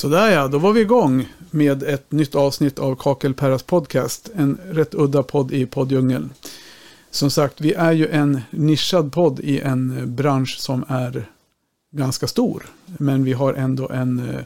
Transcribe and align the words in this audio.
Sådär 0.00 0.30
ja, 0.30 0.48
då 0.48 0.58
var 0.58 0.72
vi 0.72 0.80
igång 0.80 1.28
med 1.50 1.82
ett 1.82 2.12
nytt 2.12 2.34
avsnitt 2.34 2.78
av 2.78 2.96
Kakelperras 2.96 3.62
podcast. 3.62 4.30
En 4.34 4.58
rätt 4.70 4.94
udda 4.94 5.22
podd 5.22 5.52
i 5.52 5.66
poddjungeln. 5.66 6.30
Som 7.10 7.30
sagt, 7.30 7.60
vi 7.60 7.74
är 7.74 7.92
ju 7.92 8.08
en 8.08 8.40
nischad 8.50 9.12
podd 9.12 9.40
i 9.40 9.60
en 9.60 9.98
eh, 9.98 10.06
bransch 10.06 10.56
som 10.58 10.84
är 10.88 11.28
ganska 11.92 12.26
stor. 12.26 12.66
Men 12.86 13.24
vi 13.24 13.32
har 13.32 13.54
ändå 13.54 13.88
en, 13.88 14.18
eh, 14.28 14.40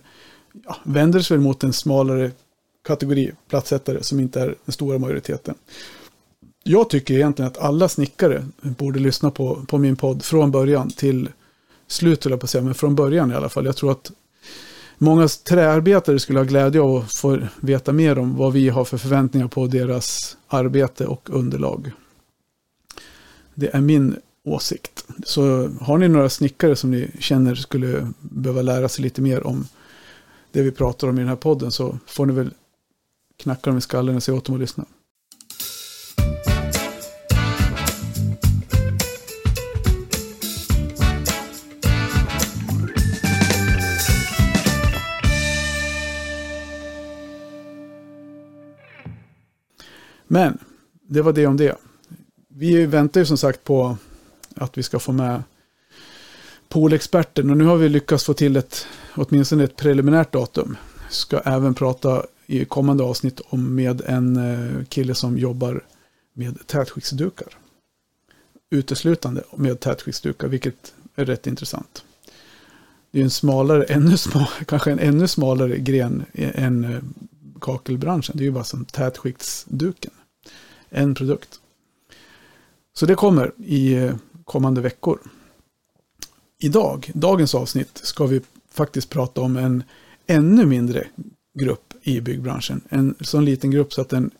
ja, 0.64 0.77
vänder 0.83 1.20
sig 1.20 1.36
väl 1.36 1.44
mot 1.44 1.64
en 1.64 1.72
smalare 1.72 2.30
kategori 2.86 3.33
plattsättare 3.48 4.02
som 4.02 4.20
inte 4.20 4.41
är 4.41 4.55
den 4.64 4.72
stora 4.72 4.98
majoriteten. 4.98 5.55
Jag 6.64 6.91
tycker 6.91 7.14
egentligen 7.14 7.50
att 7.50 7.58
alla 7.58 7.89
snickare 7.89 8.46
borde 8.61 9.00
lyssna 9.00 9.30
på, 9.30 9.64
på 9.68 9.78
min 9.78 9.96
podd 9.96 10.24
från 10.24 10.50
början 10.50 10.91
till 10.91 11.28
slut, 11.86 12.24
jag 12.24 12.41
på 12.41 12.44
att 12.44 12.50
säga, 12.50 12.64
men 12.64 12.74
från 12.74 12.94
början 12.94 13.30
i 13.30 13.34
alla 13.34 13.48
fall. 13.48 13.64
Jag 13.66 13.77
tror 13.77 13.91
att 13.91 14.12
många 14.98 15.28
träarbetare 15.28 16.19
skulle 16.19 16.39
ha 16.39 16.45
glädje 16.45 16.81
av 16.81 16.97
att 16.97 17.14
få 17.14 17.39
veta 17.61 17.92
mer 17.92 18.19
om 18.19 18.37
vad 18.37 18.53
vi 18.53 18.69
har 18.69 18.84
för 18.84 18.98
förväntningar 18.98 19.48
på 19.48 19.67
deras 19.67 20.36
arbete 20.48 21.06
och 21.06 21.31
underlag. 21.31 21.91
Det 23.55 23.75
är 23.75 23.81
min 23.81 24.17
åsikt. 24.45 25.05
Så 25.25 25.69
har 25.81 25.98
ni 25.98 26.09
några 26.09 26.28
snickare 26.28 26.77
som 26.77 26.91
ni 26.91 27.11
känner 27.19 27.55
skulle 27.55 28.12
behöva 28.20 28.62
lära 28.62 28.89
sig 28.89 29.03
lite 29.03 29.23
mer 29.23 29.47
om 29.47 29.67
det 30.53 30.62
vi 30.62 30.70
pratar 30.70 31.08
om 31.08 31.17
i 31.17 31.20
den 31.20 31.29
här 31.29 31.36
podden 31.36 31.70
så 31.70 31.98
får 32.06 32.27
ni 32.27 32.33
väl 32.33 32.51
knacka 33.36 33.70
dem 33.70 33.79
i 33.79 33.81
skallen 33.81 34.17
och 34.17 34.23
säga 34.23 34.36
åt 34.36 34.45
dem 34.45 34.55
att 34.55 34.61
lyssna. 34.61 34.84
Men 50.34 50.58
det 51.08 51.22
var 51.22 51.32
det 51.32 51.46
om 51.46 51.56
det. 51.56 51.77
Vi 52.48 52.86
väntar 52.86 53.20
ju 53.20 53.27
som 53.27 53.38
sagt 53.38 53.64
på 53.64 53.96
att 54.56 54.78
vi 54.78 54.82
ska 54.82 54.98
få 54.98 55.12
med 55.12 55.42
poolexperten 56.68 57.50
och 57.50 57.56
nu 57.56 57.64
har 57.64 57.77
vi 57.77 57.88
lyckats 57.88 58.24
få 58.24 58.34
till 58.34 58.56
ett 58.56 58.86
åtminstone 59.14 59.64
ett 59.64 59.77
preliminärt 59.77 60.32
datum. 60.32 60.77
Ska 61.10 61.38
även 61.38 61.74
prata 61.74 62.27
i 62.46 62.64
kommande 62.64 63.05
avsnitt 63.05 63.40
om 63.48 63.74
med 63.74 64.00
en 64.00 64.36
eh, 64.36 64.84
kille 64.84 65.14
som 65.14 65.39
jobbar 65.39 65.84
med 66.33 66.67
tätskiktsdukar. 66.67 67.48
Uteslutande 68.70 69.42
med 69.56 69.80
tätskiktsdukar, 69.80 70.48
vilket 70.48 70.94
är 71.14 71.24
rätt 71.24 71.46
intressant. 71.46 72.05
Det 73.11 73.20
är 73.20 73.24
en 73.24 73.30
smalare, 73.30 73.84
ännu 73.89 74.17
smal, 74.17 74.46
kanske 74.67 74.92
en 74.92 74.98
ännu 74.98 75.28
smalare 75.28 75.78
gren 75.78 76.24
än 76.33 76.84
eh, 76.84 77.02
kakelbranschen. 77.61 78.36
Det 78.36 78.42
är 78.42 78.46
ju 78.46 78.52
bara 78.52 78.64
som 78.64 78.84
tätskiktsduken. 78.84 80.11
En 80.96 81.14
produkt. 81.14 81.60
Så 82.92 83.06
det 83.06 83.14
kommer 83.14 83.52
i 83.58 83.94
eh, 83.94 84.14
kommande 84.44 84.80
veckor. 84.80 85.18
Idag, 86.58 87.10
dagens 87.14 87.55
avsnitt, 87.55 88.00
ska 88.02 88.27
vi 88.27 88.40
faktiskt 88.70 89.10
prata 89.10 89.40
om 89.40 89.56
en 89.56 89.82
ännu 90.27 90.66
mindre 90.66 91.06
grupp 91.58 91.94
i 92.02 92.20
byggbranschen. 92.20 92.80
En 92.88 93.14
sån 93.20 93.44
liten 93.44 93.70
grupp 93.70 93.92
så 93.92 94.00
att 94.00 94.08
den, 94.08 94.30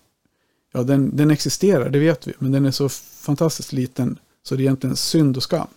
ja, 0.73 0.83
den, 0.83 1.17
den 1.17 1.31
existerar, 1.31 1.91
det 1.91 1.99
vet 1.99 2.27
vi, 2.27 2.33
men 2.39 2.53
den 2.53 2.65
är 2.65 2.71
så 2.71 2.89
fantastiskt 2.89 3.73
liten 3.73 4.19
så 4.43 4.55
det 4.55 4.63
är 4.63 4.65
egentligen 4.65 4.97
synd 4.97 5.37
och 5.37 5.43
skam. 5.43 5.69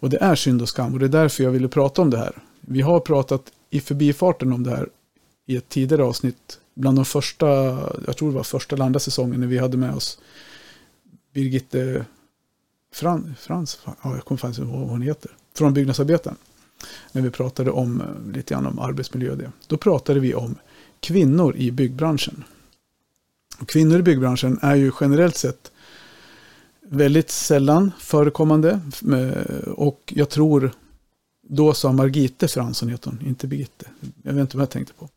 Och 0.00 0.10
det 0.10 0.16
är 0.16 0.34
synd 0.34 0.62
och 0.62 0.68
skam 0.68 0.92
och 0.92 0.98
det 0.98 1.06
är 1.06 1.08
därför 1.08 1.44
jag 1.44 1.50
ville 1.50 1.68
prata 1.68 2.02
om 2.02 2.10
det 2.10 2.18
här. 2.18 2.42
Vi 2.60 2.80
har 2.80 3.00
pratat 3.00 3.42
i 3.70 3.80
förbifarten 3.80 4.52
om 4.52 4.62
det 4.62 4.70
här 4.70 4.88
i 5.46 5.56
ett 5.56 5.68
tidigare 5.68 6.04
avsnitt, 6.04 6.58
bland 6.78 6.98
de 6.98 7.04
första, 7.04 7.46
jag 8.06 8.16
tror 8.16 8.30
det 8.30 8.36
var 8.36 8.42
första 8.42 8.74
eller 8.74 8.84
andra 8.84 9.00
säsongen 9.00 9.40
när 9.40 9.46
vi 9.46 9.58
hade 9.58 9.76
med 9.76 9.94
oss 9.94 10.18
Birgitte 11.32 12.04
Fran, 12.92 13.34
Frans, 13.38 13.78
ja, 13.84 13.94
jag 14.02 14.24
kommer 14.24 14.38
faktiskt 14.38 14.58
ihåg 14.58 14.80
vad 14.80 14.88
hon 14.88 15.02
heter, 15.02 15.30
från 15.54 15.74
Byggnadsarbeten. 15.74 16.36
När 17.12 17.22
vi 17.22 17.30
pratade 17.30 17.70
om 17.70 18.00
eh, 18.00 18.32
lite 18.32 18.54
grann 18.54 18.66
om 18.66 18.78
arbetsmiljö 18.78 19.30
och 19.30 19.38
det. 19.38 19.52
Då 19.66 19.76
pratade 19.76 20.20
vi 20.20 20.34
om 20.34 20.54
kvinnor 21.00 21.56
i 21.56 21.70
byggbranschen. 21.70 22.44
Och 23.60 23.68
kvinnor 23.68 23.98
i 23.98 24.02
byggbranschen 24.02 24.58
är 24.62 24.74
ju 24.74 24.92
generellt 25.00 25.36
sett 25.36 25.72
väldigt 26.80 27.30
sällan 27.30 27.92
förekommande. 27.98 28.80
Eh, 29.12 29.68
och 29.72 30.12
jag 30.16 30.28
tror, 30.28 30.72
då 31.48 31.74
sa 31.74 31.92
Margite 31.92 32.48
Fransson, 32.48 32.88
heter 32.88 33.10
hon, 33.10 33.26
inte 33.26 33.46
Birgitte. 33.46 33.86
Jag 34.22 34.32
vet 34.32 34.40
inte 34.40 34.56
vad 34.56 34.62
jag 34.62 34.70
tänkte 34.70 34.94
på. 34.94 35.08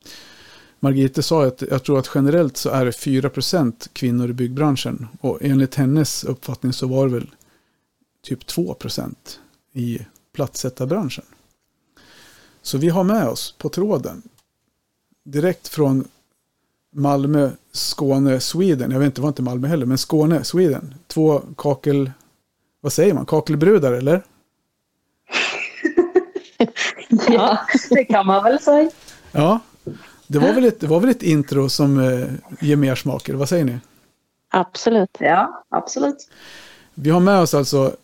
Margite 0.84 1.24
sa 1.24 1.46
att 1.46 1.64
jag 1.70 1.84
tror 1.84 2.00
att 2.00 2.12
generellt 2.16 2.58
så 2.58 2.70
är 2.70 2.86
det 2.86 2.92
4% 2.92 3.90
kvinnor 3.94 4.30
i 4.30 4.34
byggbranschen. 4.34 5.08
Och 5.22 5.38
enligt 5.42 5.76
hennes 5.76 6.24
uppfattning 6.24 6.74
så 6.74 6.88
var 6.88 7.08
det 7.08 7.14
väl 7.14 7.30
typ 8.24 8.44
2% 8.44 9.16
i 9.74 10.00
platssättarbranschen. 10.34 11.26
Så 12.62 12.78
vi 12.78 12.90
har 12.90 13.04
med 13.04 13.28
oss 13.28 13.56
på 13.58 13.70
tråden 13.70 14.22
direkt 15.24 15.68
från 15.68 16.08
Malmö, 16.96 17.52
Skåne, 17.72 18.40
Sweden. 18.40 18.92
Jag 18.92 19.00
vet 19.00 19.06
inte, 19.06 19.18
det 19.18 19.22
var 19.22 19.30
inte 19.30 19.42
Malmö 19.42 19.68
heller, 19.68 19.86
men 19.86 19.98
Skåne, 19.98 20.44
Sweden. 20.44 20.94
Två 21.08 21.42
kakel... 21.58 22.12
Vad 22.82 22.94
säger 22.94 23.14
man? 23.14 23.26
Kakelbrudar, 23.26 23.92
eller? 23.92 24.24
ja, 27.28 27.60
det 27.90 28.06
kan 28.06 28.26
man 28.26 28.44
väl 28.44 28.60
säga. 28.60 28.92
Ja, 29.32 29.60
det 30.32 30.40
var 30.40 30.54
väl 30.54 30.66
ett, 30.66 30.80
det 30.80 30.88
var 30.88 31.00
väl 31.00 31.10
ett 31.10 31.24
intro 31.24 31.70
som 31.70 32.00
eh, 32.00 32.28
ger 32.60 32.76
mer 32.76 32.96
smak, 32.96 33.30
eller 33.30 33.40
vad 33.40 33.50
säger 33.50 33.66
ni? 33.66 33.78
Absolut. 34.50 35.18
Ja, 35.20 35.64
absolut. 35.70 36.30
Vi 36.94 37.10
har 37.10 37.20
med 37.20 37.40
oss 37.40 37.54
alltså 37.54 37.96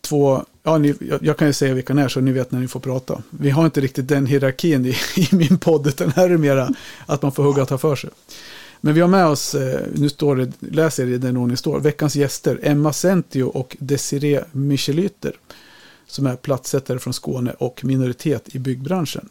två, 0.00 0.44
ja, 0.62 0.78
ni, 0.78 0.94
jag, 1.00 1.22
jag, 1.22 1.36
kan 1.36 1.46
ju 1.46 1.52
säga 1.52 1.74
vilka 1.74 1.94
ni 1.94 2.02
är 2.02 2.08
så 2.08 2.20
ni 2.20 2.32
vet 2.32 2.52
när 2.52 2.60
ni 2.60 2.68
får 2.68 2.80
prata. 2.80 3.22
Vi 3.30 3.50
har 3.50 3.64
inte 3.64 3.80
riktigt 3.80 4.08
den 4.08 4.26
hierarkin 4.26 4.86
i, 4.86 4.88
i 5.16 5.28
min 5.36 5.58
podd, 5.58 5.86
utan 5.86 6.10
här 6.10 6.24
är 6.24 6.28
det 6.28 6.38
mera 6.38 6.70
att 7.06 7.22
man 7.22 7.32
får 7.32 7.42
hugga 7.42 7.62
och 7.62 7.68
ta 7.68 7.78
för 7.78 7.96
sig. 7.96 8.10
Men 8.80 8.94
vi 8.94 9.00
har 9.00 9.08
med 9.08 9.26
oss, 9.26 9.54
eh, 9.54 9.80
nu 9.94 10.08
står 10.08 10.36
det, 10.36 10.52
läser 10.58 11.02
jag 11.02 11.12
i 11.12 11.18
den 11.18 11.36
ordning 11.36 11.56
står, 11.56 11.80
veckans 11.80 12.16
gäster, 12.16 12.60
Emma 12.62 12.92
Sentio 12.92 13.42
och 13.42 13.76
Desiree 13.80 14.44
Michelyter, 14.52 15.32
som 16.06 16.26
är 16.26 16.36
platssättare 16.36 16.98
från 16.98 17.12
Skåne 17.12 17.54
och 17.58 17.84
minoritet 17.84 18.54
i 18.54 18.58
byggbranschen. 18.58 19.28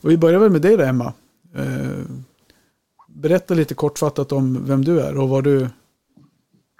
Och 0.00 0.10
vi 0.10 0.16
börjar 0.16 0.38
väl 0.40 0.50
med 0.50 0.62
dig 0.62 0.76
då, 0.76 0.84
Emma. 0.84 1.12
Eh, 1.56 2.04
berätta 3.08 3.54
lite 3.54 3.74
kortfattat 3.74 4.32
om 4.32 4.66
vem 4.66 4.84
du 4.84 5.00
är 5.00 5.18
och 5.18 5.28
vad 5.28 5.44
du... 5.44 5.68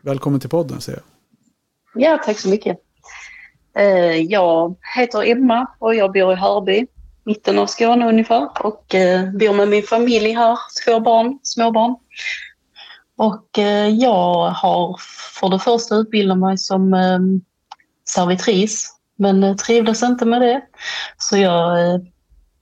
Välkommen 0.02 0.40
till 0.40 0.50
podden, 0.50 0.80
säger 0.80 0.98
jag. 0.98 2.02
Ja, 2.02 2.18
tack 2.24 2.38
så 2.38 2.48
mycket. 2.48 2.78
Eh, 3.76 4.16
jag 4.16 4.76
heter 4.96 5.30
Emma 5.30 5.66
och 5.78 5.94
jag 5.94 6.12
bor 6.12 6.32
i 6.32 6.36
Hörby, 6.36 6.86
mitten 7.24 7.58
av 7.58 7.66
Skåne 7.66 8.08
ungefär. 8.08 8.48
Och 8.66 8.94
eh, 8.94 9.32
bor 9.32 9.52
med 9.52 9.68
min 9.68 9.82
familj 9.82 10.32
här, 10.32 10.58
två 10.84 11.00
barn, 11.00 11.38
småbarn. 11.42 11.96
Och 13.16 13.48
jag 13.90 14.50
har 14.50 15.00
för 15.40 15.48
det 15.48 15.58
första 15.58 15.94
utbildat 15.94 16.38
mig 16.38 16.58
som 16.58 16.94
servitris 18.08 18.90
men 19.16 19.56
trivdes 19.56 20.02
inte 20.02 20.24
med 20.24 20.40
det. 20.40 20.62
Så 21.18 21.36
jag 21.36 21.78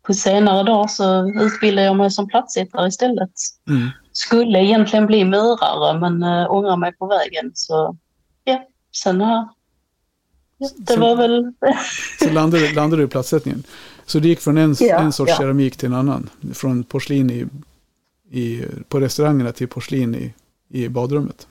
på 0.03 0.15
senare 0.15 0.63
dag 0.63 0.91
så 0.91 1.29
utbildade 1.29 1.87
jag 1.87 1.97
mig 1.97 2.11
som 2.11 2.29
platssittare 2.29 2.89
istället. 2.89 3.31
Mm. 3.69 3.89
Skulle 4.13 4.59
egentligen 4.59 5.07
bli 5.07 5.25
murare 5.25 6.01
men 6.01 6.23
äh, 6.23 6.53
ångrar 6.53 6.77
mig 6.77 6.93
på 6.93 7.07
vägen. 7.07 7.51
Så 7.55 7.97
ja, 8.45 8.65
sen 9.03 9.21
här. 9.21 9.49
Ja, 10.59 10.69
det 10.77 10.93
så, 10.93 11.01
var 11.01 11.17
väl... 11.17 11.53
så 12.19 12.31
landade, 12.31 12.73
landade 12.73 13.03
du 13.03 13.07
i 13.07 13.11
platssättningen. 13.11 13.63
Så 14.07 14.19
du 14.19 14.29
gick 14.29 14.41
från 14.41 14.59
en, 14.59 14.77
ja, 14.81 14.99
en 14.99 15.13
sorts 15.13 15.31
ja. 15.31 15.37
keramik 15.37 15.77
till 15.77 15.87
en 15.87 15.95
annan? 15.95 16.31
Från 16.55 16.85
porslin 16.85 17.31
i, 17.31 17.47
i, 18.39 18.65
på 18.89 19.01
restaurangerna 19.01 19.53
till 19.53 19.69
porslin 19.69 20.15
i, 20.15 20.35
i 20.69 20.89
badrummet? 20.89 21.47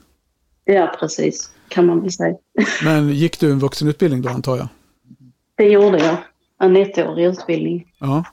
Ja, 0.64 0.96
precis. 1.00 1.50
Kan 1.68 1.86
man 1.86 2.00
väl 2.00 2.12
säga. 2.12 2.36
Men 2.84 3.08
gick 3.08 3.40
du 3.40 3.52
en 3.52 3.58
vuxenutbildning 3.58 4.22
då 4.22 4.28
antar 4.28 4.56
jag? 4.56 4.68
Det 5.54 5.68
gjorde 5.68 5.98
jag. 5.98 6.16
En 6.60 6.76
ettårig 6.76 7.26
utbildning. 7.26 7.92
Ja. 7.98 8.24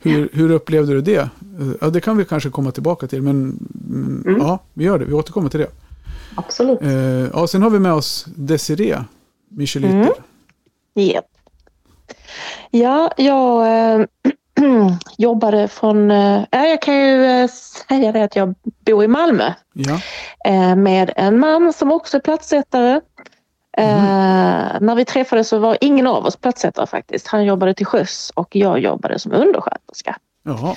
Hur, 0.00 0.28
hur 0.32 0.50
upplevde 0.50 0.92
du 0.92 1.00
det? 1.00 1.28
Ja, 1.80 1.90
det 1.90 2.00
kan 2.00 2.16
vi 2.16 2.24
kanske 2.24 2.50
komma 2.50 2.70
tillbaka 2.70 3.06
till, 3.06 3.22
men 3.22 3.58
mm. 3.90 4.24
mm. 4.26 4.40
ja, 4.40 4.58
vi 4.74 4.84
gör 4.84 4.98
det. 4.98 5.04
Vi 5.04 5.12
återkommer 5.12 5.48
till 5.48 5.60
det. 5.60 5.70
Absolut. 6.34 6.82
Eh, 6.82 6.90
ja, 7.32 7.46
sen 7.46 7.62
har 7.62 7.70
vi 7.70 7.78
med 7.78 7.92
oss 7.92 8.24
Desiree 8.36 9.04
Michelyter. 9.48 9.94
Mm. 9.94 10.12
Yep. 10.94 11.24
Ja, 12.70 13.10
jag 13.16 13.66
äh, 14.00 14.06
jobbade 15.18 15.68
från, 15.68 16.10
äh, 16.10 16.44
jag 16.50 16.82
kan 16.82 16.94
ju 16.94 17.24
äh, 17.24 17.48
säga 17.88 18.12
det 18.12 18.24
att 18.24 18.36
jag 18.36 18.54
bor 18.86 19.04
i 19.04 19.08
Malmö. 19.08 19.52
Ja. 19.72 20.00
med 20.76 21.12
en 21.16 21.38
man 21.38 21.72
som 21.72 21.92
också 21.92 22.16
är 22.16 22.20
platssättare 22.20 23.00
Mm. 23.82 24.84
när 24.86 24.94
vi 24.94 25.04
träffades 25.04 25.48
så 25.48 25.58
var 25.58 25.78
ingen 25.80 26.06
av 26.06 26.26
oss 26.26 26.36
platssättare 26.36 26.86
faktiskt. 26.86 27.26
Han 27.26 27.44
jobbade 27.44 27.74
till 27.74 27.86
sjöss 27.86 28.32
och 28.34 28.56
jag 28.56 28.78
jobbade 28.78 29.18
som 29.18 29.32
undersköterska. 29.32 30.16
Jaha. 30.42 30.74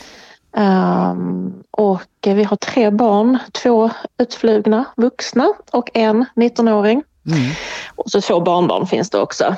Ehm, 0.56 1.64
och 1.72 2.02
vi 2.26 2.44
har 2.44 2.58
tre 2.58 2.90
barn, 2.90 3.38
två 3.52 3.90
utflugna 4.18 4.86
vuxna 4.96 5.54
och 5.72 5.90
en 5.94 6.26
19-åring. 6.36 7.04
Mm. 7.28 7.52
Och 7.96 8.12
så 8.12 8.22
två 8.22 8.40
barnbarn 8.40 8.88
finns 8.88 9.10
det 9.10 9.20
också. 9.20 9.56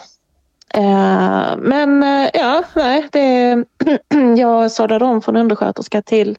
Ehm, 0.73 1.59
men 1.59 2.03
eh, 2.03 2.29
ja, 2.33 2.63
nej, 2.73 3.07
det, 3.11 3.63
jag 4.37 4.71
sadlade 4.71 5.05
om 5.05 5.21
från 5.21 5.37
undersköterska 5.37 6.01
till 6.01 6.37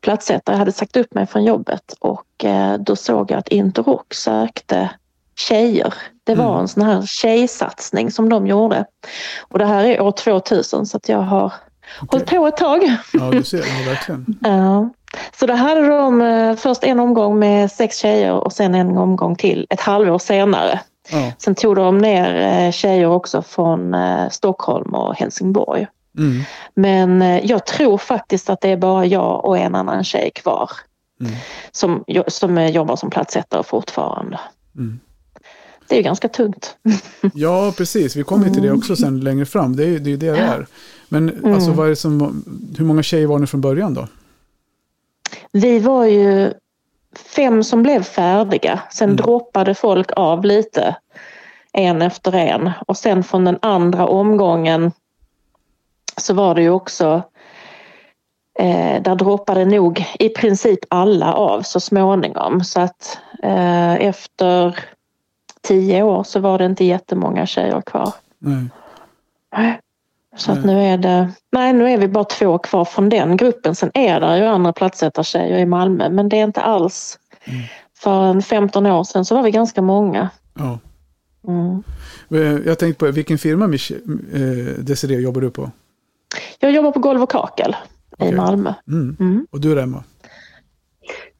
platssättare. 0.00 0.54
Jag 0.54 0.58
hade 0.58 0.72
sagt 0.72 0.96
upp 0.96 1.14
mig 1.14 1.26
från 1.26 1.44
jobbet 1.44 1.94
och 1.98 2.44
eh, 2.44 2.78
då 2.78 2.96
såg 2.96 3.30
jag 3.30 3.38
att 3.38 3.48
Interrock 3.48 4.14
sökte 4.14 4.90
tjejer. 5.36 5.94
Det 6.24 6.34
var 6.34 6.48
Mm. 6.48 6.60
en 6.60 6.68
sån 6.68 6.82
här 6.82 7.02
tjejsatsning 7.06 8.10
som 8.10 8.28
de 8.28 8.46
gjorde. 8.46 8.84
Och 9.48 9.58
det 9.58 9.66
här 9.66 9.84
är 9.84 10.00
år 10.00 10.10
2000 10.12 10.86
så 10.86 10.96
att 10.96 11.08
jag 11.08 11.18
har 11.22 11.52
hållit 12.10 12.26
på 12.26 12.46
ett 12.46 12.56
tag. 12.56 12.82
Ja, 13.12 13.30
du 13.30 13.42
ser. 13.42 13.58
Ja, 13.58 13.90
verkligen. 13.90 14.38
Ja. 14.42 14.88
Så 15.38 15.46
då 15.46 15.54
hade 15.54 15.88
de 15.88 16.20
eh, 16.22 16.56
först 16.56 16.84
en 16.84 17.00
omgång 17.00 17.38
med 17.38 17.70
sex 17.72 17.98
tjejer 17.98 18.32
och 18.32 18.52
sen 18.52 18.74
en 18.74 18.98
omgång 18.98 19.36
till 19.36 19.66
ett 19.70 19.80
halvår 19.80 20.18
senare. 20.18 20.80
Ja. 21.10 21.32
Sen 21.38 21.54
tog 21.54 21.76
de 21.76 21.98
ner 21.98 22.34
eh, 22.66 22.70
tjejer 22.72 23.06
också 23.06 23.42
från 23.42 23.94
eh, 23.94 24.28
Stockholm 24.30 24.94
och 24.94 25.14
Helsingborg. 25.16 25.86
Mm. 26.18 26.42
Men 26.74 27.40
jag 27.46 27.66
tror 27.66 27.98
faktiskt 27.98 28.50
att 28.50 28.60
det 28.60 28.68
är 28.68 28.76
bara 28.76 29.04
jag 29.06 29.44
och 29.44 29.58
en 29.58 29.74
annan 29.74 30.04
tjej 30.04 30.30
kvar 30.34 30.70
Mm. 31.20 31.32
som, 31.72 32.04
som 32.28 32.66
jobbar 32.68 32.96
som 32.96 33.10
platssättare 33.10 33.62
fortfarande. 33.62 34.40
Mm. 34.76 35.00
Det 35.94 35.98
är 35.98 36.02
ju 36.02 36.04
ganska 36.04 36.28
tungt. 36.28 36.76
Ja, 37.34 37.72
precis. 37.76 38.16
Vi 38.16 38.22
kommer 38.24 38.50
till 38.50 38.62
det 38.62 38.70
också 38.72 38.96
sen 38.96 39.20
längre 39.20 39.46
fram. 39.46 39.76
Det 39.76 39.84
är 39.84 39.88
ju 39.88 39.98
det, 39.98 40.12
är 40.12 40.16
det 40.16 40.32
det 40.32 40.38
är. 40.38 40.66
Men 41.08 41.30
Mm. 41.30 41.54
alltså, 41.54 41.70
vad 41.70 41.90
är 41.90 41.94
som, 41.94 42.44
hur 42.78 42.84
många 42.84 43.02
tjejer 43.02 43.26
var 43.26 43.38
ni 43.38 43.46
från 43.46 43.60
början 43.60 43.94
då? 43.94 44.08
Vi 45.52 45.78
var 45.78 46.04
ju 46.04 46.52
fem 47.36 47.64
som 47.64 47.82
blev 47.82 48.02
färdiga. 48.02 48.80
Sen 48.92 49.08
Mm. 49.08 49.16
droppade 49.16 49.74
folk 49.74 50.10
av 50.16 50.44
lite 50.44 50.96
en 51.72 52.02
efter 52.02 52.34
en 52.34 52.70
och 52.86 52.96
sen 52.96 53.24
från 53.24 53.44
den 53.44 53.58
andra 53.62 54.06
omgången 54.06 54.92
så 56.16 56.34
var 56.34 56.54
det 56.54 56.62
ju 56.62 56.70
också 56.70 57.22
eh, 58.58 59.02
där 59.02 59.14
droppade 59.14 59.64
nog 59.64 60.04
i 60.18 60.28
princip 60.28 60.80
alla 60.90 61.32
av 61.34 61.62
så 61.62 61.80
småningom 61.80 62.64
så 62.64 62.80
att 62.80 63.18
eh, 63.42 63.94
efter 63.94 64.78
tio 65.64 66.02
år 66.02 66.22
så 66.24 66.40
var 66.40 66.58
det 66.58 66.64
inte 66.66 66.84
jättemånga 66.84 67.46
tjejer 67.46 67.80
kvar. 67.80 68.12
Nej. 68.38 69.80
Så 70.36 70.52
att 70.52 70.64
nu 70.64 70.82
är 70.82 70.98
det, 70.98 71.28
nej 71.52 71.72
nu 71.72 71.90
är 71.90 71.98
vi 71.98 72.08
bara 72.08 72.24
två 72.24 72.58
kvar 72.58 72.84
från 72.84 73.08
den 73.08 73.36
gruppen. 73.36 73.74
Sen 73.74 73.90
är 73.94 74.20
det 74.20 74.38
ju 74.38 74.44
andra 74.44 74.72
platsättartjejer 74.72 75.58
i 75.58 75.66
Malmö 75.66 76.08
men 76.10 76.28
det 76.28 76.36
är 76.38 76.44
inte 76.44 76.60
alls. 76.60 77.18
Mm. 77.44 77.60
För 77.96 78.24
en 78.24 78.42
15 78.42 78.86
år 78.86 79.04
sedan 79.04 79.24
så 79.24 79.34
var 79.34 79.42
vi 79.42 79.50
ganska 79.50 79.82
många. 79.82 80.28
Ja. 80.54 80.78
Mm. 81.48 81.82
Eh, 82.30 82.66
Jag 82.66 82.78
tänkte 82.78 83.06
på, 83.06 83.10
vilken 83.12 83.38
firma 83.38 83.66
Mich- 83.66 83.94
eh, 84.34 84.84
Desiree 84.84 85.20
jobbar 85.20 85.40
du 85.40 85.50
på? 85.50 85.70
Jag 86.58 86.72
jobbar 86.72 86.90
på 86.92 86.98
Golv 87.00 87.22
och 87.22 87.30
kakel 87.30 87.76
Okej. 88.10 88.28
i 88.28 88.32
Malmö. 88.36 88.74
Mm. 88.88 89.16
Mm. 89.20 89.46
Och 89.50 89.60
du 89.60 89.72
är 89.72 89.76
Emma? 89.76 90.04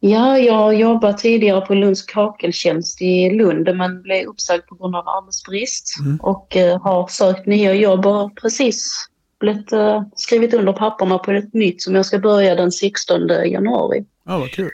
Ja, 0.06 0.38
jag 0.38 0.74
jobbade 0.74 1.18
tidigare 1.18 1.60
på 1.60 1.74
Lunds 1.74 2.02
kakeltjänst 2.02 3.02
i 3.02 3.30
Lund 3.30 3.76
men 3.76 4.02
blev 4.02 4.26
uppsagd 4.26 4.66
på 4.66 4.74
grund 4.74 4.96
av 4.96 5.08
arbetsbrist 5.08 5.96
Mm. 6.00 6.16
och 6.16 6.56
eh, 6.56 6.82
har 6.82 7.06
sökt 7.06 7.46
nya 7.46 7.74
jobb 7.74 8.06
och 8.06 8.36
precis 8.36 9.06
blivit, 9.40 9.72
eh, 9.72 10.02
skrivit 10.16 10.54
under 10.54 10.72
papperna 10.72 11.18
på 11.18 11.30
ett 11.30 11.54
nytt 11.54 11.82
som 11.82 11.94
jag 11.94 12.06
ska 12.06 12.18
börja 12.18 12.54
den 12.54 12.72
16 12.72 13.28
januari. 13.28 14.04
Ja, 14.26 14.38
vad 14.38 14.50
kul. 14.50 14.70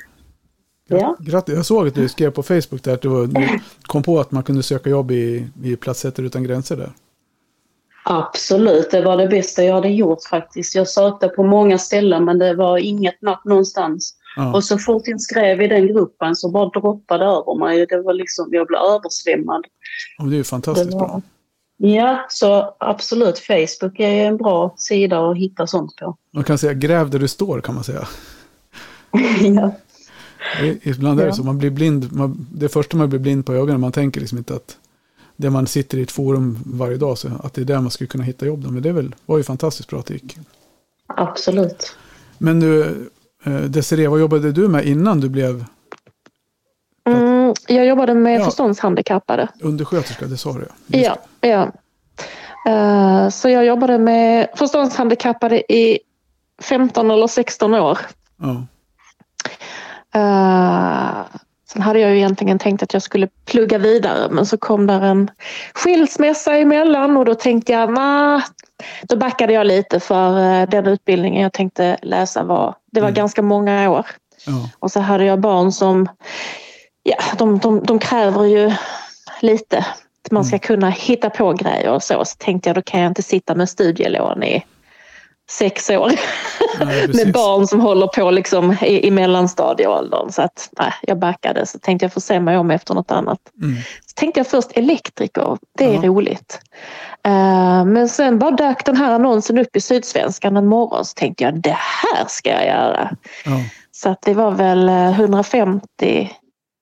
Ja. 0.88 1.17
Grattis. 1.21 1.55
Jag 1.55 1.67
såg 1.67 1.88
att 1.88 1.94
du 1.94 2.09
skrev 2.09 2.31
på 2.31 2.43
Facebook 2.43 2.82
där 2.82 2.94
att 2.94 3.03
du, 3.03 3.29
kom 3.82 4.03
på 4.03 4.21
att 4.21 4.31
man 4.31 4.43
kunde 4.43 4.62
söka 4.62 4.91
jobb 4.91 5.11
i, 5.11 5.49
i 5.62 5.77
Platssättare 5.77 6.27
utan 6.27 6.44
gränser 6.44 6.77
där. 6.77 6.91
Absolut, 8.05 8.91
det 8.91 9.03
var 9.03 9.17
det 9.17 9.29
bästa 9.29 9.65
jag 9.65 9.75
hade 9.75 9.88
gjort 9.88 10.25
faktiskt. 10.31 10.75
Jag 10.75 10.88
sökte 10.88 11.29
på 11.29 11.43
många 11.43 11.79
ställen 11.79 12.25
men 12.25 12.38
det 12.38 12.55
var 12.55 12.79
inget 12.79 13.23
napp 13.23 13.44
någonstans. 13.44 14.17
Ja. 14.37 14.55
Och 14.55 14.65
så 14.65 14.79
fort 14.79 15.03
jag 15.06 15.21
skrev 15.21 15.62
i 15.62 15.69
den 15.69 15.87
gruppen 15.87 16.37
så 16.37 16.50
bara 16.50 16.69
droppade 16.69 17.25
över 17.25 17.59
mig. 17.59 17.87
Det 17.87 18.03
var 18.03 18.12
liksom, 18.15 18.49
jag 18.53 18.67
blev 18.67 18.81
översvämmad. 18.81 19.65
Och 20.19 20.29
det 20.29 20.35
är 20.35 20.38
ju 20.38 20.44
fantastiskt 20.44 20.91
Det 20.91 20.97
var- 20.97 21.06
bra. 21.09 21.23
Ja, 21.82 22.27
så 22.29 22.75
absolut. 22.81 23.38
Facebook 23.38 24.00
är 24.00 24.27
en 24.27 24.37
bra 24.37 24.75
sida 24.77 25.31
att 25.31 25.37
hitta 25.37 25.67
sånt 25.67 25.97
på. 25.97 26.17
Man 26.32 26.44
kan 26.44 26.59
säga 26.59 26.73
gräv 26.75 27.11
där 27.11 27.19
du 27.19 27.29
står 27.29 27.61
kan 27.61 27.75
man 27.75 27.85
säga. 27.85 28.09
ja. 29.55 29.73
Ibland 30.82 31.21
är 31.21 31.25
det 31.25 31.29
Ja. 31.31 31.35
så, 31.35 31.43
man 31.44 31.59
blir 31.59 31.71
blind, 31.71 32.12
man, 32.12 32.47
det 32.55 32.69
första 32.69 32.97
man 32.97 33.09
blir 33.09 33.19
blind 33.19 33.47
på 33.47 33.53
ögonen, 33.53 33.81
man 33.81 33.93
tänker 33.93 34.21
liksom 34.21 34.38
inte 34.38 34.55
att 34.55 34.77
det 35.37 35.50
man 35.50 35.67
sitter 35.67 35.99
i 35.99 36.03
ett 36.03 36.11
forum 36.11 36.59
varje 36.67 36.97
dag, 36.97 37.19
så 37.19 37.29
att 37.43 37.55
det 37.55 37.61
är 37.61 37.65
där 37.65 37.81
man 37.81 37.91
skulle 37.91 38.09
kunna 38.09 38.25
hitta 38.25 38.46
jobb. 38.46 38.63
då. 38.65 38.70
Men 38.70 38.82
det 38.82 38.93
väl, 38.93 39.15
var 39.27 39.39
ju 39.39 39.44
fantastiskt 39.44 39.89
bra 39.89 39.99
att 39.99 40.06
det 40.06 40.15
gick. 40.15 40.39
Absolut. 41.06 41.96
Men 42.39 42.60
du, 42.60 42.96
Desiree, 43.69 44.09
vad 44.09 44.20
jobbade 44.20 44.53
du 44.53 44.69
med 44.69 44.85
innan 44.85 45.20
du 45.20 45.29
blev 45.29 45.65
Mm, 47.09 47.55
jag 47.69 47.87
jobbade 47.87 48.15
med 48.15 48.41
Ja. 48.41 48.44
förståndshandikappade. 48.44 49.49
undersköterska? 49.61 50.27
Det 50.27 50.37
sa 50.37 50.53
du 50.53 50.69
ja. 50.87 50.99
Ja, 51.01 51.19
ja. 51.49 51.73
Eh, 52.73 53.29
Så 53.29 53.49
jag 53.49 53.65
jobbade 53.65 53.99
med 53.99 54.49
förståndshandikappade 54.55 55.73
i 55.73 55.99
15 56.63 57.11
eller 57.11 57.27
16 57.27 57.75
år. 57.75 57.99
Ja. 58.37 58.65
Uh, 60.17 61.25
sen 61.73 61.82
hade 61.82 61.99
jag 62.01 62.11
ju 62.11 62.17
egentligen 62.17 62.59
tänkt 62.59 62.82
att 62.82 62.93
jag 62.93 63.03
skulle 63.03 63.29
plugga 63.47 63.79
vidare 63.79 64.29
men 64.31 64.47
så 64.47 64.56
kom 64.56 64.87
där 64.87 65.01
en 65.01 65.31
skilsmässa 65.75 66.56
emellan 66.59 67.17
och 67.17 67.25
då 67.25 67.35
tänkte 67.35 67.73
jag, 67.73 67.93
nah, 67.93 68.43
då 69.03 69.17
backade 69.17 69.53
jag 69.53 69.67
lite 69.67 70.01
för 70.01 70.39
eh, 70.63 70.69
den 70.69 70.87
utbildningen 70.87 71.43
jag 71.43 71.53
tänkte 71.53 71.97
läsa 72.03 72.43
var, 72.44 72.75
det 72.91 73.01
var 73.01 73.09
Mm. 73.09 73.17
ganska 73.17 73.43
många 73.43 73.91
år. 73.91 74.06
Ja. 74.47 74.69
Och 74.79 74.91
så 74.93 75.01
hade 75.01 75.25
jag 75.25 75.41
barn 75.41 75.73
som, 75.73 76.09
ja 77.03 77.17
de, 77.39 77.59
de, 77.59 77.82
de 77.82 77.99
kräver 77.99 78.44
ju 78.44 78.73
lite. 79.41 79.79
Att 80.25 80.31
man 80.31 80.44
ska 80.44 80.59
kunna 80.59 80.91
hitta 80.91 81.31
på 81.31 81.53
grejer 81.53 81.91
och 81.91 82.03
så. 82.03 82.25
Så 82.25 82.37
tänkte 82.39 82.69
jag 82.69 82.77
då 82.77 82.82
kan 82.82 83.01
jag 83.01 83.11
inte 83.11 83.23
sitta 83.23 83.55
med 83.55 83.69
studielån 83.69 84.43
i 84.43 84.65
sex 85.51 85.91
år 85.91 86.13
Nej, 86.85 87.09
med 87.15 87.32
barn 87.32 87.67
som 87.67 87.81
håller 87.81 88.06
på 88.06 88.31
liksom 88.31 88.77
i, 88.82 89.06
i 89.06 89.11
mellanstadieåldern. 89.11 90.32
Så 90.32 90.43
att 90.43 90.69
nej, 90.79 90.93
jag 91.03 91.19
backade. 91.19 91.67
Så 91.67 91.79
tänkte 91.79 92.05
jag 92.05 92.13
få 92.13 92.20
se 92.20 92.41
mig 92.41 92.56
om 92.59 92.70
efter 92.70 92.94
något 92.94 93.11
annat. 93.11 93.39
Mm. 93.63 93.77
Så 94.06 94.15
tänkte 94.15 94.41
jag 94.41 94.47
först 94.47 94.70
elektriker, 94.75 95.59
det 95.79 95.85
är 95.85 95.94
Ja. 95.94 96.01
roligt. 96.03 96.61
Eh, 97.81 97.84
men 97.84 98.08
sen 98.08 98.39
bara 98.39 98.51
dök 98.51 98.84
den 98.84 98.96
här 98.96 99.13
annonsen 99.13 99.58
upp 99.58 99.77
i 99.77 99.81
Sydsvenskan 99.81 100.56
en 100.56 100.67
morgon 100.67 101.05
så 101.05 101.15
tänkte 101.15 101.44
jag 101.44 101.60
det 101.63 101.77
här 101.79 102.27
ska 102.29 102.51
jag 102.51 102.67
göra. 102.67 103.17
Ja. 103.44 103.53
Så 103.93 104.08
att 104.08 104.22
det 104.22 104.34
var 104.34 104.51
väl 104.51 104.89
eh, 104.89 105.20
150 105.20 106.31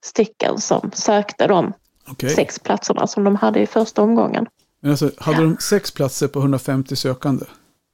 stycken 0.05 0.59
som 0.59 0.91
sökte 0.95 1.47
de 1.47 1.73
Okej. 2.11 2.31
sex 2.31 2.59
platserna 2.59 3.07
som 3.07 3.25
de 3.25 3.37
hade 3.37 3.61
i 3.61 3.67
första 3.67 4.03
omgången. 4.03 4.47
Men 4.81 4.91
alltså, 4.91 5.11
hade 5.19 5.43
de 5.43 5.57
sex 5.61 5.91
platser 5.91 6.29
på 6.29 6.39
150 6.39 6.97
sökande? 6.97 7.45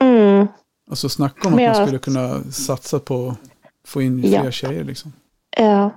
Mm. 0.02 0.46
Alltså 0.90 1.08
snacka 1.08 1.48
om 1.48 1.54
att 1.54 1.56
Men 1.56 1.64
man 1.68 1.76
jag- 1.76 1.86
skulle 1.86 1.98
kunna 1.98 2.42
satsa 2.52 2.98
på 2.98 3.28
att 3.28 3.88
få 3.90 4.02
in 4.02 4.22
Ja. 4.24 4.40
fler 4.40 4.50
tjejer 4.50 4.84
liksom. 4.84 5.12
Ja. 5.56 5.90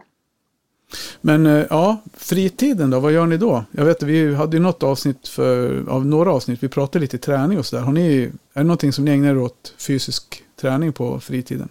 Men 1.21 1.45
eh, 1.45 1.65
ja, 1.69 1.97
fritiden 2.13 2.89
då, 2.89 2.99
vad 2.99 3.11
gör 3.11 3.25
ni 3.25 3.37
då? 3.37 3.63
Jag 3.71 3.85
vet, 3.85 4.03
vi 4.03 4.35
hade 4.35 4.57
ju 4.57 4.63
något 4.63 4.83
avsnitt 4.83 5.27
för, 5.27 5.83
av 5.89 6.05
några 6.05 6.31
avsnitt, 6.31 6.63
vi 6.63 6.67
pratade 6.69 6.99
lite 6.99 7.17
träning 7.17 7.59
och 7.59 7.65
sådär. 7.65 7.83
Har 7.83 7.93
ni, 7.93 8.23
är 8.53 8.59
det 8.59 8.63
någonting 8.63 8.93
som 8.93 9.05
ni 9.05 9.11
ägnar 9.11 9.29
er 9.29 9.37
åt 9.37 9.73
fysisk 9.77 10.43
träning 10.61 10.93
på 10.93 11.19
fritiden? 11.19 11.69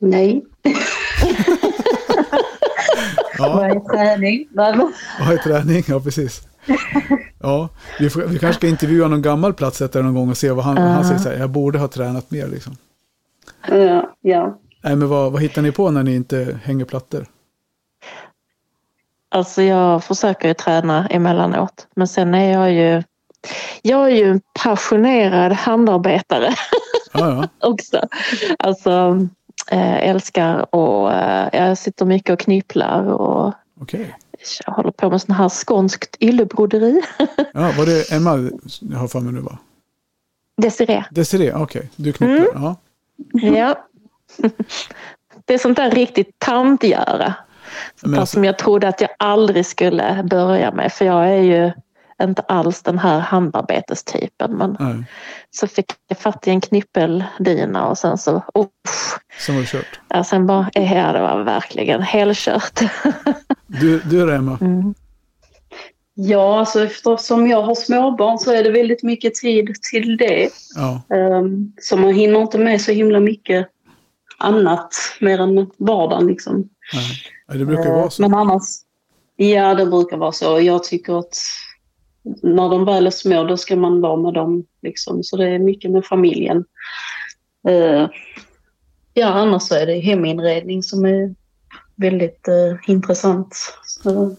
Nej. 0.00 0.44
Ja, 3.38 3.54
Vad 3.56 3.64
är 3.70 3.80
träning? 3.80 4.48
Vad 4.52 5.32
är 5.32 5.36
träning? 5.36 5.84
Ja, 5.88 6.00
precis. 6.00 6.40
Ja, 7.40 7.68
vi, 8.00 8.10
får, 8.10 8.20
vi 8.20 8.38
kanske 8.38 8.58
ska 8.58 8.68
intervjua 8.68 9.08
någon 9.08 9.22
gammal 9.22 9.54
platsättare 9.54 10.02
någon 10.02 10.14
gång 10.14 10.30
och 10.30 10.36
se 10.36 10.50
vad 10.50 10.64
han, 10.64 10.76
han 10.76 11.04
säger 11.04 11.18
så 11.18 11.28
här, 11.28 11.36
jag 11.38 11.50
borde 11.50 11.78
ha 11.78 11.88
tränat 11.88 12.30
mer 12.30 12.48
liksom. 12.48 12.76
Ja, 13.68 14.14
ja. 14.20 14.58
Nej, 14.82 14.96
men 14.96 15.08
vad, 15.08 15.32
vad 15.32 15.42
hittar 15.42 15.62
ni 15.62 15.72
på 15.72 15.90
när 15.90 16.02
ni 16.02 16.14
inte 16.14 16.58
hänger 16.64 16.84
plattor? 16.84 17.26
Alltså 19.28 19.62
jag 19.62 20.04
försöker 20.04 20.48
ju 20.48 20.54
träna 20.54 21.06
emellanåt. 21.06 21.86
Men 21.94 22.08
sen 22.08 22.34
är 22.34 22.52
jag 22.52 22.72
ju 22.72 23.02
jag 23.82 24.04
är 24.10 24.16
ju 24.16 24.30
en 24.30 24.40
passionerad 24.62 25.52
handarbetare 25.52 26.54
Ja, 27.12 27.30
ja, 27.30 27.48
också. 27.68 28.08
Alltså 28.58 29.26
eh, 29.70 30.08
älskar 30.08 30.74
och 30.74 31.12
eh, 31.12 31.48
jag 31.52 31.78
sitter 31.78 32.04
mycket 32.04 32.32
och 32.32 32.40
knypplar 32.40 33.04
och 33.06 33.54
okej. 33.80 34.16
jag 34.66 34.72
håller 34.72 34.90
på 34.90 35.10
med 35.10 35.22
sån 35.22 35.34
här 35.34 35.48
skånskt 35.48 36.16
yllebroderi. 36.20 37.02
Ja, 37.54 37.72
var 37.78 37.86
det 37.86 38.12
Emma 38.12 38.50
jag 38.80 38.98
har 38.98 39.08
för 39.08 39.20
mig 39.20 39.32
nu 39.32 39.40
va? 39.40 39.58
Desiree. 40.56 41.04
Desiree, 41.10 41.54
okej. 41.54 41.90
Du 41.96 42.12
knypplar. 42.12 42.36
Mm. 42.36 42.48
Ja. 42.54 42.76
Ja. 43.32 43.84
Det 45.44 45.54
är 45.54 45.58
sånt 45.58 45.76
där 45.76 45.90
riktigt 45.90 46.38
tantgöra. 46.38 47.34
Men 48.02 48.20
alltså, 48.20 48.34
som 48.34 48.44
jag 48.44 48.58
trodde 48.58 48.88
att 48.88 49.00
jag 49.00 49.10
aldrig 49.18 49.66
skulle 49.66 50.26
börja 50.30 50.72
med. 50.72 50.92
För 50.92 51.04
jag 51.04 51.28
är 51.28 51.42
ju 51.42 51.72
inte 52.22 52.42
alls 52.42 52.82
den 52.82 52.98
här 52.98 53.18
handarbetestypen. 53.18 54.56
Men 54.56 54.76
nej, 54.80 55.04
så 55.50 55.66
fick 55.66 55.92
jag 56.08 56.18
fatt 56.18 56.46
i 56.46 56.50
en 56.50 56.60
knyppeldyna 56.60 57.88
och 57.88 57.98
sen 57.98 58.18
så... 58.18 58.36
Uff, 58.54 59.18
sen 59.40 59.54
var 59.54 59.62
det 59.62 59.68
kört. 59.68 60.00
ja, 60.08 60.24
sen 60.24 60.46
bara, 60.46 60.70
ja, 60.74 61.12
det 61.12 61.20
var 61.20 61.42
verkligen 61.42 62.02
helkört. 62.02 62.80
Du, 63.66 64.00
du 64.00 64.26
då, 64.26 64.32
Emma? 64.32 64.58
Mm. 64.68 64.94
Ja, 66.20 66.58
alltså 66.58 66.84
eftersom 66.84 67.46
jag 67.46 67.62
har 67.62 67.74
småbarn 67.74 68.38
så 68.38 68.52
är 68.52 68.64
det 68.64 68.70
väldigt 68.70 69.02
mycket 69.02 69.34
tid 69.34 69.74
till 69.90 70.16
det. 70.16 70.48
Ja, 70.76 71.02
Um, 71.16 71.72
så 71.80 71.96
man 71.96 72.14
hinner 72.14 72.40
inte 72.40 72.58
med 72.58 72.80
så 72.80 72.92
himla 72.92 73.20
mycket 73.20 73.68
annat 74.38 74.94
mer 75.20 75.38
än 75.38 75.70
vardagen 75.76 76.26
liksom. 76.26 76.68
nej. 76.94 77.58
Det 77.58 77.64
brukar 77.64 77.90
vara 77.92 78.10
så. 78.10 78.22
Men 78.22 78.34
annars, 78.34 78.64
ja 79.36 79.74
det 79.74 79.86
brukar 79.86 80.16
vara 80.16 80.32
så. 80.32 80.60
Jag 80.60 80.84
tycker 80.84 81.18
att 81.18 81.36
när 82.42 82.68
de 82.68 82.84
väl 82.84 83.06
är 83.06 83.10
små 83.10 83.44
då 83.44 83.56
ska 83.56 83.76
man 83.76 84.00
vara 84.00 84.16
med 84.16 84.34
dem. 84.34 84.64
Liksom. 84.82 85.22
Så 85.22 85.36
det 85.36 85.48
är 85.48 85.58
mycket 85.58 85.90
med 85.90 86.04
familjen. 86.04 86.64
Eh, 87.68 88.08
ja 89.14 89.26
annars 89.26 89.62
så 89.62 89.74
är 89.74 89.86
det 89.86 89.98
heminredning 89.98 90.82
som 90.82 91.04
är 91.04 91.34
väldigt 91.96 92.48
eh, 92.48 92.90
intressant. 92.90 93.56
Så, 93.84 94.36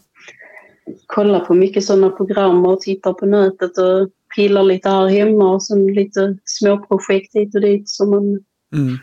kolla 1.06 1.39
på 1.39 1.53
mycket 1.53 1.86
sådana 1.86 2.10
program 2.10 2.65
och 2.65 2.82
tittar 2.82 3.13
på 3.13 3.25
nätet 3.25 3.77
och 3.77 4.10
pillar 4.36 4.63
lite 4.63 4.89
här 4.89 5.08
hemma 5.08 5.51
och 5.51 5.63
sen 5.63 5.88
lite 5.88 6.38
småprojekt 6.46 7.36
hit 7.36 7.56
och 7.56 7.62
dit 7.62 7.89
som 7.89 8.10
man 8.10 8.39
Mm. 8.74 8.98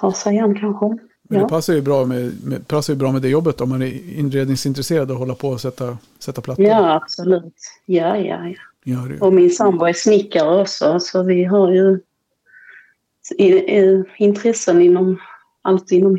Tar 0.00 0.10
sig 0.10 0.38
an 0.38 0.54
kanske. 0.60 0.86
Men 1.30 1.38
Ja. 1.38 1.42
det 1.44 1.48
passar 1.48 1.74
ju 1.74 1.80
bra 1.80 2.04
med, 2.04 2.32
med, 2.44 2.68
passar 2.68 2.92
ju 2.92 2.98
bra 2.98 3.12
med 3.12 3.22
det 3.22 3.28
jobbet 3.28 3.60
om 3.60 3.68
man 3.68 3.82
är 3.82 4.18
inredningsintresserad 4.18 5.10
och 5.10 5.16
hålla 5.16 5.34
på 5.34 5.48
och 5.48 5.60
sätta, 5.60 5.98
sätta 6.18 6.40
plattor. 6.40 6.64
Ja, 6.66 6.94
absolut. 6.94 7.54
Ja, 7.86 8.16
ja, 8.16 8.48
ja. 8.48 8.54
Gör 8.84 9.08
det. 9.08 9.20
Och 9.20 9.32
min 9.32 9.50
sambo 9.50 9.84
är 9.84 9.92
snickare 9.92 10.60
också, 10.62 11.00
så 11.00 11.22
vi 11.22 11.44
har 11.44 11.70
ju 11.72 12.00
intressen 14.18 14.80
inom 14.82 15.18
allt 15.62 15.90
inom 15.92 16.16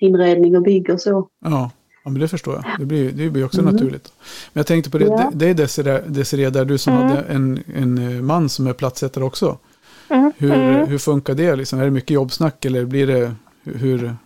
heminredning 0.00 0.56
och 0.56 0.62
bygg 0.62 0.90
och 0.90 1.00
så. 1.00 1.28
Ja, 1.44 1.70
ja, 2.04 2.10
men 2.10 2.20
det 2.20 2.28
förstår 2.28 2.54
jag. 2.54 2.64
Det 2.78 2.84
blir, 2.84 3.12
det 3.12 3.30
blir 3.30 3.44
också 3.44 3.60
Mm. 3.60 3.72
naturligt. 3.74 4.12
Men 4.52 4.60
jag 4.60 4.66
tänkte 4.66 4.90
på 4.90 4.98
det, 4.98 5.04
Ja. 5.04 5.30
det 5.34 5.48
är 5.48 5.54
Desiree, 5.54 6.00
Desiree 6.06 6.50
där 6.50 6.64
du 6.64 6.78
som 6.78 6.92
Mm. 6.96 7.08
hade 7.08 7.20
en, 7.22 7.62
en 7.74 7.98
eh, 8.16 8.22
man 8.22 8.48
som 8.48 8.66
är 8.66 8.72
plattsättare 8.72 9.24
också. 9.24 9.58
Mm. 10.08 10.32
Hur, 10.38 10.52
Mm. 10.54 10.86
hur 10.88 10.98
funkar 10.98 11.34
det? 11.34 11.56
Liksom? 11.56 11.80
Är 11.80 11.84
det 11.84 11.90
mycket 11.90 12.10
jobbsnack 12.10 12.64
eller 12.64 12.84
blir 12.84 13.06
det 13.06 13.34
hur? 13.64 13.74
hur 13.98 14.16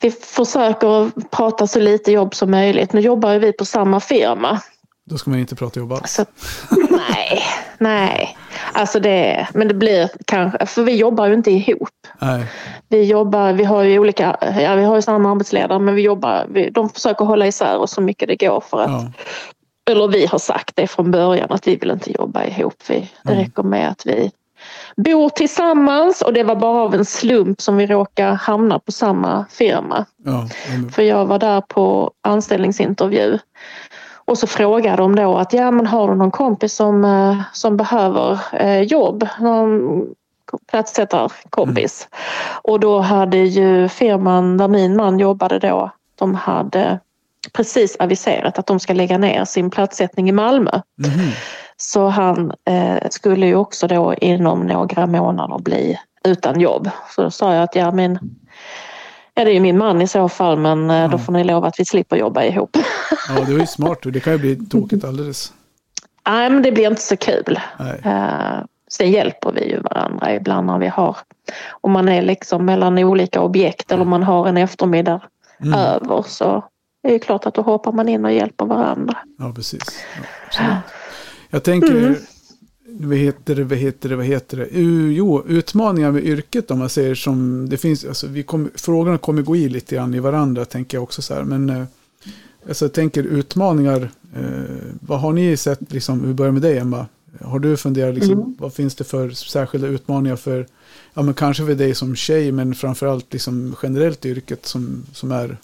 Vi 0.00 0.10
försöker 0.10 1.10
prata 1.30 1.66
så 1.66 1.80
lite 1.80 2.12
jobb 2.12 2.34
som 2.34 2.50
möjligt. 2.50 2.92
Nu 2.92 3.00
jobbar 3.00 3.32
ju 3.32 3.38
vi 3.38 3.52
på 3.52 3.64
samma 3.64 4.00
firma. 4.00 4.60
då 5.04 5.18
ska 5.18 5.30
man 5.30 5.38
inte 5.38 5.54
prata 5.54 5.80
jobb 5.80 5.92
alls. 5.92 6.12
Så, 6.14 6.24
nej, 6.90 7.42
nej. 7.78 8.36
Alltså 8.72 9.00
det, 9.00 9.48
men 9.54 9.68
det 9.68 9.74
blir 9.74 10.10
kanske, 10.24 10.66
för 10.66 10.82
vi 10.82 10.96
jobbar 10.96 11.26
ju 11.26 11.34
inte 11.34 11.50
ihop. 11.50 11.88
Nej, 12.20 12.44
Vi 12.88 13.04
jobbar, 13.04 13.52
vi 13.52 13.64
har 13.64 13.82
ju 13.82 13.98
olika, 13.98 14.36
ja 14.60 14.74
vi 14.74 14.84
har 14.84 14.96
ju 14.96 15.02
samma 15.02 15.30
arbetsledare 15.30 15.78
men 15.78 15.94
vi 15.94 16.02
jobbar, 16.02 16.46
vi, 16.50 16.70
de 16.70 16.88
försöker 16.88 17.24
hålla 17.24 17.46
isär 17.46 17.78
oss 17.78 17.90
så 17.92 18.00
mycket 18.00 18.28
det 18.28 18.36
går 18.46 18.60
för 18.70 18.80
att, 18.82 18.90
ja, 18.90 19.12
eller 19.90 20.08
vi 20.08 20.26
har 20.26 20.38
sagt 20.38 20.76
det 20.76 20.86
från 20.86 21.10
början 21.10 21.46
att 21.52 21.66
vi 21.66 21.76
vill 21.76 21.90
inte 21.90 22.12
jobba 22.12 22.44
ihop. 22.44 22.74
Vi, 22.88 23.10
det 23.24 23.30
Mm. 23.32 23.44
räcker 23.44 23.62
med 23.62 23.88
att 23.88 24.06
vi 24.06 24.30
bor 24.96 25.28
tillsammans 25.28 26.22
och 26.22 26.32
det 26.32 26.42
var 26.42 26.56
bara 26.56 26.82
av 26.82 26.94
en 26.94 27.04
slump 27.04 27.60
som 27.60 27.76
vi 27.76 27.86
råkar 27.86 28.32
hamna 28.32 28.78
på 28.78 28.92
samma 28.92 29.44
firma. 29.50 30.06
ja, 30.24 30.48
För 30.92 31.02
jag 31.02 31.26
var 31.26 31.38
där 31.38 31.60
på 31.60 32.10
anställningsintervju. 32.20 33.38
Och 34.24 34.38
så 34.38 34.46
frågade 34.46 34.96
de 34.96 35.16
då 35.16 35.36
att 35.36 35.52
ja 35.52 35.70
men 35.70 35.86
har 35.86 36.08
du 36.08 36.14
någon 36.14 36.30
kompis 36.30 36.74
som, 36.74 37.04
eh, 37.04 37.42
som 37.52 37.76
behöver 37.76 38.38
eh, 38.52 38.80
jobb? 38.80 39.28
Någon 39.40 40.02
platssättarkompis. 40.70 42.08
Och 42.62 42.80
då 42.80 43.00
hade 43.00 43.36
ju 43.36 43.88
firman 43.88 44.56
där 44.56 44.68
min 44.68 44.96
man 44.96 45.18
jobbade 45.18 45.58
då, 45.58 45.90
de 46.18 46.34
hade 46.34 47.00
precis 47.52 47.96
aviserat 47.98 48.58
att 48.58 48.66
de 48.66 48.80
ska 48.80 48.92
lägga 48.92 49.18
ner 49.18 49.44
sin 49.44 49.70
platssättning 49.70 50.28
i 50.28 50.32
Malmö. 50.32 50.80
Mhm. 50.98 51.30
Så 51.84 52.08
han 52.08 52.52
eh, 52.64 53.08
skulle 53.10 53.46
ju 53.46 53.54
också 53.56 53.86
då 53.86 54.14
inom 54.14 54.60
några 54.60 55.06
månader 55.06 55.58
bli 55.58 55.98
utan 56.24 56.60
jobb. 56.60 56.90
Så 57.16 57.22
då 57.22 57.30
sa 57.30 57.54
jag 57.54 57.62
att 57.62 57.76
ja 57.76 57.90
men 57.92 58.18
Ja 59.34 59.44
det 59.44 59.50
är 59.50 59.54
ju 59.54 59.60
min 59.60 59.78
man 59.78 60.02
i 60.02 60.06
så 60.08 60.28
fall 60.28 60.58
men 60.58 60.90
eh, 60.90 61.10
då 61.10 61.14
Ja. 61.14 61.18
får 61.18 61.32
ni 61.32 61.44
lova 61.44 61.68
att 61.68 61.80
vi 61.80 61.84
slipper 61.84 62.16
jobba 62.16 62.42
ihop. 62.42 62.76
ja, 63.28 63.44
det 63.46 63.52
var 63.52 63.60
ju 63.60 63.66
smart. 63.66 63.98
Det 64.02 64.20
kan 64.20 64.32
ju 64.32 64.38
bli 64.38 64.56
tokigt 64.70 65.04
alldeles. 65.04 65.52
Nej 66.28 66.50
men 66.50 66.62
det 66.62 66.72
blir 66.72 66.86
inte 66.86 67.02
så 67.02 67.16
kul. 67.16 67.60
Eh, 68.04 68.58
sen 68.90 69.10
hjälper 69.10 69.52
vi 69.52 69.70
ju 69.70 69.80
varandra 69.80 70.34
ibland 70.34 70.66
när 70.66 70.78
vi 70.78 70.88
har 70.88 71.16
om 71.70 71.92
man 71.92 72.08
är 72.08 72.22
liksom 72.22 72.64
mellan 72.64 72.98
olika 72.98 73.40
objekt 73.40 73.92
eller 73.92 74.02
om 74.02 74.08
man 74.10 74.22
har 74.22 74.46
en 74.48 74.56
eftermiddag 74.56 75.20
Mm. 75.64 75.74
över 75.78 76.22
så 76.26 76.44
är 77.02 77.08
det 77.08 77.12
ju 77.12 77.18
klart 77.18 77.46
att 77.46 77.54
då 77.54 77.62
hoppar 77.62 77.92
man 77.92 78.08
in 78.08 78.24
och 78.24 78.32
hjälper 78.32 78.64
varandra. 78.66 79.18
Ja, 79.38 79.52
precis. 79.56 80.04
Ja. 80.58 80.64
Jag 81.54 81.62
tänker, 81.62 81.96
Mm. 81.96 82.14
vad 83.08 83.18
heter 83.18 83.54
det, 83.54 83.64
vad 83.64 83.78
heter 83.78 84.08
det, 84.08 84.16
vad 84.16 84.26
heter 84.26 84.56
det? 84.56 84.66
U, 84.70 85.12
jo, 85.12 85.44
utmaningar 85.46 86.10
med 86.12 86.24
yrket 86.24 86.70
om 86.70 86.78
man 86.78 86.88
säger 86.88 87.14
som, 87.14 87.68
det 87.68 87.76
finns, 87.76 88.04
alltså 88.04 88.26
vi 88.26 88.42
kom, 88.42 88.70
frågorna 88.74 89.18
kommer 89.18 89.42
gå 89.42 89.56
i 89.56 89.68
lite 89.68 89.94
grann 89.94 90.14
i 90.14 90.20
varandra 90.20 90.64
tänker 90.64 90.96
jag 90.96 91.02
också 91.02 91.22
så 91.22 91.34
här, 91.34 91.44
men 91.44 91.70
eh, 91.70 91.84
alltså 92.68 92.84
jag 92.84 92.92
tänker 92.92 93.22
utmaningar, 93.22 94.10
eh, 94.36 94.42
vad 95.00 95.20
har 95.20 95.32
ni 95.32 95.56
sett, 95.56 95.92
liksom, 95.92 96.26
vi 96.28 96.34
börjar 96.34 96.52
med 96.52 96.62
dig 96.62 96.78
Emma, 96.78 97.06
har 97.40 97.58
du 97.58 97.76
funderat, 97.76 98.14
liksom, 98.14 98.32
Mm. 98.34 98.54
vad 98.58 98.74
finns 98.74 98.94
det 98.94 99.04
för 99.04 99.30
särskilda 99.30 99.86
utmaningar 99.88 100.36
för, 100.36 100.66
ja 101.14 101.22
men 101.22 101.34
kanske 101.34 101.66
för 101.66 101.74
dig 101.74 101.94
som 101.94 102.16
tjej, 102.16 102.52
men 102.52 102.74
framförallt 102.74 103.32
liksom 103.32 103.76
generellt 103.82 104.26
yrket 104.26 104.66
som, 104.66 105.02
som 105.12 105.32
är 105.32 105.56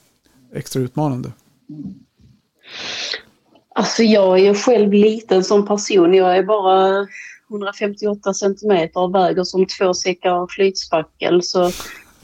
extra 0.55 0.83
utmanande? 0.83 1.33
Alltså 3.79 4.03
jag 4.03 4.39
är 4.39 4.45
ju 4.45 4.55
själv 4.55 4.93
liten 4.93 5.45
som 5.45 5.67
person. 5.67 6.15
Jag 6.15 6.37
är 6.37 6.43
bara 6.43 7.07
158 7.51 8.35
centimeter 8.35 9.01
och 9.01 9.15
väger 9.15 9.45
som 9.45 9.67
två 9.67 9.95
säckar 9.95 10.47
flytspackel. 10.51 11.43
Så 11.43 11.71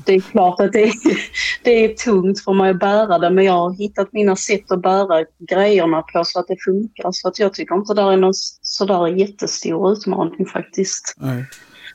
det 0.04 0.12
är 0.14 0.20
klart 0.20 0.60
att 0.60 0.72
det 0.72 0.82
är, 0.82 0.92
det 1.62 1.84
är 1.84 1.94
tungt 1.94 2.40
för 2.40 2.52
mig 2.52 2.70
att 2.70 2.78
bära 2.78 3.18
det. 3.18 3.30
Men 3.30 3.44
jag 3.44 3.52
har 3.52 3.72
hittat 3.72 4.12
mina 4.12 4.36
sätt 4.36 4.72
att 4.72 4.82
bära 4.82 5.24
grejerna 5.38 6.02
på 6.02 6.24
så 6.24 6.38
att 6.38 6.48
det 6.48 6.56
funkar. 6.64 7.12
Så 7.12 7.28
att 7.28 7.38
jag 7.38 7.54
tycker 7.54 7.74
inte 7.74 7.94
det 7.94 8.02
är 8.02 8.16
någon 8.16 8.34
sådär 8.62 9.06
jättestor 9.06 9.92
utmaning 9.92 10.46
faktiskt. 10.46 11.14
Nej. 11.16 11.44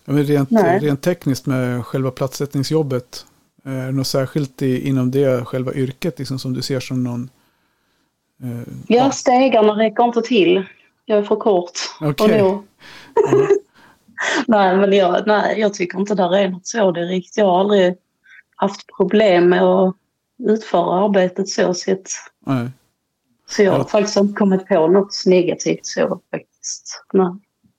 Men 0.05 0.23
rent, 0.23 0.51
Nej. 0.51 0.79
rent 0.79 1.01
tekniskt 1.01 1.45
med 1.45 1.85
själva 1.85 2.11
platssättningsjobbet, 2.11 3.25
eh, 3.65 3.73
är 3.73 3.85
det 3.85 3.91
något 3.91 4.07
särskilt 4.07 4.61
i, 4.61 4.87
inom 4.87 5.11
det 5.11 5.45
själva 5.45 5.73
yrket 5.73 6.19
liksom, 6.19 6.39
som 6.39 6.53
du 6.53 6.61
ser 6.61 6.79
som 6.79 7.03
någon... 7.03 7.29
Eh, 8.43 8.73
Ja, 8.87 9.11
stegarna 9.11 9.73
räcker 9.73 10.03
inte 10.03 10.21
till. 10.21 10.65
Jag 11.05 11.17
är 11.17 11.23
för 11.23 11.35
kort. 11.35 11.71
Okej. 12.01 12.41
Och 12.41 12.63
nej, 14.47 14.77
men 14.77 14.93
jag, 14.93 15.27
nej, 15.27 15.59
jag 15.59 15.73
tycker 15.73 15.99
inte 15.99 16.15
det 16.15 16.23
är 16.23 16.49
något 16.49 16.67
så 16.67 16.91
direkt. 16.91 17.37
Jag 17.37 17.45
har 17.45 17.59
aldrig 17.59 17.95
haft 18.55 18.81
problem 18.97 19.49
med 19.49 19.63
att 19.63 19.95
utföra 20.47 21.05
arbetet 21.05 21.49
så 21.49 21.73
sett. 21.73 22.09
nej. 22.45 22.69
Så 23.49 23.63
jag 23.63 23.71
har 23.71 23.79
Ja. 23.79 23.85
faktiskt 23.85 24.17
inte 24.17 24.33
kommit 24.33 24.67
på 24.67 24.87
något 24.87 25.23
negativt 25.25 25.85
så 25.85 26.19
faktiskt. 26.31 27.03
Nej. 27.13 27.27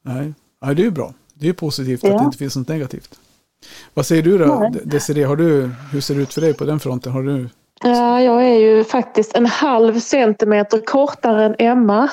Nej. 0.02 0.35
nej, 0.62 0.75
det 0.75 0.85
är 0.87 0.90
bra. 0.90 1.14
Det 1.35 1.49
är 1.49 1.52
positivt 1.52 2.05
att 2.05 2.11
Ja. 2.11 2.19
det 2.19 2.25
inte 2.25 2.38
finns 2.38 2.57
något 2.57 2.69
negativt. 2.69 3.19
Vad 3.95 4.07
säger 4.07 4.23
du 4.23 4.38
då, 4.38 4.47
Nej. 4.47 4.71
De- 4.73 4.85
Desiree? 4.90 5.25
Har 5.25 5.37
du, 5.37 5.71
hur 5.93 6.00
ser 6.00 6.14
det 6.14 6.21
ut 6.23 6.35
för 6.35 6.40
dig 6.40 6.55
på 6.55 6.64
den 6.64 6.81
fronten? 6.81 7.12
Har 7.12 7.23
du... 7.23 7.49
Ja, 7.84 8.20
jag 8.20 8.44
är 8.44 8.58
ju 8.58 8.84
faktiskt 8.84 9.37
en 9.37 9.46
halv 9.46 10.00
centimeter 10.00 10.80
kortare 10.84 11.44
än 11.44 11.54
Emma. 11.58 12.08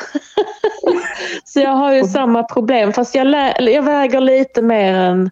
så 1.43 1.59
jag 1.59 1.69
har 1.71 1.93
ju 1.93 2.03
samma 2.03 2.43
problem 2.43 2.93
fast 2.93 3.15
jag, 3.15 3.27
jag 3.59 3.83
väger 3.83 4.21
lite 4.21 4.61
mer 4.61 4.93
än, 4.93 5.29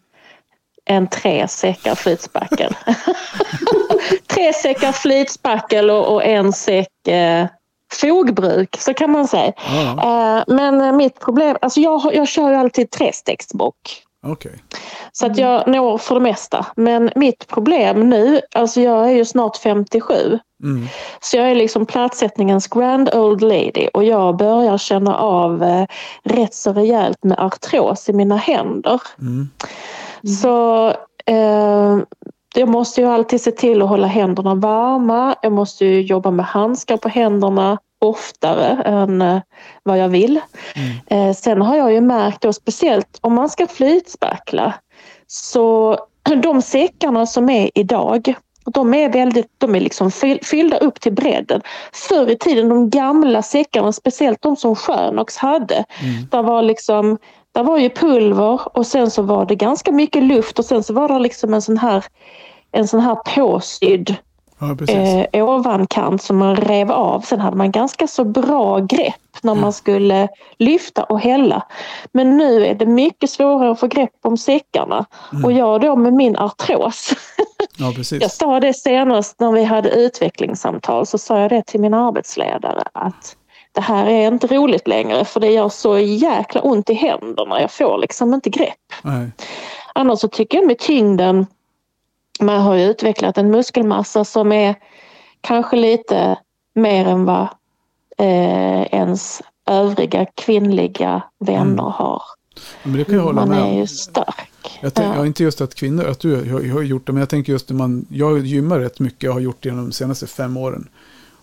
än 0.85 1.07
tre 1.07 1.47
säckar 1.47 1.95
flytspackel. 1.95 2.75
tre 4.27 4.53
säckar 4.53 4.91
flytspackel 4.91 5.89
och, 5.89 6.13
och 6.13 6.23
en 6.23 6.53
säck 6.53 7.07
eh, 7.07 7.47
fogbruk, 7.93 8.75
så 8.79 8.93
kan 8.93 9.11
man 9.11 9.27
säga. 9.27 9.53
Eh, 10.03 10.43
men 10.47 10.97
mitt 10.97 11.19
problem, 11.19 11.57
alltså 11.61 11.79
jag, 11.79 12.15
jag 12.15 12.27
kör 12.27 12.49
ju 12.49 12.55
alltid 12.55 12.91
trestegsbock. 12.91 14.04
Okej. 14.25 14.63
Så 15.11 15.25
att 15.25 15.37
jag 15.37 15.67
når 15.67 15.97
för 15.97 16.15
det 16.15 16.21
mesta. 16.21 16.65
Men 16.75 17.11
mitt 17.15 17.47
problem 17.47 18.09
nu, 18.09 18.41
alltså 18.55 18.81
jag 18.81 19.07
är 19.07 19.11
ju 19.11 19.25
snart 19.25 19.57
57. 19.57 20.39
Mm. 20.63 20.87
Så 21.19 21.37
jag 21.37 21.51
är 21.51 21.55
liksom 21.55 21.85
platssättningens 21.85 22.67
grand 22.67 23.09
old 23.13 23.41
lady 23.41 23.87
och 23.93 24.03
jag 24.03 24.37
börjar 24.37 24.77
känna 24.77 25.15
av 25.15 25.63
eh, 25.63 25.85
rätt 26.23 26.53
så 26.53 26.73
rejält 26.73 27.23
med 27.23 27.39
artros 27.39 28.09
i 28.09 28.13
mina 28.13 28.35
händer. 28.37 29.01
Mm. 29.19 29.49
Så 30.41 30.87
eh, 31.25 31.97
jag 32.55 32.69
måste 32.69 33.01
ju 33.01 33.07
alltid 33.07 33.41
se 33.41 33.51
till 33.51 33.81
att 33.81 33.89
hålla 33.89 34.07
händerna 34.07 34.55
varma. 34.55 35.35
Jag 35.41 35.51
måste 35.51 35.85
ju 35.85 36.01
jobba 36.01 36.31
med 36.31 36.45
handskar 36.45 36.97
på 36.97 37.09
händerna 37.09 37.77
oftare 38.09 38.81
än 38.85 39.21
eh, 39.21 39.39
vad 39.83 39.97
jag 39.97 40.09
vill. 40.09 40.39
Mm. 40.75 41.29
Eh, 41.29 41.35
sen 41.35 41.61
har 41.61 41.75
jag 41.77 41.93
ju 41.93 42.01
märkt 42.01 42.41
då 42.41 42.53
speciellt 42.53 43.17
om 43.21 43.33
man 43.33 43.49
ska 43.49 43.67
flytspackla 43.67 44.73
så 45.27 45.97
de 46.43 46.61
säckarna 46.61 47.25
som 47.25 47.49
är 47.49 47.69
idag 47.75 48.33
de 48.73 48.93
är 48.93 49.09
väldigt, 49.09 49.47
de 49.57 49.75
är 49.75 49.79
liksom 49.79 50.11
fyll- 50.11 50.43
fyllda 50.43 50.77
upp 50.77 50.99
till 51.01 51.13
bredden. 51.13 51.61
Förr 52.09 52.29
i 52.29 52.37
tiden, 52.37 52.69
de 52.69 52.89
gamla 52.89 53.41
säckarna, 53.41 53.91
speciellt 53.91 54.41
de 54.41 54.55
som 54.55 54.75
Sjönox 54.75 55.37
hade, 55.37 55.75
Mm. 55.75 56.27
där 56.31 56.43
var 56.43 56.61
liksom 56.61 57.17
där 57.51 57.63
var 57.63 57.77
ju 57.77 57.89
pulver 57.89 58.77
och 58.77 58.87
sen 58.87 59.11
så 59.11 59.21
var 59.21 59.45
det 59.45 59.55
ganska 59.55 59.91
mycket 59.91 60.23
luft 60.23 60.59
och 60.59 60.65
sen 60.65 60.83
så 60.83 60.93
var 60.93 61.07
det 61.07 61.19
liksom 61.19 61.53
en 61.53 61.61
sån 61.61 61.77
här 61.77 62.03
en 62.71 62.87
sån 62.87 62.99
här 62.99 63.15
påsydd 63.15 64.15
Ja, 64.59 64.75
precis. 64.79 65.27
eh, 65.33 65.49
ovankant 65.49 66.21
som 66.21 66.37
man 66.37 66.55
rev 66.55 66.91
av. 66.91 67.21
Sen 67.21 67.39
hade 67.39 67.57
man 67.57 67.71
ganska 67.71 68.07
så 68.07 68.23
bra 68.23 68.79
grepp 68.79 69.15
när 69.41 69.55
man 69.55 69.73
skulle 69.73 70.27
lyfta 70.57 71.03
och 71.03 71.19
hälla. 71.19 71.63
Men 72.11 72.37
nu 72.37 72.65
är 72.65 72.75
det 72.75 72.85
mycket 72.85 73.29
svårare 73.29 73.71
att 73.71 73.79
få 73.79 73.87
grepp 73.87 74.11
om 74.23 74.37
säckarna. 74.37 75.05
Och 75.43 75.51
jag 75.51 75.81
då 75.81 75.95
med 75.95 76.13
min 76.13 76.35
artros. 76.37 77.13
Ja, 77.77 77.91
precis. 77.95 78.21
Jag 78.21 78.31
sa 78.31 78.59
det 78.59 78.73
senast 78.73 79.39
när 79.39 79.51
vi 79.51 79.63
hade 79.63 79.89
utvecklingssamtal 79.89 81.05
så 81.05 81.17
sa 81.17 81.39
jag 81.39 81.49
det 81.49 81.63
till 81.65 81.79
min 81.79 81.93
arbetsledare 81.93 82.83
att 82.93 83.35
det 83.71 83.81
här 83.81 84.05
är 84.05 84.27
inte 84.27 84.47
roligt 84.47 84.87
längre 84.87 85.25
för 85.25 85.39
det 85.39 85.51
gör 85.51 85.69
så 85.69 85.97
jäkla 85.99 86.61
ont 86.61 86.89
i 86.89 86.93
händerna. 86.93 87.61
Jag 87.61 87.71
får 87.71 87.97
liksom 87.97 88.33
inte 88.33 88.49
grepp. 88.49 88.73
Nej. 89.01 89.31
Annars 89.95 90.19
så 90.19 90.27
tycker 90.27 90.57
jag 90.57 90.67
med 90.67 90.79
tyngden, 90.79 91.47
man 92.39 92.61
har 92.61 92.75
ju 92.75 92.83
utvecklat 92.83 93.37
en 93.37 93.51
muskelmassa 93.51 94.25
som 94.25 94.51
är 94.51 94.75
kanske 95.41 95.75
lite 95.75 96.37
mer 96.75 97.05
än 97.07 97.25
vad 97.25 97.47
eh, 98.17 98.81
ens 98.93 99.41
övriga 99.67 100.25
kvinnliga 100.35 101.21
vänner 101.39 101.83
har. 101.83 102.21
Men 102.83 102.93
det 102.93 103.03
kan 103.03 103.15
jag 103.15 103.21
hålla 103.21 103.45
Man 103.45 103.49
med 103.49 103.73
är 103.73 103.79
ju 103.79 103.87
stark. 103.87 104.79
Jag 104.81 104.93
tänk, 104.93 105.07
Ja. 105.07 105.15
ja. 105.15 105.25
inte 105.25 105.43
just 105.43 105.61
att 105.61 105.75
kvinnor, 105.75 106.05
att 106.05 106.19
du 106.19 106.51
har, 106.53 106.69
har 106.73 106.81
gjort 106.81 107.05
det, 107.07 107.13
men 107.13 107.19
jag 107.19 107.29
tänker 107.29 107.51
just 107.53 107.69
när 107.69 107.77
man, 107.77 108.05
jag 108.09 108.39
gymmar 108.39 108.79
rätt 108.79 108.99
mycket, 108.99 109.23
jag 109.23 109.33
har 109.33 109.39
gjort 109.39 109.57
det 109.59 109.69
genom 109.69 109.85
de 109.85 109.91
senaste 109.91 110.27
fem 110.27 110.57
åren. 110.57 110.87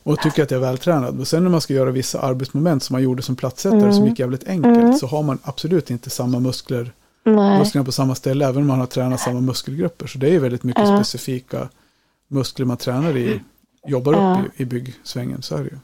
Och 0.04 0.18
tycker 0.18 0.42
att 0.42 0.50
jag 0.50 0.58
är 0.58 0.66
vältränad. 0.66 1.20
Och 1.20 1.28
sen 1.28 1.42
när 1.42 1.50
man 1.50 1.60
ska 1.60 1.74
göra 1.74 1.90
vissa 1.90 2.20
arbetsmoment 2.20 2.82
som 2.82 2.94
man 2.94 3.02
gjorde 3.02 3.22
som 3.22 3.36
plattsättare 3.36 3.80
Mm. 3.80 3.92
som 3.92 4.06
gick 4.06 4.18
jävligt 4.18 4.48
enkelt 4.48 4.98
så 4.98 5.06
har 5.06 5.22
man 5.22 5.38
absolut 5.42 5.90
inte 5.90 6.10
samma 6.10 6.38
muskler, 6.38 6.92
Nej. 7.24 7.58
musklerna 7.58 7.84
på 7.84 7.92
samma 7.92 8.14
ställe 8.14 8.44
även 8.48 8.62
om 8.62 8.66
man 8.68 8.78
har 8.80 8.86
tränat 8.86 9.20
samma 9.20 9.40
muskelgrupper. 9.40 10.06
Så 10.06 10.18
det 10.18 10.34
är 10.34 10.38
väldigt 10.38 10.62
mycket 10.62 10.88
Ja. 10.88 10.96
specifika 10.96 11.68
muskler 12.28 12.66
man 12.66 12.76
tränar 12.76 13.16
i, 13.16 13.40
jobbar 13.86 14.12
Ja. 14.12 14.40
upp 14.46 14.60
i, 14.60 14.62
i 14.62 14.66
byggsvängen. 14.66 15.42
Så 15.42 15.54
är 15.56 15.58
det 15.58 15.64
ju. 15.70 15.78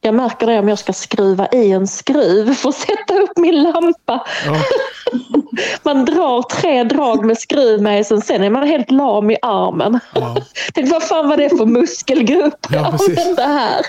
Jag 0.00 0.14
märker 0.14 0.46
det 0.46 0.58
om 0.58 0.68
jag 0.68 0.78
ska 0.78 0.92
skruva 0.92 1.48
i 1.48 1.72
en 1.72 1.86
skruv 1.86 2.54
för 2.54 2.68
att 2.68 2.74
sätta 2.74 3.14
upp 3.22 3.36
min 3.36 3.62
lampa. 3.62 4.26
Ja, 4.46 4.62
Man 5.82 6.04
drar 6.04 6.42
tre 6.42 6.84
drag 6.84 7.24
med 7.24 7.38
skruvmejseln, 7.38 8.22
sen 8.22 8.42
är 8.44 8.50
man 8.50 8.66
helt 8.68 8.90
lam 8.90 9.30
i 9.30 9.36
armen. 9.42 10.00
ja, 10.14 10.36
Tänkte, 10.74 10.92
vad 10.92 11.02
fan 11.02 11.28
var 11.28 11.36
det 11.36 11.48
för 11.58 11.66
muskelgrupp 11.66 12.66
Ja, 12.70 12.76
jag 12.76 12.84
använde 12.86 13.42
här? 13.42 13.80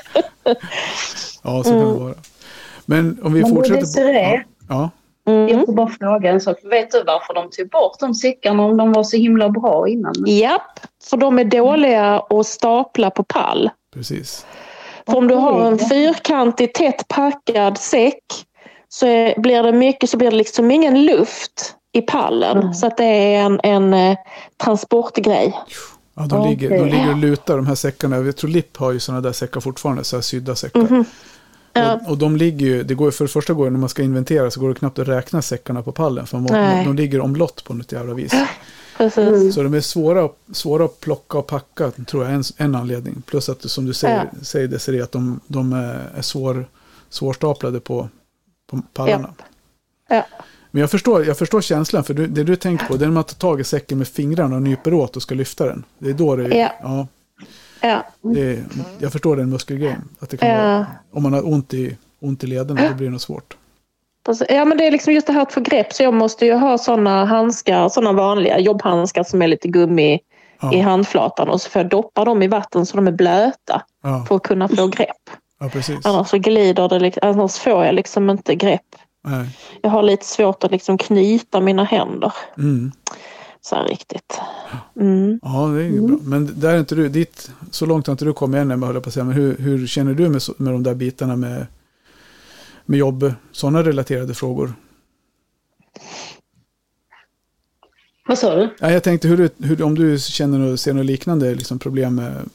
ja, 1.43 1.63
så 1.63 1.69
kan 1.69 1.73
Mm. 1.79 1.87
det 1.93 1.99
vara. 1.99 2.13
Men 2.85 3.19
om 3.23 3.33
vi 3.33 3.41
Men 3.41 3.55
fortsätter. 3.55 3.81
Desiree, 3.81 4.45
ja, 4.69 4.89
Mm. 5.29 5.47
jag 5.47 5.65
får 5.65 5.73
bara 5.73 5.87
fråga 5.87 6.31
en 6.31 6.41
sak. 6.41 6.57
Vet 6.63 6.91
du 6.91 7.03
varför 7.03 7.33
de 7.33 7.49
tog 7.49 7.69
bort 7.69 7.99
de 7.99 8.13
säckarna 8.13 8.63
om 8.63 8.77
de 8.77 8.93
var 8.93 9.03
så 9.03 9.17
himla 9.17 9.49
bra 9.49 9.87
innan? 9.87 10.13
Japp, 10.25 10.79
för 11.09 11.17
de 11.17 11.39
är 11.39 11.43
dåliga 11.43 12.23
att 12.29 12.45
stapla 12.45 13.09
på 13.09 13.23
pall. 13.23 13.69
precis. 13.93 14.45
För 15.05 15.17
om 15.17 15.27
du 15.27 15.35
har 15.35 15.61
en 15.65 15.79
fyrkantig 15.79 16.73
tätt 16.73 17.07
packad 17.07 17.77
säck 17.77 18.23
så 18.89 19.05
är, 19.05 19.39
blir 19.39 19.63
det 19.63 19.71
mycket 19.71 20.09
så 20.09 20.17
blir 20.17 20.31
det 20.31 20.37
liksom 20.37 20.71
ingen 20.71 21.05
luft 21.05 21.75
i 21.91 22.01
pallen. 22.01 22.57
Mm. 22.57 22.73
Så 22.73 22.87
att 22.87 22.97
det 22.97 23.03
är 23.03 23.41
en, 23.41 23.59
en 23.63 23.93
eh, 23.93 24.17
transportgrej. 24.63 25.53
Ja, 26.15 26.25
de, 26.25 26.49
ligger, 26.49 26.69
de 26.69 26.85
ligger 26.85 27.09
och 27.09 27.17
lutar 27.17 27.55
de 27.55 27.67
här 27.67 27.75
säckarna. 27.75 28.17
Jag 28.17 28.37
tror 28.37 28.49
Lipp 28.49 28.77
har 28.77 28.91
ju 28.91 28.99
sådana 28.99 29.21
där 29.21 29.31
säckar 29.31 29.61
fortfarande, 29.61 30.03
så 30.03 30.15
här 30.15 30.21
sydda 30.21 30.55
säckar. 30.55 30.79
Mhm. 30.79 31.05
Ja. 31.73 31.93
Och, 31.95 32.09
och 32.09 32.17
de 32.17 32.35
ligger 32.35 32.65
ju, 32.65 32.83
det 32.83 32.93
går 32.93 33.07
ju 33.07 33.11
för 33.11 33.25
det 33.25 33.31
första 33.31 33.53
går 33.53 33.65
det 33.65 33.71
när 33.71 33.79
man 33.79 33.89
ska 33.89 34.03
inventera 34.03 34.51
så 34.51 34.59
går 34.59 34.69
det 34.69 34.75
knappt 34.75 34.99
att 34.99 35.07
räkna 35.07 35.41
säckarna 35.41 35.81
på 35.81 35.91
pallen. 35.91 36.27
För 36.27 36.37
de, 36.37 36.85
de 36.85 36.95
ligger 36.95 37.21
omlott 37.21 37.63
på 37.63 37.73
något 37.73 37.91
jävla 37.91 38.13
vis. 38.13 38.33
Mm. 38.33 39.51
Så 39.51 39.63
de 39.63 39.73
är 39.73 39.81
svåra, 39.81 40.29
svåra 40.53 40.85
att 40.85 40.99
plocka 40.99 41.37
och 41.37 41.47
packa, 41.47 41.91
tror 41.91 42.25
jag 42.25 42.33
en, 42.33 42.43
en 42.57 42.75
anledning. 42.75 43.21
Plus 43.25 43.49
att 43.49 43.71
som 43.71 43.85
du 43.85 43.93
säger, 43.93 44.29
säger 44.41 44.67
Desiree, 44.67 45.03
att 45.03 45.11
de, 45.11 45.39
de 45.47 45.73
är 45.73 46.21
svår, 46.21 46.65
svårstaplade 47.09 47.79
på, 47.79 48.09
på 48.71 48.81
pallarna. 48.93 49.27
Japp. 49.27 49.41
Ja. 50.09 50.25
Men 50.71 50.81
jag 50.81 50.91
förstår, 50.91 51.25
jag 51.25 51.37
förstår 51.37 51.61
känslan, 51.61 52.03
för 52.03 52.13
du, 52.13 52.27
det 52.27 52.43
du 52.43 52.55
tänker 52.55 52.85
på 52.85 52.97
det 52.97 53.05
är 53.05 53.07
när 53.07 53.13
man 53.13 53.23
tar 53.23 53.35
tag 53.35 53.61
i 53.61 53.63
säcken 53.63 53.97
med 53.97 54.07
fingrarna 54.07 54.55
och 54.55 54.61
nyper 54.61 54.93
åt 54.93 55.15
och 55.15 55.21
ska 55.21 55.35
lyfta 55.35 55.65
den. 55.65 55.83
Det 55.99 56.09
är 56.09 56.13
då 56.13 56.35
det 56.35 56.57
Ja. 56.57 56.71
ja 56.81 57.07
Ja. 57.81 58.03
det 58.21 58.63
jag 58.99 59.11
förstår 59.11 59.35
den 59.35 59.49
muskelgrejen. 59.49 60.09
Att 60.19 60.29
det 60.29 60.37
kan 60.37 60.49
Ja. 60.49 60.55
vara, 60.63 60.85
om 61.13 61.23
man 61.23 61.33
har 61.33 61.47
ont 61.53 61.73
i, 61.73 61.97
ont 62.21 62.43
i 62.43 62.47
lederna, 62.47 62.81
då 62.89 62.93
blir 62.95 63.05
det 63.07 63.11
nog 63.11 63.21
svårt. 63.21 63.57
Precis. 64.25 64.47
Ja 64.49 64.65
men 64.65 64.77
det 64.77 64.87
är 64.87 64.91
liksom 64.91 65.13
just 65.13 65.27
det 65.27 65.33
här 65.33 65.41
att 65.41 65.53
få 65.53 65.61
grepp 65.61 65.93
så 65.93 66.03
jag 66.03 66.13
måste 66.13 66.45
ju 66.45 66.53
ha 66.53 66.77
sådana 66.77 67.25
handskar, 67.25 67.89
sådana 67.89 68.13
vanliga 68.13 68.59
jobbhandskar 68.59 69.23
som 69.23 69.41
är 69.41 69.47
lite 69.47 69.67
gummi 69.67 70.19
Ja. 70.61 70.73
i 70.73 70.79
handflatan 70.79 71.49
och 71.49 71.61
så 71.61 71.69
får 71.69 71.81
jag 71.81 71.89
doppa 71.89 72.25
dem 72.25 72.43
i 72.43 72.47
vatten 72.47 72.85
så 72.85 72.95
de 72.97 73.07
är 73.07 73.11
blöta 73.11 73.81
Ja, 74.03 74.25
för 74.27 74.35
att 74.35 74.43
kunna 74.43 74.67
få 74.67 74.87
grepp. 74.87 75.29
ja 75.59 75.69
precis. 75.69 76.05
Annars 76.05 76.29
så 76.29 76.37
glider 76.37 76.89
det, 76.89 76.99
liksom- 76.99 77.29
annars 77.29 77.55
får 77.57 77.85
jag 77.85 77.95
liksom 77.95 78.29
inte 78.29 78.55
grepp. 78.55 78.95
Nej. 79.23 79.47
Jag 79.81 79.89
har 79.89 80.03
lite 80.03 80.25
svårt 80.25 80.63
att 80.63 80.71
liksom 80.71 80.97
knyta 80.97 81.59
mina 81.59 81.83
händer 81.83 82.33
Mm. 82.57 82.91
Så 83.69 83.75
här 83.75 83.87
riktigt. 83.87 84.39
Mm. 84.95 85.39
Ja, 85.43 85.67
det 85.67 85.81
är 85.81 85.87
ju 85.87 86.01
bra. 86.01 86.17
Men 86.23 86.59
där 86.59 86.73
är 86.73 86.79
inte 86.79 86.95
du, 86.95 87.09
dit, 87.09 87.51
så 87.71 87.85
långt 87.85 88.07
har 88.07 88.11
inte 88.11 88.25
du 88.25 88.33
kommit 88.33 88.57
än, 88.57 88.83
höll 88.83 88.95
jag 88.95 89.03
på 89.03 89.09
att 89.09 89.13
säga. 89.13 89.23
Men 89.23 89.35
hur, 89.35 89.57
hur 89.57 89.87
känner 89.87 90.13
du 90.13 90.29
med, 90.29 90.41
med 90.57 90.73
de 90.73 90.83
där 90.83 90.95
bitarna 90.95 91.35
med, 91.35 91.67
med 92.85 92.99
jobb, 92.99 93.33
sådana 93.51 93.83
relaterade 93.83 94.33
frågor? 94.33 94.73
Vad 98.27 98.37
sa 98.37 98.55
du? 98.55 98.75
Ja, 98.79 98.91
jag 98.91 99.03
tänkte 99.03 99.27
hur, 99.27 99.49
hur, 99.63 99.81
om 99.81 99.95
du 99.95 100.19
känner 100.19 100.71
och 100.71 100.79
ser 100.79 100.93
något 100.93 101.05
liknande 101.05 101.55
liksom, 101.55 101.79
problem 101.79 102.15
med... 102.15 102.49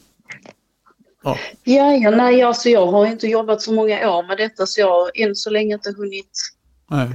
Ja, 1.23 1.37
Ja, 1.63 1.93
ja 1.93 2.11
nej, 2.11 2.41
alltså 2.41 2.69
jag 2.69 2.87
har 2.87 3.05
inte 3.05 3.27
jobbat 3.27 3.61
så 3.61 3.73
många 3.73 4.09
år 4.11 4.27
med 4.27 4.37
detta 4.37 4.65
så 4.65 4.81
jag 4.81 4.89
har 4.89 5.11
än 5.15 5.35
så 5.35 5.49
länge 5.49 5.73
inte 5.73 5.93
hunnit 5.97 6.31
nej. 6.89 7.09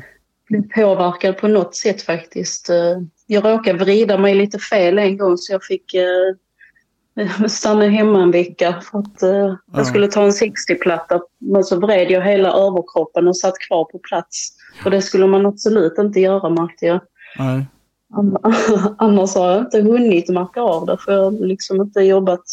Bli 0.50 0.62
påverkad 0.62 1.36
på 1.38 1.48
något 1.48 1.76
sätt 1.76 2.02
faktiskt. 2.02 2.70
Eh, 2.70 2.98
Jag 3.26 3.44
råkade 3.44 3.78
vrida 3.78 4.18
mig 4.18 4.34
lite 4.34 4.58
fel 4.58 4.98
en 4.98 5.16
gång 5.18 5.36
så 5.38 5.52
jag 5.52 5.64
fick 5.64 5.94
eh, 5.94 7.46
stanna 7.48 7.88
hemma 7.88 8.22
en 8.22 8.30
vecka 8.30 8.80
för 8.90 8.98
att 8.98 9.22
eh, 9.22 9.28
Ja. 9.30 9.56
jag 9.72 9.86
skulle 9.86 10.08
ta 10.08 10.22
en 10.24 10.30
60-platta. 10.30 11.20
Men 11.38 11.64
så 11.64 11.80
vred 11.80 12.10
jag 12.10 12.22
hela 12.22 12.48
överkroppen 12.48 13.28
och 13.28 13.36
satt 13.36 13.58
kvar 13.58 13.84
på 13.84 13.98
plats. 13.98 14.52
Och 14.84 14.90
det 14.90 15.02
skulle 15.02 15.26
man 15.26 15.46
absolut 15.46 15.98
inte 15.98 16.20
göra 16.20 16.48
märkte 16.50 16.86
jag. 16.86 17.00
nej. 17.38 17.66
Ann- 18.12 18.36
Annars 18.98 19.34
har 19.34 19.50
jag 19.50 19.60
inte 19.60 19.80
hunnit 19.80 20.28
märka 20.28 20.60
av 20.60 20.86
det 20.86 20.96
för 20.98 21.12
jag 21.12 21.24
har 21.24 21.30
liksom 21.46 21.80
inte 21.80 22.00
jobbat 22.00 22.44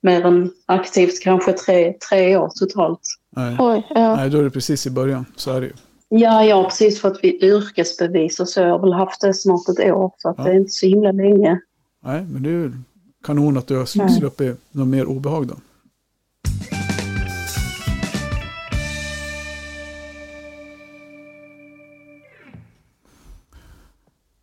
mer 0.00 0.26
än 0.26 0.50
aktivt 0.66 1.22
kanske 1.22 1.52
tre, 1.52 1.94
tre 2.10 2.36
år 2.36 2.50
totalt. 2.60 3.00
nej. 3.36 3.56
Oj, 3.58 3.86
ja. 3.90 4.16
Nej, 4.16 4.30
då 4.30 4.38
är 4.38 4.42
det 4.42 4.50
precis 4.50 4.86
i 4.86 4.90
början. 4.90 5.26
Så 5.36 5.52
är 5.52 5.60
det 5.60 5.66
ju. 5.66 5.72
Ja, 6.14 6.44
jag 6.44 6.56
har 6.56 6.64
precis 6.64 7.00
fått 7.00 7.24
yrkesbevis 7.24 8.40
och 8.40 8.48
så 8.48 8.60
jag 8.60 8.68
har 8.68 8.78
väl 8.78 8.92
haft 8.92 9.20
det 9.20 9.34
snart 9.34 9.68
ett 9.68 9.92
år 9.92 10.12
så 10.18 10.28
att 10.28 10.34
Ja. 10.38 10.44
det 10.44 10.50
är 10.50 10.54
inte 10.54 10.70
så 10.72 10.86
himla 10.86 11.12
länge. 11.12 11.60
Nej, 12.04 12.24
men 12.30 12.42
det 12.42 12.48
är 12.48 12.52
ju 12.52 12.72
kanon 13.24 13.56
att 13.56 13.66
du 13.66 13.76
har 13.76 14.08
sluppit 14.08 14.56
något 14.72 14.88
mer 14.88 15.04
obehag 15.04 15.46
då. 15.46 15.54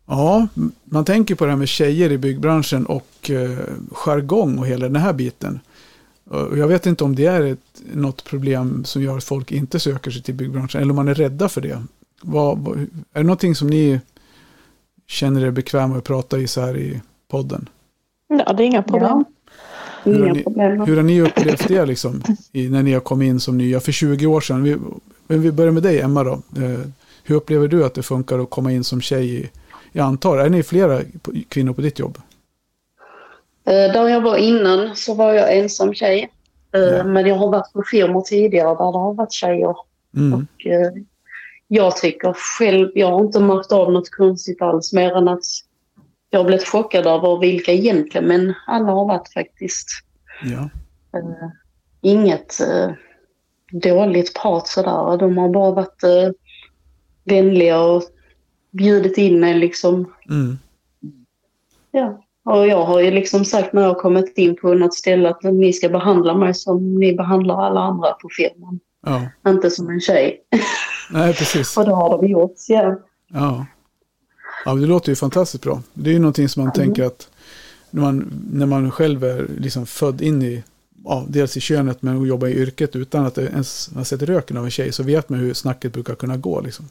Ja, 0.06 0.48
man 0.84 1.04
tänker 1.04 1.34
på 1.34 1.44
det 1.44 1.50
här 1.50 1.58
med 1.58 1.68
tjejer 1.68 2.12
i 2.12 2.18
byggbranschen 2.18 2.86
och 2.86 3.30
eh, 3.30 3.58
jargong 3.92 4.58
och 4.58 4.66
hela 4.66 4.88
den 4.88 4.96
här 5.02 5.12
biten. 5.12 5.60
Och 6.30 6.58
jag 6.58 6.68
vet 6.68 6.86
inte 6.86 7.04
om 7.04 7.14
det 7.14 7.26
är 7.26 7.42
ett, 7.42 7.82
något 7.92 8.24
problem 8.24 8.84
som 8.84 9.02
gör 9.02 9.16
att 9.16 9.24
folk 9.24 9.52
inte 9.52 9.80
söker 9.80 10.10
sig 10.10 10.22
till 10.22 10.34
byggbranschen 10.34 10.80
eller 10.80 10.90
om 10.90 10.96
man 10.96 11.08
är 11.08 11.14
rädda 11.14 11.48
för 11.48 11.60
det. 11.60 11.82
Vad, 12.22 12.58
vad, 12.58 12.78
är 12.78 12.86
det 13.12 13.22
någonting 13.22 13.54
som 13.54 13.68
ni 13.68 14.00
känner 15.06 15.44
er 15.44 15.50
bekväma 15.50 15.96
att 15.96 16.04
prata 16.04 16.38
i 16.38 16.46
så 16.46 16.60
här 16.60 16.76
i 16.76 17.00
podden. 17.28 17.68
Ja, 18.28 18.52
det 18.52 18.62
är 18.62 18.66
inga 18.66 18.82
problem. 18.82 19.24
Hur 20.02 20.26
har, 20.26 20.34
ni, 20.34 20.42
problem. 20.42 20.80
hur 20.80 20.96
har 20.96 21.02
ni 21.02 21.20
upplevt 21.20 21.68
det 21.68 21.86
liksom, 21.86 22.22
i, 22.52 22.68
när 22.68 22.82
ni 22.82 22.92
har 22.92 23.00
kommit 23.00 23.26
in 23.26 23.40
som 23.40 23.58
nya 23.58 23.80
för 23.80 23.92
20 23.92 24.26
år 24.26 24.40
sedan? 24.40 24.62
Vi, 24.62 24.76
vi 25.26 25.52
börjar 25.52 25.72
med 25.72 25.82
dig 25.82 26.00
Emma 26.00 26.24
då. 26.24 26.32
Eh, 26.32 26.80
hur 27.24 27.36
upplever 27.36 27.68
du 27.68 27.84
att 27.84 27.94
det 27.94 28.02
funkar 28.02 28.38
att 28.38 28.50
komma 28.50 28.72
in 28.72 28.84
som 28.84 29.00
tjej 29.00 29.34
i, 29.34 29.50
jag 29.92 30.06
antar, 30.06 30.38
är 30.38 30.50
ni 30.50 30.62
flera 30.62 31.00
kvinnor 31.48 31.72
på 31.72 31.80
ditt 31.80 31.98
jobb? 31.98 32.18
Eh, 33.70 33.92
Där 33.92 34.08
jag 34.08 34.20
var 34.20 34.36
innan 34.36 34.96
så 34.96 35.14
var 35.14 35.32
jag 35.32 35.56
ensam 35.58 35.94
tjej. 35.94 36.30
Eh, 36.74 36.80
Ja. 36.80 37.04
Men 37.04 37.26
jag 37.26 37.34
har 37.36 37.48
varit 37.50 37.72
på 37.72 37.82
firmor 37.90 38.20
tidigare 38.20 38.68
där 38.68 38.92
det 38.92 38.98
har 38.98 39.14
varit 39.14 39.32
tjejer. 39.32 39.76
Mm. 40.16 40.32
Och, 40.34 40.66
eh, 40.66 40.92
jag 41.68 41.96
tycker 41.96 42.32
själv, 42.32 42.90
jag 42.94 43.10
har 43.10 43.20
inte 43.20 43.40
märkt 43.40 43.72
av 43.72 43.92
något 43.92 44.10
konstigt 44.10 44.62
alls 44.62 44.92
mer 44.92 45.16
än 45.16 45.28
att 45.28 45.44
jag 46.30 46.40
har 46.40 46.44
blivit 46.44 46.68
chockad 46.68 47.06
över 47.06 47.38
vilka 47.38 47.72
egentligen, 47.72 48.26
men 48.26 48.54
alla 48.66 48.92
har 48.92 49.04
varit 49.06 49.32
faktiskt. 49.32 49.88
Ja. 50.42 50.70
Eh, 51.18 51.50
inget 52.00 52.60
eh, 52.60 52.90
dåligt 53.72 54.34
prat 54.42 54.68
sådär. 54.68 55.16
De 55.18 55.38
har 55.38 55.48
bara 55.48 55.70
varit 55.70 56.02
eh, 56.02 56.30
vänliga 57.24 57.80
och 57.80 58.02
bjudit 58.70 59.18
in 59.18 59.40
mig 59.40 59.54
liksom. 59.54 60.12
Mm. 60.28 60.58
Ja. 61.90 62.22
Och 62.50 62.66
jag 62.66 62.84
har 62.84 63.00
ju 63.00 63.10
liksom 63.10 63.44
sagt 63.44 63.72
när 63.72 63.82
jag 63.82 63.88
har 63.88 64.00
kommit 64.00 64.38
in 64.38 64.56
på 64.56 64.74
något 64.74 64.94
ställe 64.94 65.28
att 65.28 65.42
ni 65.42 65.72
ska 65.72 65.88
behandla 65.88 66.34
mig 66.34 66.54
som 66.54 66.94
ni 66.94 67.14
behandlar 67.14 67.62
alla 67.62 67.80
andra 67.80 68.12
på 68.12 68.28
firman. 68.36 68.80
ja. 69.06 69.50
Inte 69.50 69.70
som 69.70 69.88
en 69.88 70.00
tjej. 70.00 70.40
Nej, 71.10 71.34
precis. 71.34 71.76
Och 71.76 71.84
det 71.84 71.94
har 71.94 72.22
de 72.22 72.28
gjort. 72.28 72.54
Ja. 72.68 72.98
Ja. 73.28 73.66
ja, 74.64 74.74
det 74.74 74.86
låter 74.86 75.12
ju 75.12 75.16
fantastiskt 75.16 75.64
bra. 75.64 75.82
Det 75.94 76.10
är 76.10 76.14
ju 76.14 76.18
någonting 76.18 76.48
som 76.48 76.64
man 76.64 76.72
tänker 76.72 77.04
att 77.04 77.28
när 77.90 78.02
man, 78.02 78.32
när 78.52 78.66
man 78.66 78.90
själv 78.90 79.24
är 79.24 79.46
liksom 79.58 79.86
född 79.86 80.22
in 80.22 80.42
i, 80.42 80.62
ja, 81.04 81.24
dels 81.28 81.56
i 81.56 81.60
könet 81.60 82.02
men 82.02 82.26
jobbar 82.26 82.48
i 82.48 82.54
yrket 82.54 82.96
utan 82.96 83.26
att 83.26 83.38
ens 83.38 83.90
har 83.94 84.04
sett 84.04 84.22
röken 84.22 84.56
av 84.56 84.64
en 84.64 84.70
tjej 84.70 84.92
så 84.92 85.02
vet 85.02 85.28
man 85.28 85.38
hur 85.38 85.54
snacket 85.54 85.92
brukar 85.92 86.14
kunna 86.14 86.36
gå. 86.36 86.60
Liksom. 86.60 86.88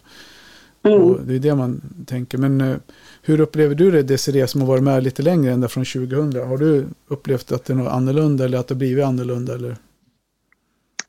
Mm. 0.84 1.28
Det 1.28 1.36
är 1.36 1.40
det 1.40 1.56
man 1.56 1.82
tänker. 2.06 2.38
Men 2.38 2.62
eh, 2.62 2.78
hur 3.22 3.40
upplever 3.40 3.76
du 3.76 3.92
det 3.92 4.04
Desiree 4.04 4.48
som 4.48 4.62
har 4.62 4.68
varit 4.68 4.84
med 4.84 5.04
lite 5.04 5.22
längre 5.22 5.52
ända 5.52 5.68
från 5.68 5.86
2000? 5.86 6.48
Har 6.48 6.58
du 6.58 6.88
upplevt 7.08 7.52
att 7.52 7.66
det 7.66 7.74
är 7.74 7.78
något 7.78 7.92
annorlunda 7.92 8.46
eller 8.46 8.58
att 8.58 8.68
det 8.68 8.76
blivit 8.76 9.06
annorlunda? 9.06 9.54
Eller? 9.54 9.76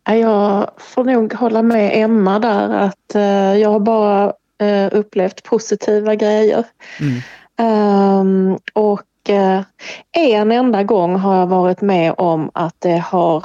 Ja, 0.05 0.15
Jag 0.15 0.71
får 0.79 1.05
nog 1.05 1.35
hålla 1.35 1.63
med 1.63 1.91
Emma 1.95 2.39
där 2.39 2.69
att 2.69 3.15
eh, 3.15 3.57
jag 3.61 3.71
har 3.71 3.81
bara 3.81 4.33
eh, 4.61 4.89
upplevt 4.93 5.43
positiva 5.43 6.15
grejer. 6.15 6.65
Mm. 7.01 7.21
Ehm, 7.57 8.59
och 8.73 9.07
en 10.13 10.53
enda 10.53 10.83
gång 10.83 11.17
har 11.17 11.37
jag 11.37 11.47
varit 11.47 11.81
med 11.81 12.15
om 12.19 12.51
att 12.55 12.75
det 12.79 12.99
har 12.99 13.45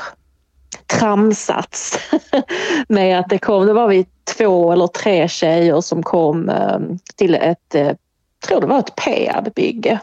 tramsats 0.87 1.99
med 2.87 3.19
att 3.19 3.29
det 3.29 3.37
kom, 3.37 3.65
det 3.65 3.73
var 3.73 3.87
vi 3.87 4.05
två 4.37 4.71
eller 4.71 4.87
tre 4.87 5.27
tjejer 5.27 5.81
som 5.81 6.03
kom 6.03 6.49
eh, 6.49 6.79
till 7.15 7.35
ett, 7.35 7.75
eh, 7.75 7.91
tror 8.47 8.61
det 8.61 8.67
var 8.67 8.79
ett 8.79 8.95
Peab-bygge. 8.95 9.99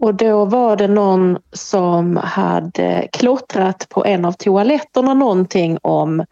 Och 0.00 0.14
då 0.14 0.44
var 0.44 0.76
det 0.76 0.88
någon 0.88 1.38
som 1.52 2.16
hade 2.16 3.08
klottrat 3.12 3.86
på 3.88 4.04
en 4.04 4.24
av 4.24 4.32
toaletterna 4.32 5.14
någonting 5.14 5.78
om 5.82 6.24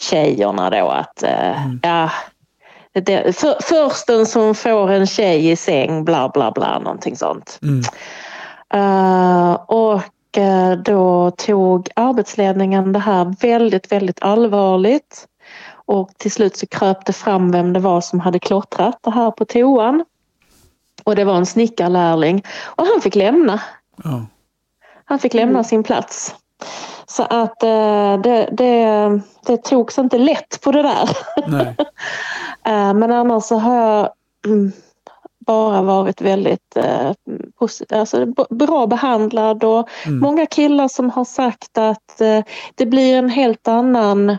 tjejerna 0.00 0.70
då 0.70 0.88
att 0.88 1.22
eh, 1.22 1.64
Mm. 1.64 1.80
ja, 1.82 2.10
det, 2.92 3.36
för, 3.36 3.56
försten 3.62 4.26
som 4.26 4.54
får 4.54 4.90
en 4.90 5.06
tjej 5.06 5.50
i 5.50 5.56
säng 5.56 6.04
bla 6.04 6.28
bla 6.28 6.52
bla 6.52 6.78
någonting 6.78 7.16
sånt. 7.16 7.58
Mm. 7.62 7.82
Eh, 8.74 9.52
och 9.52 10.02
då 10.84 11.30
tog 11.30 11.88
arbetsledningen 11.96 12.92
det 12.92 12.98
här 12.98 13.34
väldigt, 13.40 13.92
väldigt 13.92 14.22
allvarligt. 14.22 15.26
Och 15.72 16.10
till 16.18 16.32
slut 16.32 16.56
så 16.56 16.66
kröp 16.66 17.06
det 17.06 17.12
fram 17.12 17.50
vem 17.50 17.72
det 17.72 17.80
var 17.80 18.00
som 18.00 18.20
hade 18.20 18.38
klottrat 18.38 18.98
det 19.02 19.10
här 19.10 19.30
på 19.30 19.44
toan. 19.44 20.04
Och 21.04 21.16
det 21.16 21.24
var 21.24 21.34
en 21.34 21.46
snickarlärling. 21.46 22.42
Och 22.64 22.86
han 22.86 23.00
fick 23.00 23.14
lämna. 23.14 23.60
Ja. 24.04 24.26
Han 25.04 25.18
fick 25.18 25.34
lämna 25.34 25.64
sin 25.64 25.82
plats. 25.82 26.34
Så 27.06 27.22
att 27.22 27.62
eh, 27.62 28.20
det, 28.20 28.48
det, 28.52 29.20
det 29.46 29.64
togs 29.64 29.98
inte 29.98 30.18
lätt 30.18 30.60
på 30.60 30.72
det 30.72 30.82
där. 30.82 31.08
Nej. 31.46 31.76
Eh, 32.64 32.94
Men 32.94 33.12
annars 33.12 33.44
så 33.44 33.56
har 33.56 33.74
jag 33.74 34.10
mm, 34.46 34.72
bara 35.48 35.82
varit 35.82 36.20
väldigt 36.20 36.76
eh, 36.76 37.12
alltså, 37.98 38.26
bra 38.50 38.86
behandlad 38.86 39.64
och 39.64 39.88
Mm. 40.06 40.18
många 40.20 40.46
killar 40.46 40.88
som 40.88 41.10
har 41.10 41.24
sagt 41.24 41.78
att 41.78 42.20
eh, 42.20 42.40
det 42.74 42.86
blir 42.86 43.16
en 43.16 43.28
helt 43.30 43.68
annan 43.68 44.36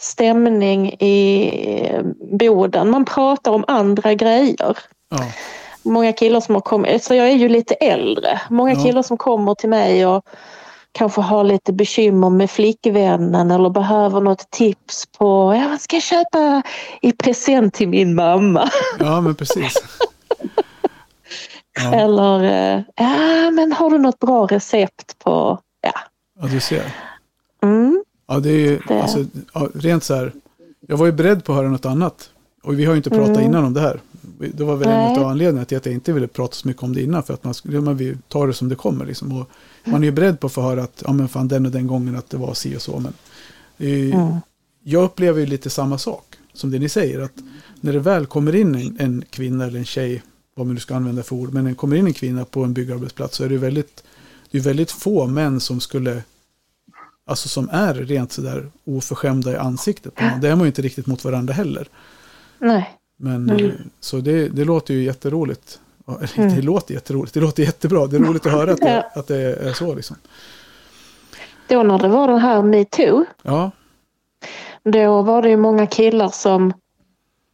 stämning 0.00 0.92
i 0.92 1.50
eh, 1.90 2.02
Boden. 2.38 2.90
Man 2.90 3.04
pratar 3.04 3.52
om 3.52 3.64
andra 3.68 4.14
grejer. 4.14 4.78
Ja. 5.10 5.18
Många 5.82 6.12
killar 6.12 6.40
som 6.40 6.54
har 6.54 6.62
kommit, 6.62 7.04
så 7.04 7.14
jag 7.14 7.26
är 7.30 7.36
ju 7.36 7.48
lite 7.48 7.74
äldre, 7.74 8.40
många 8.50 8.72
Ja. 8.74 8.82
killar 8.82 9.02
som 9.02 9.16
kommer 9.16 9.54
till 9.54 9.68
mig 9.68 10.06
och 10.06 10.24
kanske 10.92 11.20
har 11.20 11.44
lite 11.44 11.72
bekymmer 11.72 12.30
med 12.30 12.50
flickvännen 12.50 13.50
eller 13.50 13.70
behöver 13.70 14.20
något 14.20 14.50
tips 14.50 15.06
på 15.18 15.54
ja, 15.62 15.68
vad 15.68 15.80
ska 15.80 15.96
jag 15.96 16.02
köpa 16.02 16.62
i 17.02 17.12
present 17.12 17.74
till 17.74 17.88
min 17.88 18.14
mamma? 18.14 18.70
ja, 18.98 19.20
men 19.20 19.34
precis. 19.34 19.74
Ja, 21.76 21.94
Eller 21.94 22.44
eh, 22.76 22.82
ja, 22.96 23.50
men 23.50 23.72
har 23.72 23.90
du 23.90 23.98
något 23.98 24.18
bra 24.18 24.46
recept 24.46 25.18
på... 25.18 25.60
Ja. 25.80 25.92
ja 26.40 26.46
du 26.48 26.60
ser. 26.60 26.94
Mm, 27.62 28.04
Ja, 28.28 28.38
det 28.40 28.50
är 28.50 28.58
ju, 28.58 28.80
Det- 28.88 29.02
alltså, 29.02 29.24
rent 29.74 30.04
så 30.04 30.14
här. 30.14 30.32
Jag 30.88 30.96
var 30.96 31.06
ju 31.06 31.12
beredd 31.12 31.44
på 31.44 31.52
att 31.52 31.58
höra 31.58 31.68
något 31.68 31.86
annat. 31.86 32.30
Och 32.62 32.78
vi 32.78 32.84
har 32.84 32.92
ju 32.92 32.96
inte 32.96 33.10
pratat 33.10 33.28
Mm. 33.28 33.42
innan 33.42 33.64
om 33.64 33.74
det 33.74 33.80
här. 33.80 34.00
Det 34.54 34.64
var 34.64 34.76
väl 34.76 34.88
en 34.88 34.94
Nej. 35.12 35.18
av 35.18 35.26
anledningarna 35.26 35.64
till 35.64 35.76
att 35.76 35.86
jag 35.86 35.94
inte 35.94 36.12
ville 36.12 36.26
prata 36.28 36.54
så 36.54 36.68
mycket 36.68 36.82
om 36.82 36.94
det 36.94 37.02
innan. 37.02 37.22
För 37.22 37.34
att 37.34 37.44
man, 37.44 37.54
man 37.64 37.96
vill 37.96 38.18
ta 38.28 38.46
det 38.46 38.52
som 38.54 38.68
det 38.68 38.74
kommer. 38.74 39.06
Liksom. 39.06 39.40
Och 39.40 39.50
man 39.84 40.02
är 40.02 40.06
ju 40.06 40.12
beredd 40.12 40.40
på 40.40 40.46
att 40.46 40.52
få 40.52 40.60
höra 40.62 40.82
att 40.82 41.02
ja, 41.06 41.12
men 41.12 41.28
fan, 41.28 41.48
den 41.48 41.66
och 41.66 41.72
den 41.72 41.86
gången 41.86 42.16
att 42.16 42.30
det 42.30 42.36
var 42.36 42.54
si 42.54 42.76
och 42.76 42.82
så. 42.82 42.98
Men 42.98 43.12
ju, 43.76 44.10
mm, 44.12 44.34
jag 44.84 45.04
upplever 45.04 45.40
ju 45.40 45.46
lite 45.46 45.70
samma 45.70 45.98
sak 45.98 46.24
som 46.52 46.70
det 46.70 46.78
ni 46.78 46.88
säger. 46.88 47.20
Att 47.20 47.32
när 47.80 47.92
det 47.92 47.98
väl 48.00 48.26
kommer 48.26 48.54
in 48.54 48.74
en, 48.74 48.96
en 49.00 49.24
kvinna 49.30 49.64
eller 49.64 49.78
en 49.78 49.84
tjej, 49.84 50.22
vad 50.56 50.66
man 50.66 50.74
nu 50.74 50.80
ska 50.80 50.94
använda 50.96 51.22
för 51.22 51.36
ord, 51.36 51.52
men 51.52 51.64
det 51.64 51.74
kommer 51.74 51.96
in 51.96 52.06
en 52.06 52.12
kvinna 52.12 52.44
på 52.44 52.64
en 52.64 52.74
byggarbetsplats 52.74 53.36
så 53.36 53.44
är 53.44 53.48
det 53.48 53.56
väldigt, 53.58 54.04
det 54.50 54.58
är 54.58 54.62
väldigt 54.62 54.90
få 54.90 55.26
män 55.26 55.60
som 55.60 55.80
skulle, 55.80 56.22
alltså 57.26 57.48
som 57.48 57.68
är 57.72 57.94
rent 57.94 58.32
sådär 58.32 58.70
oförskämda 58.84 59.52
i 59.52 59.56
ansiktet. 59.56 60.14
Det 60.40 60.48
är 60.48 60.56
man 60.56 60.60
ju 60.60 60.66
inte 60.66 60.82
riktigt 60.82 61.06
mot 61.06 61.24
varandra 61.24 61.54
heller. 61.54 61.88
nej. 62.58 62.92
Men 63.18 63.50
Mm. 63.50 63.72
så 64.00 64.20
det, 64.20 64.48
det 64.48 64.64
låter 64.64 64.94
ju 64.94 65.02
jätteroligt. 65.02 65.80
Mm. 66.36 66.54
Det 66.56 66.62
låter 66.62 66.94
jätteroligt, 66.94 67.34
det 67.34 67.40
låter 67.40 67.62
jättebra. 67.62 68.06
Det 68.06 68.16
är 68.16 68.20
roligt 68.20 68.46
att 68.46 68.52
höra 68.52 68.72
att 68.72 68.80
det, 68.80 69.10
att 69.14 69.26
det 69.26 69.36
är 69.36 69.72
så 69.72 69.94
liksom. 69.94 70.16
Då 71.68 71.82
när 71.82 71.98
det 71.98 72.08
var 72.08 72.28
den 72.28 72.38
här 72.38 72.62
metoo, 72.62 73.24
Ja, 73.42 73.70
då 74.84 75.22
var 75.22 75.42
det 75.42 75.48
ju 75.48 75.56
många 75.56 75.86
killar 75.86 76.28
som 76.28 76.72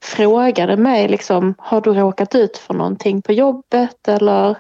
frågade 0.03 0.77
mig 0.77 1.09
liksom, 1.09 1.55
har 1.59 1.81
du 1.81 1.95
råkat 1.95 2.35
ut 2.35 2.59
för 2.59 2.75
någonting 2.75 3.23
på 3.23 3.33
jobbet 3.33 4.09
eller 4.09 4.57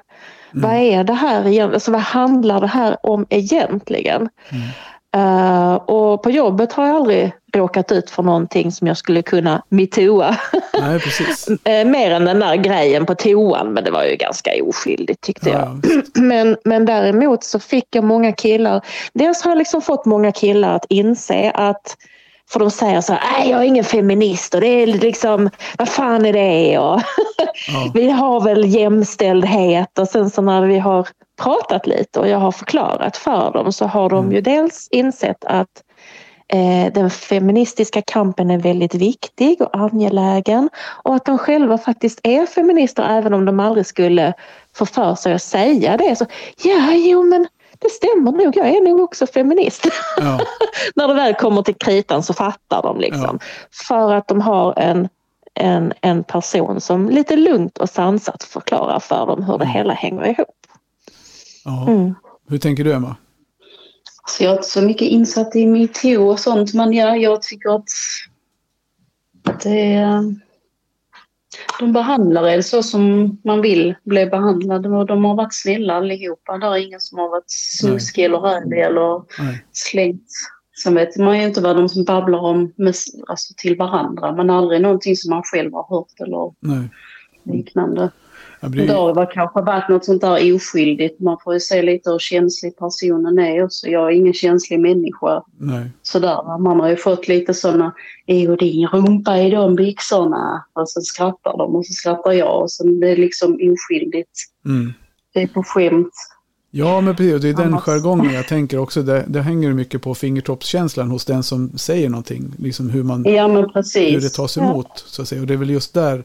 vad 0.52 0.74
är 0.74 1.04
det 1.04 1.12
här 1.12 1.38
egentligen? 1.38 1.74
Alltså, 1.74 1.90
vad 1.90 2.00
handlar 2.00 2.60
det 2.60 2.66
här 2.66 2.96
om 3.02 3.26
egentligen? 3.28 4.28
Mm. 4.50 4.68
Eh, 5.16 5.74
och 5.74 6.22
på 6.22 6.30
jobbet 6.30 6.72
har 6.72 6.86
jag 6.86 6.96
aldrig 6.96 7.32
råkat 7.54 7.92
ut 7.92 8.10
för 8.10 8.22
någonting 8.22 8.72
som 8.72 8.86
jag 8.86 8.96
skulle 8.96 9.22
kunna 9.22 9.62
metooa. 9.68 10.36
nej 10.80 11.00
precis. 11.00 11.48
Eh, 11.64 11.86
mer 11.86 12.10
än 12.10 12.24
den 12.24 12.38
där 12.38 12.56
grejen 12.56 13.06
på 13.06 13.14
toan, 13.14 13.72
men 13.72 13.84
det 13.84 13.90
var 13.90 14.04
ju 14.04 14.16
ganska 14.16 14.50
oskyldigt 14.62 15.20
tyckte 15.20 15.50
jag. 15.50 15.60
Ja, 15.60 15.76
visst. 15.82 16.16
Men, 16.22 16.56
men 16.64 16.86
däremot 16.86 17.44
så 17.44 17.60
fick 17.60 17.86
jag 17.90 18.04
många 18.04 18.32
killar, 18.32 18.80
dels 19.12 19.42
har 19.42 19.50
jag 19.50 19.58
liksom 19.58 19.82
fått 19.82 20.04
många 20.04 20.32
killar 20.32 20.76
att 20.76 20.86
inse 20.88 21.50
att 21.50 21.96
för 22.52 22.60
de 22.60 22.70
säger 22.70 23.00
så 23.00 23.12
här, 23.12 23.20
nej 23.38 23.50
jag 23.50 23.60
är 23.60 23.64
ingen 23.64 23.84
feminist 23.84 24.54
och 24.54 24.60
det 24.60 24.66
är 24.66 24.86
liksom, 24.86 25.50
vad 25.78 25.88
fan 25.88 26.26
är 26.26 26.32
det? 26.32 26.78
Och 26.78 27.00
ja, 27.68 27.90
vi 27.94 28.10
har 28.10 28.40
väl 28.40 28.64
jämställdhet 28.64 29.98
och 29.98 30.08
sen 30.08 30.30
så 30.30 30.42
när 30.42 30.62
vi 30.62 30.78
har 30.78 31.08
pratat 31.42 31.86
lite 31.86 32.20
och 32.20 32.28
jag 32.28 32.38
har 32.38 32.52
förklarat 32.52 33.16
för 33.16 33.52
dem 33.52 33.72
så 33.72 33.86
har 33.86 34.10
de 34.10 34.18
Mm. 34.18 34.32
ju 34.32 34.40
dels 34.40 34.88
insett 34.90 35.44
att 35.44 35.82
eh, 36.48 36.92
den 36.92 37.10
feministiska 37.10 38.02
kampen 38.02 38.50
är 38.50 38.58
väldigt 38.58 38.94
viktig 38.94 39.60
och 39.62 39.76
angelägen 39.76 40.70
och 41.04 41.14
att 41.14 41.24
de 41.24 41.38
själva 41.38 41.78
faktiskt 41.78 42.20
är 42.22 42.46
feminister 42.46 43.06
även 43.18 43.34
om 43.34 43.44
de 43.44 43.60
aldrig 43.60 43.86
skulle 43.86 44.34
få 44.76 44.86
för 44.86 45.14
sig 45.14 45.32
att 45.34 45.42
säga 45.42 45.96
det. 45.96 46.16
Så, 46.16 46.26
ja, 46.62 46.92
jo 46.92 47.22
men 47.22 47.46
det 47.82 47.90
stämmer 47.90 48.32
nog, 48.32 48.56
jag 48.56 48.68
är 48.68 48.80
nog 48.80 49.00
också 49.00 49.26
feminist. 49.26 49.86
ja, 50.16 50.40
När 50.94 51.08
det 51.08 51.14
väl 51.14 51.34
kommer 51.34 51.62
till 51.62 51.74
kritan 51.74 52.22
så 52.22 52.34
fattar 52.34 52.82
de 52.82 53.00
liksom. 53.00 53.38
För 53.88 54.12
att 54.12 54.28
de 54.28 54.40
har 54.40 54.78
en 54.78 55.08
en, 55.54 55.92
en 56.00 56.24
person 56.24 56.80
som 56.80 57.10
lite 57.10 57.36
lugnt 57.36 57.78
och 57.78 57.90
sansat 57.90 58.42
förklarar 58.42 59.00
för 59.00 59.26
dem 59.26 59.42
hur 59.42 59.58
det 59.58 59.66
hela 59.66 59.94
hänger 59.94 60.26
ihop. 60.26 60.66
Ja. 61.64 61.88
Mm. 61.88 62.14
Hur 62.48 62.58
tänker 62.58 62.84
du 62.84 62.92
Emma? 62.92 63.16
Så 64.26 64.44
jag 64.44 64.52
är 64.52 64.56
inte 64.56 64.68
så 64.68 64.82
mycket 64.82 65.08
insatt 65.08 65.56
i 65.56 65.66
metoo 65.66 66.30
och 66.30 66.40
sånt 66.40 66.74
men 66.74 66.92
ja, 66.92 67.16
jag 67.16 67.42
tycker 67.42 67.76
att 67.76 67.88
det, 69.62 70.04
de 71.80 71.92
behandlar 71.92 72.48
er 72.48 72.60
så 72.60 72.82
som 72.82 73.04
man 73.44 73.60
vill 73.62 73.94
bli 74.04 74.26
behandlad 74.26 74.86
och 74.86 75.06
de 75.06 75.24
har 75.24 75.34
varit 75.34 75.54
snälla 75.54 75.94
allihopa. 75.94 76.58
Det 76.58 76.66
är 76.66 76.76
ingen 76.76 77.00
som 77.00 77.18
har 77.18 77.28
varit 77.28 77.50
snuskig 77.50 78.24
eller 78.24 78.38
rädd 78.38 78.72
eller 78.72 79.42
Nej. 79.42 79.64
slängt. 79.72 80.28
Sen 80.82 80.94
vet 80.94 81.16
man 81.16 81.38
ju 81.38 81.44
inte 81.44 81.60
vad 81.60 81.76
de 81.76 81.88
som 81.88 82.04
babblar 82.04 82.38
om 82.38 82.72
med, 82.76 82.94
alltså 83.26 83.54
till 83.56 83.76
varandra 83.76 84.32
men 84.32 84.50
aldrig 84.50 84.80
någonting 84.80 85.16
som 85.16 85.30
man 85.30 85.42
själv 85.44 85.72
har 85.72 85.86
hört 85.88 86.20
eller 86.20 86.54
Nej. 86.60 86.88
liknande. 87.42 88.10
Jag 88.62 88.72
Det 88.86 88.92
har 88.92 89.32
kanske 89.32 89.60
varit 89.60 89.88
något 89.88 90.04
sånt 90.04 90.20
där 90.20 90.54
oskyldigt. 90.54 91.20
Man 91.20 91.36
får 91.44 91.54
ju 91.54 91.60
se 91.60 91.82
lite 91.82 92.10
hur 92.10 92.18
känslig 92.18 92.76
personen 92.76 93.38
är 93.38 93.64
också. 93.64 93.86
Jag 93.86 94.06
är 94.06 94.10
ingen 94.10 94.32
känslig 94.32 94.80
människa. 94.80 95.42
Nej. 95.58 95.90
Sådär. 96.02 96.58
Man 96.58 96.80
har 96.80 96.88
ju 96.88 96.96
fått 96.96 97.28
lite 97.28 97.54
sådana, 97.54 97.94
är 98.26 98.56
din 98.56 98.86
rumpa 98.88 99.38
i 99.38 99.50
de 99.50 99.76
byxorna? 99.76 100.64
Och 100.72 100.88
så 100.88 101.00
skrattar 101.00 101.56
de 101.58 101.76
och 101.76 101.86
så 101.86 101.92
skrattar 101.92 102.32
jag. 102.32 102.62
Och 102.62 102.72
sen 102.72 103.00
det 103.00 103.10
är 103.10 103.16
liksom 103.16 103.52
oskyldigt. 103.54 104.30
Mm. 104.64 104.92
Det 105.34 105.42
är 105.42 105.46
på 105.46 105.62
skämt. 105.62 106.14
Ja, 106.70 107.00
men 107.00 107.16
precis. 107.16 107.42
Det 107.42 107.48
är 107.48 107.54
den 107.54 107.66
Annars- 107.66 107.84
jargongen 107.84 108.34
jag 108.34 108.48
tänker 108.48 108.78
också. 108.78 109.02
Det, 109.02 109.24
det 109.28 109.40
hänger 109.40 109.72
mycket 109.72 110.02
på 110.02 110.14
fingertoppskänslan 110.14 111.10
hos 111.10 111.24
den 111.24 111.42
som 111.42 111.78
säger 111.78 112.08
någonting. 112.08 112.54
Liksom 112.58 112.90
hur, 112.90 113.02
man, 113.02 113.24
Ja 113.24 113.48
men 113.48 113.56
hur 113.56 114.20
det 114.20 114.28
tas 114.28 114.58
emot. 114.58 115.04
Så 115.06 115.22
att 115.22 115.28
säga. 115.28 115.40
Och 115.40 115.46
det 115.46 115.54
är 115.54 115.58
väl 115.58 115.70
just 115.70 115.94
där, 115.94 116.24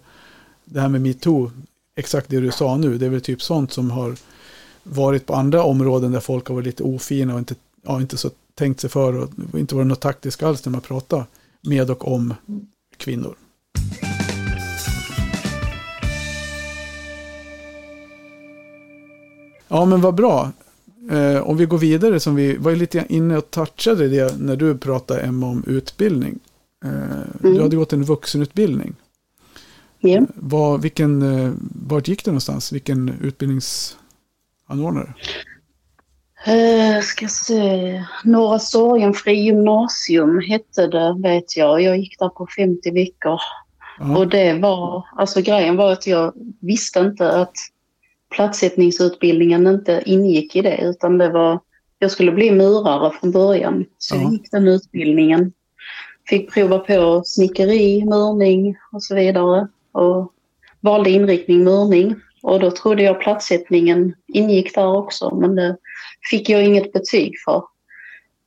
det 0.65 0.79
här 0.79 0.89
med 0.89 1.01
metoo, 1.01 1.51
exakt 1.97 2.29
det 2.29 2.39
du 2.39 2.51
sa 2.51 2.77
nu, 2.77 2.97
det 2.97 3.05
är 3.05 3.09
väl 3.09 3.21
typ 3.21 3.41
sånt 3.41 3.71
som 3.71 3.91
har 3.91 4.15
varit 4.83 5.25
på 5.25 5.33
andra 5.35 5.63
områden 5.63 6.11
där 6.11 6.19
folk 6.19 6.47
har 6.47 6.55
varit 6.55 6.65
lite 6.65 6.83
ofina 6.83 7.33
och 7.33 7.39
inte, 7.39 7.55
ja, 7.83 8.01
inte 8.01 8.17
så 8.17 8.29
tänkt 8.55 8.79
sig 8.79 8.89
för 8.89 9.17
och 9.17 9.29
inte 9.59 9.75
varit 9.75 9.87
något 9.87 9.99
taktiskt 10.01 10.43
alls 10.43 10.65
när 10.65 10.71
man 10.71 10.81
pratar 10.81 11.25
med 11.61 11.89
och 11.91 12.07
om 12.13 12.33
kvinnor. 12.97 13.35
Ja, 19.67 19.85
men 19.85 20.01
vad 20.01 20.15
bra. 20.15 20.51
Eh, 21.11 21.37
om 21.41 21.57
vi 21.57 21.65
går 21.65 21.77
vidare, 21.77 22.19
som 22.19 22.35
vi 22.35 22.57
var 22.57 22.71
lite 22.75 23.05
inne 23.09 23.37
och 23.37 23.51
touchade 23.51 24.07
det 24.07 24.39
när 24.39 24.55
du 24.55 24.77
pratade 24.77 25.21
Emma 25.21 25.47
om 25.47 25.63
utbildning. 25.67 26.39
Eh, 26.85 26.91
Du 27.41 27.47
Mm. 27.49 27.61
hade 27.61 27.75
gått 27.75 27.93
en 27.93 28.03
vuxenutbildning. 28.03 28.95
Ja. 29.99 30.21
Var, 30.35 30.77
vilken, 30.77 31.21
eh, 31.21 31.51
vart 31.87 32.07
gick 32.07 32.25
du 32.25 32.31
någonstans? 32.31 32.71
Vilken 32.71 33.09
utbildningsanordnare? 33.21 35.13
Uh, 36.47 37.01
ska 37.01 37.27
se. 37.27 38.03
Norra 38.23 38.59
Sorgenfri 38.59 39.33
gymnasium 39.33 40.41
hette 40.49 40.87
det 40.87 41.15
vet 41.23 41.57
jag. 41.57 41.81
Jag 41.81 41.97
gick 41.97 42.19
där 42.19 42.29
på 42.29 42.47
50 42.57 42.91
veckor. 42.91 43.39
Ja, 43.99 44.17
Och 44.17 44.27
det 44.27 44.53
var, 44.53 45.05
alltså 45.15 45.41
grejen 45.41 45.75
var 45.75 45.91
att 45.91 46.07
jag 46.07 46.33
visste 46.61 46.99
inte 46.99 47.31
att 47.31 47.53
platssättningsutbildningen 48.35 49.67
inte 49.67 50.03
ingick 50.05 50.55
i 50.55 50.61
det 50.61 50.77
utan 50.81 51.17
det 51.17 51.29
var, 51.29 51.59
jag 51.99 52.11
skulle 52.11 52.31
bli 52.31 52.51
murare 52.51 53.11
från 53.19 53.31
början. 53.31 53.85
Så 53.97 54.15
Ja. 54.15 54.21
jag 54.21 54.31
gick 54.31 54.51
den 54.51 54.67
utbildningen. 54.67 55.53
Fick 56.29 56.53
prova 56.53 56.79
på 56.79 57.21
snickeri, 57.25 58.05
murning 58.05 58.75
och 58.91 59.03
så 59.03 59.15
vidare. 59.15 59.67
Och 59.97 60.33
valde 60.79 61.09
inriktning 61.09 61.63
murning. 61.63 62.15
Och 62.41 62.59
då 62.59 62.71
trodde 62.71 63.03
jag 63.03 63.21
platssättningen 63.21 64.15
ingick 64.27 64.75
där 64.75 64.97
också 64.97 65.35
men 65.35 65.55
det 65.55 65.77
fick 66.29 66.49
jag 66.49 66.63
inget 66.63 66.93
betyg 66.93 67.33
för. 67.45 67.63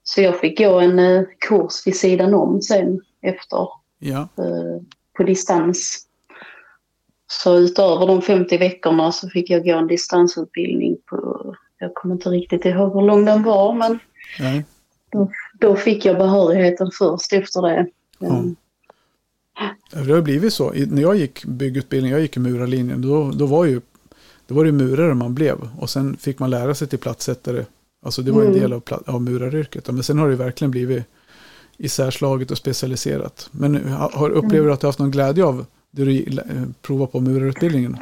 Så 0.03 0.21
jag 0.21 0.41
fick 0.41 0.59
gå 0.59 0.81
en 0.81 0.99
eh, 0.99 1.23
kurs 1.39 1.87
vid 1.87 1.97
sidan 1.97 2.35
om 2.35 2.63
sen 2.63 3.01
efter 3.23 3.69
ja, 3.99 4.21
eh, 4.21 4.83
på 5.17 5.23
distans. 5.23 6.07
Så 7.27 7.59
utöver 7.59 8.07
de 8.07 8.23
50 8.23 8.59
veckorna 8.59 9.13
så 9.13 9.29
fick 9.29 9.51
jag 9.51 9.65
gå 9.65 9.77
en 9.77 9.87
distansutbildning 9.87 10.97
på, 11.07 11.45
jag 11.79 11.95
kommer 11.95 12.15
inte 12.15 12.29
riktigt 12.29 12.65
ihåg 12.65 12.95
hur 12.95 13.03
lång 13.03 13.25
den 13.25 13.43
var, 13.43 13.75
men 13.75 13.99
nej, 14.39 14.65
då 15.61 15.77
fick 15.77 16.05
jag 16.05 16.19
behörigheten 16.19 16.91
först 16.99 17.33
efter 17.33 17.63
det. 17.63 17.87
Mm. 18.21 18.57
Det 19.93 20.13
har 20.13 20.23
blivit 20.23 20.53
så. 20.53 20.73
När 20.73 21.03
jag 21.03 21.17
gick 21.17 21.45
byggutbildning, 21.45 22.13
jag 22.13 22.21
gick 22.21 22.37
i 22.37 22.41
murarlinjen, 22.41 23.03
då, 23.03 23.31
då 23.31 23.47
var 23.47 23.65
ju 23.65 23.81
då 24.47 24.55
var 24.55 24.65
det 24.65 24.73
murare 24.73 25.15
man 25.15 25.35
blev. 25.35 25.69
Och 25.79 25.91
sen 25.91 26.17
fick 26.17 26.39
man 26.39 26.51
lära 26.51 26.75
sig 26.75 26.89
till 26.89 26.99
plattsättare. 26.99 27.65
Alltså 28.03 28.23
det 28.23 28.33
var 28.33 28.41
en 28.43 28.49
Mm. 28.49 28.61
del 28.61 28.73
av, 28.73 28.83
av 29.07 29.23
muraryrket. 29.23 29.91
Men 29.91 30.03
sen 30.03 30.19
har 30.19 30.29
det 30.29 30.37
verkligen 30.37 30.71
blivit 30.71 31.05
isärslaget 31.79 32.51
och 32.51 32.59
specialiserat. 32.59 33.49
Men 33.53 33.89
har, 33.89 34.11
har- 34.11 34.31
upplever 34.31 34.67
du 34.67 34.73
att 34.73 34.81
du 34.81 34.87
har 34.87 34.89
haft 34.89 34.99
någon 34.99 35.11
glädje 35.11 35.45
av 35.45 35.67
det 35.91 36.05
du 36.05 36.19
eh, 36.19 36.37
provar 36.83 37.07
på 37.07 37.21
murarutbildningen? 37.21 37.97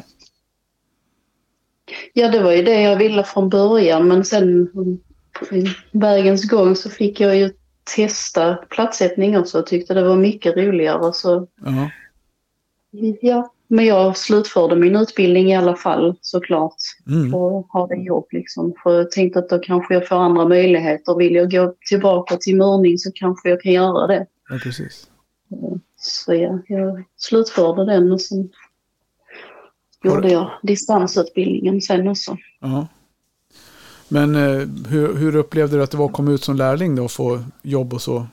Ja, 2.13 2.29
det 2.29 2.43
var 2.43 2.53
ju 2.53 2.63
det 2.63 2.81
jag 2.81 2.97
ville 2.97 3.25
från 3.25 3.49
början, 3.49 4.09
men 4.09 4.25
sen 4.25 4.69
vägens 5.93 6.45
gång 6.51 6.77
så 6.77 6.91
fick 6.91 7.21
jag 7.21 7.37
ju 7.37 7.53
testa 7.97 8.55
platssättning 8.55 9.39
också 9.39 9.59
och 9.59 9.67
tyckte 9.67 9.95
det 9.95 10.09
var 10.09 10.17
mycket 10.17 10.57
roligare. 10.57 11.13
Så 11.13 11.47
Ja, 11.65 11.91
ja, 13.21 13.53
men 13.69 13.87
jag 13.87 14.17
slutförde 14.17 14.77
min 14.77 14.97
utbildning 14.97 15.51
i 15.51 15.57
alla 15.57 15.77
fall 15.77 16.15
såklart. 16.21 16.77
mm. 17.07 17.35
och 17.35 17.67
ha 17.69 17.87
det 17.87 17.97
jobb 17.97 18.27
liksom. 18.31 18.75
För 18.83 18.95
jag 18.99 19.11
tänkte 19.11 19.39
att 19.39 19.49
då 19.49 19.59
kanske 19.59 19.95
jag 19.95 20.09
får 20.09 20.17
andra 20.17 20.49
möjligheter. 20.49 21.15
Vill 21.15 21.35
jag 21.35 21.51
gå 21.51 21.75
tillbaka 21.89 22.37
till 22.37 22.57
murning 22.57 22.99
så 22.99 23.11
kanske 23.15 23.49
jag 23.51 23.61
kan 23.61 23.73
göra 23.73 24.07
det. 24.07 24.27
ja 24.51 24.59
precis. 24.63 25.11
Så 25.97 26.35
ja, 26.35 26.59
jag 26.69 27.05
slutförde 27.17 27.85
den 27.85 28.13
och 28.13 28.21
sen 28.21 28.51
gjorde 30.05 30.29
jag 30.29 30.51
distansutbildningen 30.63 31.81
sen 31.81 32.09
också. 32.09 32.37
Ja. 32.61 32.87
Men 34.09 34.35
eh, 34.35 34.69
hur, 34.89 35.17
hur 35.17 35.37
upplevde 35.37 35.77
du 35.77 35.83
att 35.83 35.91
det 35.91 35.97
var 35.97 36.07
att 36.07 36.13
komma 36.13 36.31
ut 36.31 36.45
som 36.45 36.57
lärling 36.57 36.97
då 36.97 37.05
och 37.05 37.11
få 37.11 37.45
jobb 37.63 37.95
och 37.95 38.03
så 38.03 38.27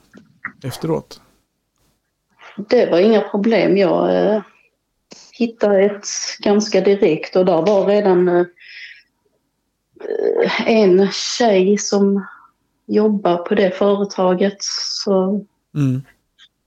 efteråt? 0.63 1.21
Det 2.69 2.91
var 2.91 2.99
inga 2.99 3.21
problem. 3.21 3.77
Jag 3.77 4.25
eh, 4.35 4.41
hittade 5.31 5.81
ett 5.81 6.07
ganska 6.39 6.81
direkt 6.81 7.35
och 7.35 7.45
där 7.45 7.61
var 7.61 7.85
redan 7.85 8.27
eh, 8.27 8.45
en 10.65 11.11
tjej 11.11 11.77
som 11.77 12.25
jobbar 12.85 13.37
på 13.37 13.55
det 13.55 13.71
företaget. 13.71 14.57
Så 15.03 15.45
Mm. 15.75 16.01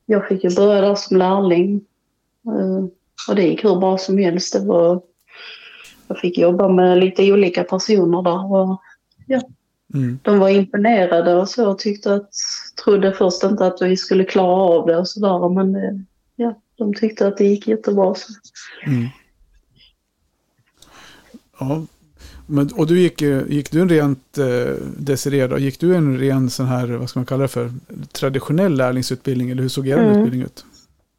Jag 0.06 0.28
fick 0.28 0.44
ju 0.44 0.54
börja 0.56 0.80
där 0.80 0.94
som 0.94 1.16
lärling. 1.16 1.80
Eh, 2.46 2.84
Och 3.28 3.36
det 3.36 3.42
gick 3.42 3.64
hur 3.64 3.76
bra 3.76 3.98
som 3.98 4.18
helst. 4.18 4.52
Det 4.52 4.66
var, 4.66 5.02
jag 6.08 6.18
fick 6.18 6.38
jobba 6.38 6.68
med 6.68 6.98
lite 6.98 7.32
olika 7.32 7.64
personer 7.64 8.22
där. 8.22 8.52
Och 8.52 8.82
Mm. 9.94 10.18
de 10.22 10.38
var 10.38 10.48
imponerade 10.48 11.34
och 11.34 11.48
så 11.48 11.70
och 11.70 11.78
tyckte 11.78 12.14
att, 12.14 12.30
trodde 12.84 13.12
först 13.12 13.42
inte 13.44 13.66
att 13.66 13.82
vi 13.82 13.96
skulle 13.96 14.24
klara 14.24 14.62
av 14.62 14.86
det 14.86 14.96
och 14.96 15.08
sådär. 15.08 15.48
Men 15.48 15.72
det, 15.72 16.04
ja, 16.36 16.54
de 16.76 16.94
tyckte 16.94 17.26
att 17.26 17.36
det 17.36 17.44
gick 17.44 17.68
jättebra. 17.68 18.14
Så. 18.14 18.32
Mm. 18.86 19.06
Ja, 21.60 21.82
men, 22.46 22.70
och 22.76 22.86
du 22.86 23.00
gick, 23.00 23.22
eh, 23.22 23.42
gick 23.48 23.70
du 23.70 23.80
en 23.80 23.88
rent 23.88 24.38
eh, 24.38 24.74
Desiree? 24.98 25.58
Gick 25.58 25.80
du 25.80 25.94
en 25.94 26.18
ren 26.18 26.50
sån 26.50 26.66
här, 26.66 26.86
vad 26.86 27.10
ska 27.10 27.18
man 27.18 27.26
kalla 27.26 27.42
det 27.42 27.48
för, 27.48 27.72
traditionell 28.12 28.76
lärlingsutbildning 28.76 29.50
eller 29.50 29.62
hur 29.62 29.68
såg 29.68 29.88
er 29.88 29.96
Mm. 29.98 30.10
utbildning 30.10 30.42
ut? 30.42 30.64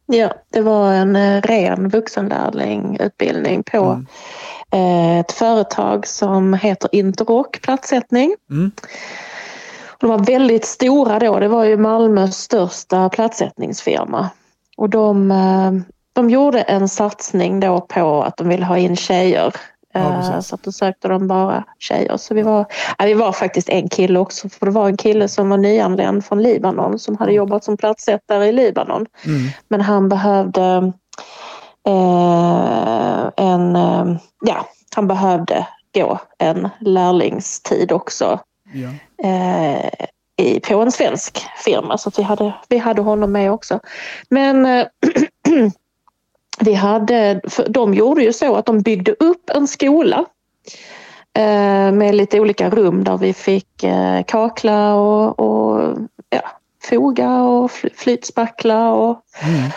Ja, 0.06 0.34
det 0.50 0.60
var 0.60 0.92
en 0.92 1.16
eh, 1.16 1.42
ren 1.42 1.88
vuxenlärlingutbildning 1.88 3.62
på 3.62 3.76
Mm. 3.78 4.06
Eh, 4.72 5.18
ett 5.18 5.32
företag 5.32 6.06
som 6.06 6.54
heter 6.54 6.88
Interroc 6.92 7.46
platssättning. 7.62 8.36
Mm. 8.50 8.70
De 9.98 10.10
var 10.10 10.18
väldigt 10.18 10.64
stora 10.64 11.18
då. 11.18 11.38
Det 11.38 11.48
var 11.48 11.64
ju 11.64 11.76
Malmös 11.76 12.36
största 12.36 13.08
platssättningsfirma. 13.08 14.30
Och 14.76 14.90
de, 14.90 15.30
eh, 15.30 15.72
de 16.12 16.30
gjorde 16.30 16.60
en 16.60 16.88
satsning 16.88 17.60
då 17.60 17.80
på 17.80 18.22
att 18.22 18.36
de 18.36 18.48
ville 18.48 18.64
ha 18.64 18.78
in 18.78 18.96
tjejer. 18.96 19.54
Ja, 19.92 20.00
Eh, 20.00 20.40
så 20.40 20.54
att 20.54 20.62
då 20.62 20.72
sökte 20.72 21.08
de 21.08 21.28
bara 21.28 21.64
tjejer. 21.78 22.16
Så 22.16 22.34
vi 22.34 22.42
var, 22.42 22.66
ja, 22.98 23.04
vi 23.04 23.14
var 23.14 23.32
faktiskt 23.32 23.68
en 23.68 23.88
kille 23.88 24.18
också. 24.18 24.48
För 24.48 24.66
det 24.66 24.72
var 24.72 24.88
en 24.88 24.96
kille 24.96 25.28
som 25.28 25.50
var 25.50 25.56
nyanländ 25.56 26.24
från 26.24 26.42
Libanon 26.42 26.98
som 26.98 27.16
hade 27.16 27.32
jobbat 27.32 27.64
som 27.64 27.76
platssättare 27.76 28.46
i 28.46 28.52
Libanon. 28.52 29.06
Mm. 29.26 29.48
Men 29.68 29.80
han 29.80 30.08
behövde 30.08 30.62
eh, 30.62 30.88
en, 33.36 33.76
eh, 33.76 34.16
ja, 34.40 34.68
han 34.94 35.08
behövde 35.08 35.66
gå 35.94 36.18
en 36.38 36.68
lärlingstid 36.80 37.92
också 37.92 38.40
Ja. 38.72 38.88
eh, 39.28 39.90
i, 40.36 40.60
på 40.60 40.80
en 40.80 40.92
svensk 40.92 41.46
firma 41.64 41.98
så 41.98 42.10
vi 42.16 42.22
hade, 42.22 42.54
vi 42.68 42.78
hade 42.78 43.02
honom 43.02 43.32
med 43.32 43.52
också. 43.52 43.80
Men 44.28 44.66
eh, 44.66 44.86
vi 46.60 46.74
hade, 46.74 47.40
de 47.68 47.94
gjorde 47.94 48.22
ju 48.22 48.32
så 48.32 48.56
att 48.56 48.66
de 48.66 48.82
byggde 48.82 49.12
upp 49.12 49.50
en 49.50 49.68
skola 49.68 50.24
eh, 51.34 51.92
med 51.92 52.14
lite 52.14 52.40
olika 52.40 52.70
rum 52.70 53.04
där 53.04 53.16
vi 53.16 53.32
fick 53.32 53.84
eh, 53.84 54.22
kakla 54.26 54.94
och, 54.94 55.40
och 55.40 55.98
ja, 56.30 56.42
foga 56.82 57.42
och 57.42 57.70
flytspackla 57.94 58.92
och, 58.92 59.22
mm. 59.42 59.70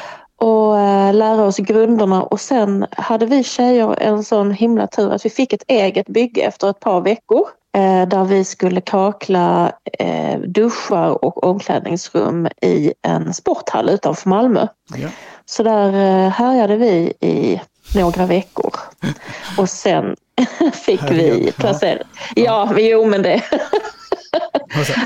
Och 0.44 0.80
äh, 0.80 1.14
lära 1.14 1.44
oss 1.44 1.58
grunderna. 1.58 2.24
Och 2.24 2.42
sen 2.42 2.86
hade 2.92 3.26
vi 3.26 3.44
tjejer 3.44 4.02
en 4.02 4.24
sån 4.24 4.52
himla 4.52 4.88
tur 4.88 5.12
att 5.12 5.26
vi 5.26 5.30
fick 5.30 5.54
ett 5.54 5.64
eget 5.68 6.08
bygge 6.08 6.42
efter 6.42 6.70
ett 6.70 6.80
par 6.80 7.02
veckor 7.02 7.48
äh, 7.76 8.08
där 8.08 8.24
vi 8.24 8.46
skulle 8.46 8.82
kakla 8.82 9.72
äh, 10.00 10.40
duschar 10.40 11.26
och 11.26 11.44
omklädningsrum 11.44 12.48
i 12.62 12.94
en 13.02 13.34
sporthall 13.34 13.90
utanför 13.90 14.30
Malmö. 14.30 14.68
Ja. 14.96 15.10
Så 15.46 15.64
där 15.64 16.30
härjade 16.30 16.76
vi 16.76 17.14
i 17.20 17.62
några 17.96 18.26
veckor. 18.26 18.74
Och 19.58 19.70
sen 19.70 20.16
fick 20.74 21.12
vi 21.12 21.52
placera... 21.52 22.00
Ja, 22.36 22.70
ja 22.76 22.80
jo 22.80 23.06
men 23.06 23.22
det... 23.22 23.42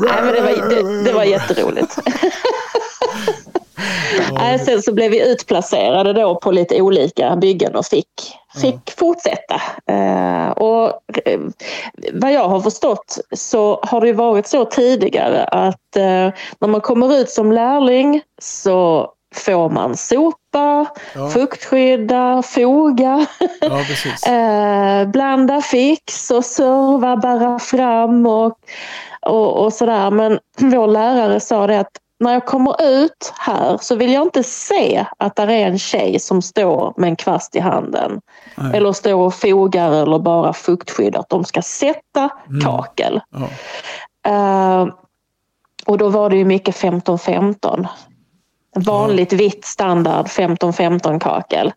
Nej, 0.01 0.21
men 0.21 0.33
det, 0.33 0.41
var, 0.41 0.69
det, 0.69 1.03
det 1.03 1.13
var 1.13 1.23
jätteroligt. 1.23 1.99
Nej, 4.31 4.59
sen 4.59 4.81
så 4.81 4.93
blev 4.93 5.11
vi 5.11 5.31
utplacerade 5.31 6.13
då 6.13 6.35
på 6.35 6.51
lite 6.51 6.81
olika 6.81 7.35
byggen 7.35 7.75
och 7.75 7.85
fick, 7.85 8.37
fick 8.61 8.91
fortsätta. 8.97 9.61
Uh, 9.91 10.49
och 10.49 11.01
uh, 11.27 11.39
vad 12.13 12.33
jag 12.33 12.49
har 12.49 12.59
förstått 12.59 13.17
så 13.31 13.79
har 13.83 14.01
det 14.01 14.13
varit 14.13 14.47
så 14.47 14.65
tidigare 14.65 15.43
att 15.43 15.97
uh, 15.97 16.33
när 16.59 16.67
man 16.67 16.81
kommer 16.81 17.15
ut 17.15 17.29
som 17.29 17.51
lärling 17.51 18.21
så 18.41 19.11
får 19.35 19.69
man 19.69 19.97
sopa, 19.97 20.85
ja. 21.15 21.29
fuktskydda, 21.29 22.41
foga, 22.45 23.25
ja, 23.61 23.79
eh, 24.31 25.07
blanda 25.07 25.61
fix 25.61 26.31
och 26.31 26.45
serva, 26.45 27.17
bära 27.17 27.59
fram 27.59 28.25
och, 28.25 28.59
och, 29.21 29.65
och 29.65 29.73
sådär. 29.73 30.11
Men 30.11 30.39
vår 30.57 30.87
lärare 30.87 31.39
sa 31.39 31.67
det 31.67 31.79
att 31.79 31.91
när 32.19 32.33
jag 32.33 32.45
kommer 32.45 32.83
ut 32.83 33.33
här 33.39 33.77
så 33.81 33.95
vill 33.95 34.13
jag 34.13 34.23
inte 34.23 34.43
se 34.43 35.05
att 35.17 35.35
det 35.35 35.43
är 35.43 35.67
en 35.67 35.79
tjej 35.79 36.19
som 36.19 36.41
står 36.41 36.93
med 36.97 37.09
en 37.09 37.15
kvast 37.15 37.55
i 37.55 37.59
handen. 37.59 38.21
Nej. 38.55 38.77
Eller 38.77 38.93
står 38.93 39.13
och 39.13 39.33
fogar 39.33 39.91
eller 39.91 40.19
bara 40.19 40.53
fuktskyddar. 40.53 41.19
Att 41.19 41.29
de 41.29 41.43
ska 41.43 41.61
sätta 41.61 42.29
mm. 42.49 42.61
kakel. 42.61 43.21
Ja. 44.23 44.81
Uh, 44.81 44.93
och 45.85 45.97
då 45.97 46.09
var 46.09 46.29
det 46.29 46.37
ju 46.37 46.45
mycket 46.45 46.75
15-15. 46.75 47.87
Vanligt 48.75 49.31
ja. 49.31 49.37
vitt 49.37 49.65
standard 49.65 50.25
15-15 50.25 51.19
kakel. 51.19 51.73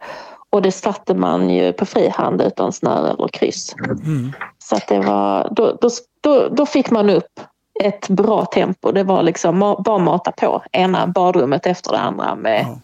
Och 0.50 0.62
det 0.62 0.72
satte 0.72 1.14
man 1.14 1.50
ju 1.50 1.72
på 1.72 1.86
frihand 1.86 2.42
utan 2.42 2.72
snöre 2.72 3.10
eller 3.10 3.28
kryss. 3.28 3.74
Mm. 4.04 4.32
Så 4.58 4.76
att 4.76 4.88
det 4.88 5.00
var, 5.00 5.48
då, 5.50 5.78
då, 5.80 5.90
då, 6.20 6.48
då 6.48 6.66
fick 6.66 6.90
man 6.90 7.10
upp 7.10 7.40
ett 7.80 8.08
bra 8.08 8.44
tempo. 8.44 8.92
Det 8.92 9.04
var 9.04 9.22
liksom 9.22 9.58
bara 9.58 9.98
mata 9.98 10.32
på 10.32 10.62
ena 10.72 11.06
badrummet 11.06 11.66
efter 11.66 11.92
det 11.92 11.98
andra 11.98 12.34
med, 12.34 12.60
ja. 12.60 12.80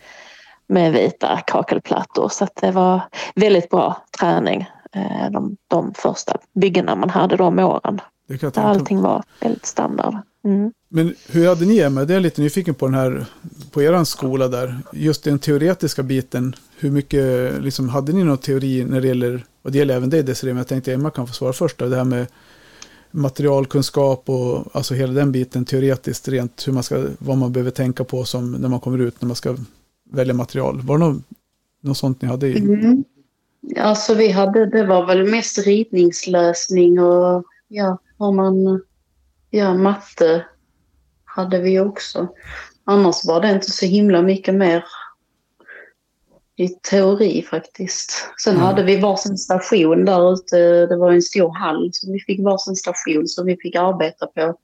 med 0.67 0.93
vita 0.93 1.41
kakelplattor. 1.47 2.29
Så 2.29 2.47
det 2.61 2.71
var 2.71 3.01
väldigt 3.35 3.69
bra 3.71 3.97
träning 4.21 4.71
eh, 4.93 5.31
de, 5.31 5.57
de 5.69 5.95
första 5.95 6.37
byggena 6.55 6.95
man 6.97 7.11
hade 7.11 7.37
de 7.37 7.59
åren. 7.59 8.01
Där 8.29 8.59
allting 8.59 9.01
var 9.01 9.23
väldigt 9.41 9.67
standard. 9.67 10.17
Mm. 10.45 10.73
Men 10.89 11.15
hur 11.29 11.49
hade 11.49 11.65
ni 11.65 11.91
med? 11.91 12.09
Det 12.09 12.15
är 12.15 12.21
lite 12.21 12.41
nyfiken 12.41 12.75
på 12.75 12.87
den 12.87 12.95
här, 12.95 13.27
på 13.73 13.83
er 13.83 14.05
skola 14.05 14.49
där. 14.49 14.79
Just 14.93 15.25
den 15.25 15.39
teoretiska 15.39 16.03
biten. 16.03 16.55
Hur 16.79 16.91
mycket, 16.91 17.53
liksom, 17.63 17.89
hade 17.89 18.13
ni 18.13 18.25
någon 18.25 18.39
teori 18.39 18.85
när 18.85 19.01
det 19.01 19.09
gäller, 19.09 19.45
och 19.63 19.73
det 19.73 19.79
gäller 19.79 19.97
även 19.97 20.11
dig 20.11 20.23
Desiree, 20.23 20.53
men 20.53 20.59
jag 20.59 20.69
tänkte 20.69 20.93
Emma 20.93 21.11
kan 21.11 21.27
få 21.27 21.33
svara 21.33 21.53
först. 21.53 21.79
Då, 21.79 21.89
det 21.89 21.97
här 21.97 22.05
med 22.05 22.27
materialkunskap 23.17 24.29
och 24.29 24.77
alltså 24.77 24.95
hela 24.95 25.13
den 25.13 25.33
biten 25.33 25.65
teoretiskt 25.65 26.29
rent 26.29 26.69
hur 26.69 26.73
man 26.73 26.83
ska, 26.83 27.05
vad 27.19 27.39
man 27.39 27.53
behöver 27.53 27.71
tänka 27.71 28.05
på 28.05 28.25
som 28.25 28.53
när 28.53 28.69
man 28.69 28.81
kommer 28.81 28.99
ut 28.99 29.23
när 29.23 29.27
man 29.27 29.37
ska 29.37 29.57
välja 30.11 30.35
material. 30.35 30.81
Var 30.81 30.99
det 30.99 31.05
något, 31.05 31.23
något 31.81 31.99
sånt 31.99 32.23
ni 32.23 32.29
hade? 32.29 32.49
I? 32.49 32.59
Mm. 32.59 33.05
Alltså 33.79 34.15
vi 34.15 34.31
hade, 34.31 34.67
det 34.67 34.87
var 34.87 35.07
väl 35.07 35.31
mest 35.31 35.59
ritningslösning 35.59 37.01
och 37.01 37.45
ja, 37.69 37.99
har 38.19 38.33
man, 38.33 38.83
ja 39.51 39.75
matte 39.75 40.47
hade 41.25 41.61
vi 41.61 41.81
också. 41.81 42.29
Annars 42.85 43.25
var 43.25 43.41
det 43.41 43.53
inte 43.53 43.71
så 43.71 43.87
himla 43.87 44.23
mycket 44.23 44.55
mer 44.55 44.85
i 46.57 46.69
teori 46.69 47.47
faktiskt. 47.51 48.12
Sen 48.42 48.55
mm. 48.55 48.66
hade 48.66 48.83
vi 48.83 49.01
varsin 49.01 49.38
station 49.38 50.05
där 50.05 50.33
ute. 50.33 50.87
Det 50.87 50.97
var 50.97 51.12
en 51.12 51.23
stor 51.23 51.55
hall 51.55 51.90
så 51.92 52.12
vi 52.12 52.21
fick 52.21 52.45
varsin 52.45 52.77
station 52.77 53.29
som 53.29 53.47
vi 53.47 53.57
fick 53.57 53.77
arbeta 53.77 54.27
på. 54.27 54.55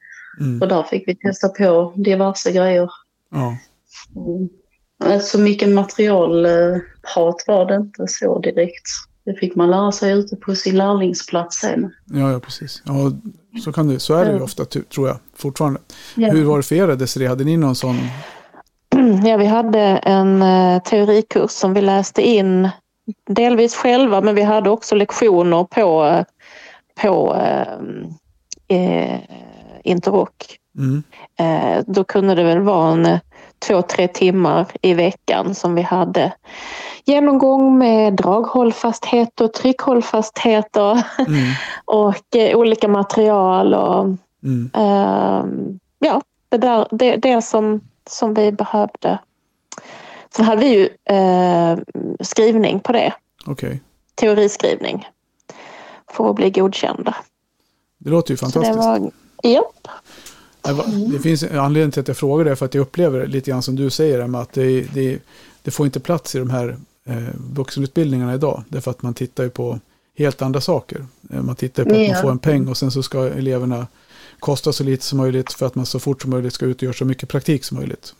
Mm. 0.41 0.63
Och 0.63 0.69
där 0.69 0.83
fick 0.83 1.09
vi 1.09 1.15
testa 1.17 1.49
på 1.49 1.93
diverse 1.97 2.53
grejer. 2.53 2.91
Ja. 3.31 3.57
Mm. 4.17 4.49
Så 5.21 5.39
mycket 5.39 5.69
materialprat 5.69 7.45
var 7.47 7.67
det 7.67 7.75
inte 7.75 8.05
så 8.09 8.39
direkt. 8.39 8.87
Det 9.25 9.35
fick 9.35 9.55
man 9.55 9.71
lära 9.71 9.93
sig 9.93 10.13
ute 10.13 10.37
på 10.37 10.55
sin 10.55 10.77
lärlingsplats 10.77 11.57
sen. 11.57 11.93
Ja, 12.07 12.33
ja 12.33 12.41
precis. 12.41 12.83
Ja, 12.85 13.13
så, 13.65 13.73
kan 13.73 13.89
det, 13.89 14.01
så 14.01 14.15
är 14.15 14.25
det 14.25 14.33
ju 14.33 14.41
ofta, 14.41 14.65
tror 14.65 15.09
jag, 15.09 15.17
fortfarande. 15.37 15.81
Ja. 16.15 16.31
Hur 16.31 16.45
var 16.45 16.57
det 16.57 16.63
för 16.63 16.75
er, 16.75 16.97
Desiree? 16.97 17.29
Hade 17.29 17.45
ni 17.45 17.57
någon 17.57 17.75
sån 17.75 17.97
Ja, 19.25 19.37
vi 19.37 19.47
hade 19.47 19.81
en 19.81 20.43
eh, 20.43 20.83
teorikurs 20.83 21.51
som 21.51 21.75
vi 21.75 21.81
läste 21.81 22.23
in 22.23 22.69
delvis 23.27 23.75
själva 23.75 24.21
men 24.21 24.35
vi 24.35 24.43
hade 24.43 24.71
också 24.71 24.95
lektioner 24.95 25.65
på, 25.65 26.25
på 27.03 27.37
eh, 27.37 28.79
eh 28.79 29.21
Interrock. 29.85 30.59
Mm. 30.79 31.03
Eh, 31.39 31.85
då 31.87 32.05
kunde 32.05 32.35
det 32.35 32.43
väl 32.43 32.61
vara 32.61 32.93
en 32.93 33.19
två, 33.59 33.83
tre 33.83 34.09
timmar 34.09 34.67
i 34.83 34.95
veckan 34.95 35.55
som 35.55 35.75
vi 35.75 35.83
hade 35.83 36.33
genomgång 37.05 37.79
med 37.79 38.15
draghållfasthet 38.15 39.41
och 39.41 39.53
tryckhållfasthet 39.53 40.77
och, 40.77 40.97
mm. 41.19 41.53
och 41.85 42.37
eh, 42.37 42.57
olika 42.59 42.89
material. 42.89 43.75
Och, 43.75 44.05
mm. 44.45 44.71
eh, 44.75 45.45
ja, 45.99 46.23
det, 46.49 46.59
där, 46.59 46.87
det, 46.91 47.17
det 47.17 47.43
som 47.43 47.81
som 48.07 48.35
vi 48.35 48.53
behövde. 48.53 49.19
Så 50.37 50.43
hade 50.43 50.61
vi 50.61 50.69
ju 50.69 50.89
eh, 51.17 51.79
skrivning 52.21 52.81
på 52.81 52.93
det. 52.93 53.15
Okay. 53.47 53.79
Teoriskrivning. 54.15 55.09
För 56.13 56.31
att 56.31 56.37
bli 56.37 56.51
godkända. 56.51 57.17
Det 57.99 58.11
låter 58.11 58.31
ju 58.31 58.37
fantastiskt. 58.37 58.75
Så 58.75 58.81
det 58.81 59.01
var, 59.01 59.11
japp. 59.43 59.89
Det 61.13 61.19
finns 61.19 61.43
en 61.43 61.59
anledning 61.59 61.91
till 61.91 62.01
att 62.01 62.09
jag 62.09 62.17
frågar 62.17 62.45
det 62.45 62.57
för 62.57 62.67
att 62.67 62.75
jag 62.75 62.83
upplever 62.83 63.21
det 63.21 63.27
lite 63.27 63.51
grann 63.51 63.63
som 63.63 63.77
du 63.77 63.91
säger 63.91 64.27
med 64.27 64.41
att 64.41 64.53
det, 64.53 64.81
det, 64.95 65.19
det 65.63 65.71
får 65.71 65.87
inte 65.87 66.01
plats 66.01 66.35
i 66.35 66.39
de 66.39 66.51
här 66.51 66.77
eh, 67.07 67.17
vuxenutbildningarna 67.55 68.35
idag. 68.35 68.65
Därför 68.69 68.91
att 68.91 69.03
man 69.03 69.15
tittar 69.15 69.45
ju 69.45 69.51
på 69.51 69.79
helt 70.19 70.43
andra 70.43 70.61
saker. 70.61 71.07
Eh, 71.31 71.43
man 71.43 71.57
tittar 71.57 71.85
på 71.85 71.91
att 71.91 72.09
man 72.09 72.23
får 72.23 72.31
en 72.31 72.39
peng 72.39 72.69
och 72.69 72.77
sen 72.77 72.91
så 72.91 73.03
ska 73.03 73.29
eleverna 73.29 73.87
kosta 74.39 74.73
så 74.73 74.85
lite 74.85 75.05
som 75.05 75.19
möjligt 75.19 75.53
för 75.53 75.67
att 75.67 75.75
man 75.75 75.87
så 75.87 75.99
fort 76.01 76.23
som 76.23 76.31
möjligt 76.31 76.55
ska 76.55 76.67
ut 76.67 76.77
och 76.77 76.83
göra 76.83 76.95
så 76.95 77.05
mycket 77.05 77.29
praktik 77.29 77.65
som 77.65 77.77
möjligt. 77.79 78.15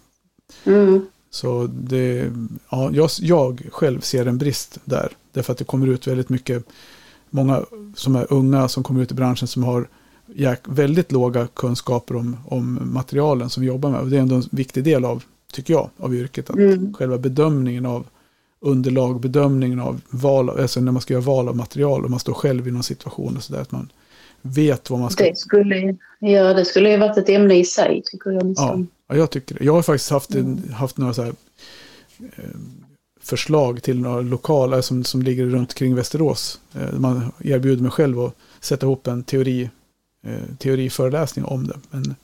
Mm. 0.65 1.07
Så 1.31 1.67
det, 1.67 2.33
ja, 2.71 2.91
jag, 2.93 3.11
jag 3.21 3.63
själv 3.73 4.01
ser 4.01 4.27
en 4.27 4.39
brist 4.39 4.79
där. 4.85 5.13
Därför 5.33 5.53
att 5.53 5.59
det 5.59 5.65
kommer 5.65 5.87
ut 5.87 6.07
väldigt 6.07 6.29
mycket, 6.29 6.65
många 7.31 7.65
som 7.95 8.17
är 8.17 8.33
unga 8.33 8.69
som 8.69 8.83
kommer 8.83 9.03
ut 9.03 9.11
i 9.11 9.15
branschen 9.15 9.49
som 9.49 9.65
har 9.65 9.89
väldigt 10.65 11.13
låga 11.13 11.47
kunskaper 11.47 12.17
om, 12.17 12.37
om 12.49 12.91
materialen 12.93 13.51
som 13.51 13.61
vi 13.61 13.67
jobbar 13.67 13.91
med. 13.91 14.01
Och 14.01 14.09
det 14.09 14.17
är 14.17 14.21
ändå 14.21 14.35
en 14.35 14.49
viktig 14.51 14.85
del 14.85 15.05
av, 15.05 15.25
tycker 15.53 15.75
jag, 15.75 15.91
av 15.97 16.15
yrket. 16.15 16.51
Att 16.51 16.57
mm. 16.57 16.95
Själva 16.95 17.19
bedömningen 17.19 17.87
av 17.87 18.07
underlag, 18.61 19.21
bedömningen 19.21 19.81
av 19.81 20.01
val, 20.11 20.51
alltså 20.51 20.81
när 20.81 20.93
man 20.93 21.03
ska 21.03 21.15
göra 21.15 21.25
val 21.25 21.49
av 21.49 21.57
material 21.57 22.05
och 22.05 22.11
man 22.11 22.21
står 22.21 22.35
själv 22.35 22.69
i 22.69 22.71
någon 22.71 22.83
situation 22.83 23.37
och 23.37 23.43
sådär. 23.43 23.61
Att 23.61 23.73
man 23.73 23.93
vet 24.43 24.91
vad 24.91 25.01
man 25.01 25.11
ska... 25.11 25.25
Det 25.25 25.39
skulle, 25.39 25.97
ja, 26.19 26.55
det 26.55 26.65
skulle 26.65 26.91
ju 26.91 26.97
varit 26.97 27.19
ett 27.19 27.29
ämne 27.29 27.59
i 27.59 27.65
sig, 27.65 28.03
tycker 28.05 28.31
jag 28.31 28.47
nästan. 28.47 28.89
Ja, 29.09 29.17
jag 29.17 29.31
tycker 29.31 29.55
det. 29.55 29.65
Jag 29.65 29.73
har 29.73 29.83
faktiskt 29.83 30.11
haft, 30.11 30.35
mm. 30.35 30.73
haft 30.73 30.99
några 30.99 31.15
så 31.15 31.23
här, 31.23 31.35
eh, 32.21 32.45
förslag 33.21 33.83
till 33.83 34.01
några 34.01 34.21
lokaler 34.21 34.81
som, 34.81 35.05
som 35.05 35.23
ligger 35.23 35.47
runt 35.47 35.75
kring 35.75 35.95
Västerås. 35.95 36.61
Eh, 36.75 36.99
man 36.99 37.33
erbjuder 37.45 37.83
mig 37.83 37.91
själv 37.91 38.21
att 38.21 38.35
sätta 38.61 38.87
ihop 38.87 39.07
en 39.07 39.23
teori, 39.23 39.71
eh, 40.27 40.57
teoriföreläsning 40.59 41.45
om 41.45 41.67
det. 41.67 41.79
Men 41.91 42.15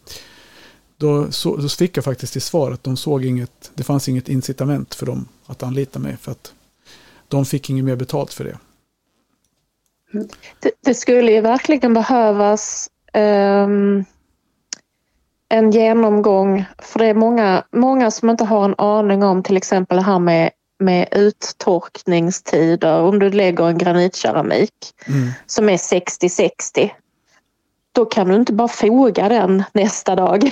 då, 0.97 1.33
så, 1.33 1.57
då 1.57 1.69
fick 1.69 1.97
jag 1.97 2.05
faktiskt 2.05 2.33
till 2.33 2.43
svar 2.43 2.73
att 2.73 2.85
de 2.85 2.97
såg 2.97 3.25
inget, 3.25 3.71
det 3.75 3.83
fanns 3.83 4.09
inget 4.09 4.29
incitament 4.29 4.95
för 4.95 5.07
dem 5.07 5.29
att 5.47 5.63
anlita 5.63 5.99
mig. 5.99 6.17
För 6.21 6.33
att 6.33 6.53
de 7.29 7.45
fick 7.45 7.71
inget 7.71 7.85
mer 7.85 7.97
betalt 7.97 8.33
för 8.33 8.45
det. 8.45 8.59
Det, 10.61 10.71
det 10.81 10.95
skulle 10.95 11.33
ju 11.33 11.41
verkligen 11.41 11.95
behövas 11.95 12.91
um, 13.15 14.05
en 15.49 15.71
genomgång, 15.71 16.65
för 16.79 16.99
det 16.99 17.07
är 17.07 17.15
många, 17.15 17.65
många 17.73 18.11
som 18.11 18.31
inte 18.31 18.45
har 18.45 18.65
en 18.65 18.75
aning 18.79 19.23
om 19.23 19.43
till 19.43 19.57
exempel 19.57 19.97
det 19.97 20.03
här 20.03 20.19
med 20.19 20.51
med 20.79 21.09
uttorkningstider, 21.13 23.01
om 23.01 23.19
du 23.19 23.31
lägger 23.31 23.65
en 23.65 23.79
granitkeramik 23.79 24.73
Mm. 25.07 25.31
som 25.47 25.69
är 25.69 25.77
60-60, 25.77 26.91
då 27.93 28.05
kan 28.05 28.29
du 28.29 28.35
inte 28.35 28.53
bara 28.53 28.69
foga 28.69 29.29
den 29.29 29.65
nästa 29.73 30.17
dag. 30.17 30.51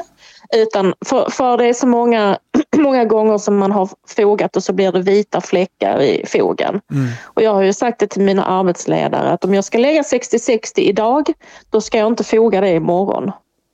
Utan 0.56 0.94
för, 1.04 1.30
för 1.30 1.58
det 1.58 1.66
är 1.66 1.72
så 1.72 1.86
många, 1.86 2.38
många 2.76 3.04
gånger 3.04 3.38
som 3.38 3.56
man 3.56 3.72
har 3.72 3.88
fogat 4.16 4.56
och 4.56 4.62
så 4.62 4.72
blir 4.72 4.92
det 4.92 5.00
vita 5.00 5.40
fläckar 5.40 6.00
i 6.00 6.26
fogen. 6.26 6.80
Mm. 6.90 7.08
Och 7.24 7.42
jag 7.42 7.54
har 7.54 7.62
ju 7.62 7.72
sagt 7.72 8.00
det 8.00 8.06
till 8.06 8.22
mina 8.22 8.44
arbetsledare 8.44 9.30
att 9.30 9.44
om 9.44 9.54
jag 9.54 9.64
ska 9.64 9.78
lägga 9.78 10.02
60-60 10.02 10.80
idag, 10.80 11.32
då 11.70 11.80
ska 11.80 11.98
jag 11.98 12.06
inte 12.06 12.24
foga 12.24 12.60
det 12.60 12.70
imorgon. 12.70 13.32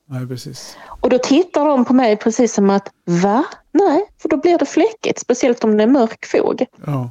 Nej, 0.09 0.29
precis. 0.29 0.77
Och 0.87 1.11
då 1.11 1.19
tittar 1.19 1.65
de 1.65 1.85
på 1.85 1.95
mig 1.95 2.17
precis 2.17 2.55
som 2.55 2.71
att 2.71 2.91
va? 3.05 3.45
Nej, 3.73 4.07
för 4.23 4.29
då 4.29 4.37
blir 4.37 4.59
det 4.59 4.67
fläckigt, 4.67 5.19
speciellt 5.19 5.65
om 5.65 5.77
det 5.77 5.83
är 5.83 5.87
mörk 5.89 6.27
fog. 6.27 6.67
Ja. 6.87 7.11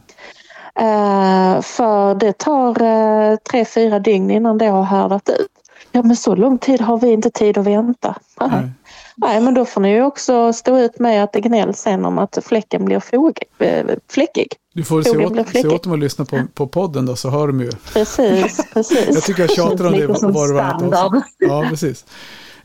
Eh, 0.80 1.62
för 1.62 2.16
det 2.16 2.34
tar 2.34 2.82
uh, 2.82 3.36
tre, 3.52 3.66
fyra 3.66 4.00
dygn 4.00 4.32
innan 4.32 4.58
det 4.58 4.66
har 4.66 4.84
härdat 4.84 5.30
ut. 5.30 5.59
Ja 5.92 6.04
men 6.04 6.16
så 6.16 6.36
lång 6.36 6.58
tid 6.58 6.82
har 6.82 7.00
vi 7.00 7.12
inte 7.12 7.30
tid 7.30 7.58
att 7.58 7.66
vänta. 7.66 8.16
Nej. 8.42 8.70
Nej. 9.16 9.42
Men 9.42 9.54
då 9.54 9.66
får 9.66 9.82
ni 9.82 9.94
ju 9.94 10.04
också 10.04 10.54
stå 10.54 10.78
ut 10.80 11.00
med 11.00 11.24
att 11.24 11.34
det 11.34 11.42
gnälls 11.42 11.80
sen 11.80 12.06
om 12.06 12.20
att 12.20 12.38
fläcken 12.44 12.86
blir 12.86 13.00
fog, 13.00 13.40
eh, 13.60 13.86
fläckig. 14.12 14.48
Du 14.74 14.84
får 14.84 15.02
se 15.02 15.10
Fogen 15.10 15.32
blir 15.32 15.42
åt, 15.42 15.50
se 15.50 15.68
åt 15.68 15.84
dem 15.84 15.94
att 15.94 16.00
lyssna 16.00 16.26
på, 16.26 16.42
på 16.54 16.68
podden 16.68 17.06
då, 17.06 17.16
så 17.16 17.30
hör 17.30 17.48
de 17.48 17.62
ju. 17.62 17.72
Precis, 17.94 18.68
precis. 18.74 19.10
Jag 19.14 19.24
tycker 19.24 19.42
jag 19.44 19.52
tjatar 19.52 19.86
om 19.88 19.92
det 19.94 20.08
var 20.08 20.26
och 20.26 20.34
varannat. 20.34 21.24
Ja, 21.38 21.66
precis. 21.70 22.06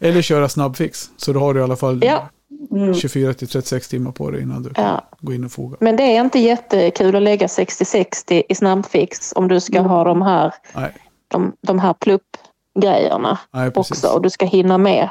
Eller 0.00 0.22
köra 0.22 0.48
snabbfix. 0.48 1.10
Så 1.16 1.32
då 1.32 1.40
har 1.40 1.54
du 1.54 1.60
i 1.60 1.62
alla 1.62 1.76
fall 1.76 2.00
Ja. 2.04 2.28
Mm. 2.70 2.94
24 2.94 3.34
till 3.34 3.48
36 3.48 3.88
timmar 3.88 4.12
på 4.12 4.30
dig 4.30 4.42
innan 4.42 4.62
du 4.62 4.74
kan 4.74 4.84
Ja. 4.84 5.04
gå 5.20 5.32
in 5.32 5.44
och 5.44 5.52
foga. 5.52 5.76
Men 5.80 5.96
det 5.96 6.02
är 6.02 6.20
inte 6.20 6.38
jättekul 6.38 7.16
att 7.16 7.22
lägga 7.22 7.46
60-60 7.46 8.42
i 8.48 8.54
snabbfix 8.54 9.32
om 9.36 9.48
du 9.48 9.60
ska 9.60 9.80
ha 9.80 10.04
de 10.04 10.22
här, 10.22 10.54
Nej, 10.74 10.92
de, 11.28 11.52
de 11.60 11.78
här 11.78 11.94
pluppgrejerna 12.74 13.38
nej 13.52 13.70
också 13.74 14.08
och 14.08 14.22
du 14.22 14.30
ska 14.30 14.46
hinna 14.46 14.78
med 14.78 15.10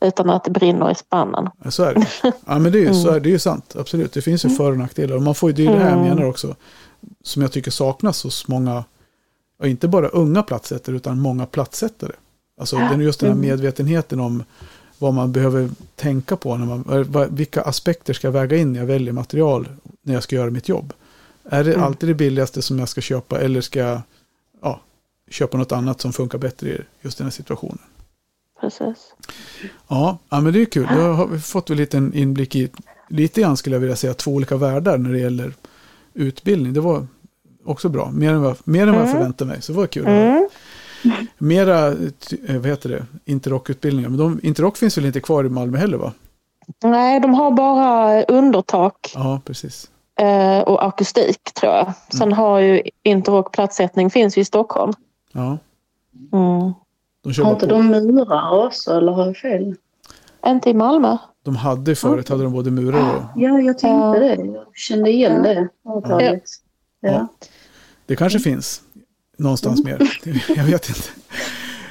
utan 0.00 0.30
att 0.30 0.44
det 0.44 0.50
brinner 0.50 0.90
i 0.90 0.94
spannen. 0.94 1.48
Ja, 1.64 1.70
Så 1.70 1.82
är 1.84 1.94
det. 1.94 2.06
Ja, 2.46 2.58
men 2.58 2.72
det 2.72 2.78
är, 2.78 2.82
ju, 2.82 2.94
så 3.04 3.10
är, 3.10 3.20
det 3.20 3.28
är 3.28 3.30
ju 3.32 3.38
sant. 3.38 3.76
Absolut. 3.78 4.12
Det 4.12 4.22
finns 4.22 4.44
ju 4.44 4.48
för 4.48 4.70
och 4.70 4.78
nackdelar. 4.78 5.16
Och 5.16 5.22
man 5.22 5.34
får 5.34 5.50
ju, 5.50 5.56
det 5.56 5.62
är 5.62 5.72
ju 5.72 5.78
det 5.78 5.84
här 5.84 5.90
jag 5.90 5.98
Mm. 5.98 6.08
menar 6.08 6.24
också. 6.28 6.56
Som 7.24 7.42
jag 7.42 7.52
tycker 7.52 7.70
saknas 7.70 8.24
hos 8.24 8.48
många, 8.48 8.84
och 9.58 9.68
inte 9.68 9.88
bara 9.88 10.08
unga 10.08 10.42
platssättare, 10.42 10.96
utan 10.96 11.20
många 11.20 11.46
platssättare. 11.46 12.12
Alltså 12.60 12.76
det 12.76 12.82
är 12.82 12.98
just 12.98 13.20
den 13.20 13.28
här 13.28 13.36
medvetenheten 13.36 14.20
om 14.20 14.44
vad 14.98 15.14
man 15.14 15.32
behöver 15.32 15.70
tänka 15.96 16.36
på. 16.36 16.56
När 16.56 16.66
man, 16.66 17.28
vilka 17.36 17.62
aspekter 17.62 18.12
ska 18.12 18.26
jag 18.26 18.32
väga 18.32 18.56
in 18.56 18.72
när 18.72 18.80
jag 18.80 18.86
väljer 18.86 19.12
material 19.12 19.68
när 20.02 20.14
jag 20.14 20.22
ska 20.22 20.36
göra 20.36 20.50
mitt 20.50 20.68
jobb? 20.68 20.92
Är 21.44 21.64
det 21.64 21.76
alltid 21.76 22.08
det 22.08 22.14
billigaste 22.14 22.62
som 22.62 22.78
jag 22.78 22.88
ska 22.88 23.00
köpa 23.00 23.40
eller 23.40 23.60
ska 23.60 23.78
jag 23.78 23.88
ja, 23.90 24.02
köpa 25.30 25.56
något 25.58 25.72
annat 25.72 26.00
som 26.00 26.12
funkar 26.12 26.38
bättre 26.38 26.68
i 26.68 26.78
just 27.00 27.18
den 27.18 27.24
här 27.26 27.32
situationen? 27.32 27.78
Precis. 28.60 29.14
Ja, 29.88 30.18
ja 30.28 30.40
men 30.40 30.52
det 30.52 30.60
är 30.60 30.64
kul. 30.64 30.86
Då 30.94 31.00
har 31.00 31.26
vi 31.26 31.38
fått 31.40 31.70
en 31.70 31.76
liten 31.76 32.14
inblick 32.14 32.56
i, 32.56 32.70
lite 33.08 33.40
grann 33.40 33.56
skulle 33.56 33.76
jag 33.76 33.80
vilja 33.80 33.96
säga, 33.96 34.14
två 34.14 34.30
olika 34.30 34.56
världar 34.56 34.98
när 34.98 35.12
det 35.12 35.18
gäller 35.18 35.52
utbildning. 36.14 36.72
Det 36.72 36.80
var 36.80 37.06
också 37.64 37.88
bra, 37.88 38.10
mer 38.10 38.30
än 38.32 38.42
vad, 38.42 38.56
mer 38.64 38.82
än 38.82 38.88
vad 38.88 38.96
jag 39.02 39.08
Mm. 39.08 39.12
förväntade 39.18 39.50
mig. 39.50 39.62
Så 39.62 39.72
det 39.72 39.78
var 39.78 39.86
kul. 39.86 40.06
Mm. 40.06 40.48
Mera, 41.38 41.86
eh, 41.88 42.56
vad 42.56 42.66
heter 42.66 42.88
det, 42.88 43.06
interrock-utbildningar. 43.24 44.08
Men 44.08 44.18
de, 44.18 44.40
interrock 44.42 44.76
finns 44.76 44.98
väl 44.98 45.04
inte 45.06 45.20
kvar 45.20 45.44
i 45.44 45.48
Malmö 45.48 45.78
heller 45.78 45.98
va? 45.98 46.12
Nej, 46.84 47.20
de 47.20 47.34
har 47.34 47.50
bara 47.50 48.22
undertak 48.24 49.12
Ja, 49.14 49.40
precis. 49.44 49.90
eh, 50.20 50.58
och 50.60 50.86
akustik 50.86 51.54
tror 51.54 51.72
jag. 51.72 51.92
Sen 52.18 52.32
har 52.32 52.58
ju 52.58 52.82
interrock 53.02 53.52
platssättning 53.52 54.10
finns 54.10 54.38
ju 54.38 54.42
i 54.42 54.44
Stockholm. 54.44 54.92
Ja, 55.32 55.58
Mm. 56.32 56.72
de 57.22 57.42
Har 57.42 57.52
inte 57.52 57.66
på. 57.66 57.72
de 57.72 57.86
murar 57.88 58.66
också 58.66 58.92
eller 58.92 59.12
har 59.12 59.26
jag 59.26 59.36
fel? 59.36 59.74
Inte 60.46 60.70
i 60.70 60.74
Malmö. 60.74 61.16
De 61.42 61.56
hade 61.56 61.94
förut, 61.96 62.28
hade 62.28 62.42
de 62.42 62.52
både 62.52 62.70
murar 62.70 63.16
och... 63.16 63.22
Ja, 63.36 63.60
jag 63.60 63.78
tänkte 63.78 63.86
Ja. 63.88 64.18
det. 64.36 64.44
Jag 64.44 64.66
kände 64.74 65.10
igen 65.10 65.42
det. 65.42 65.68
avtalet. 65.84 66.42
Ja. 67.00 67.10
Ja. 67.10 67.28
Det 68.06 68.16
kanske 68.16 68.38
finns 68.38 68.82
någonstans 69.38 69.84
mer. 69.84 70.20
Jag 70.56 70.64
vet 70.64 70.88
inte. 70.88 71.08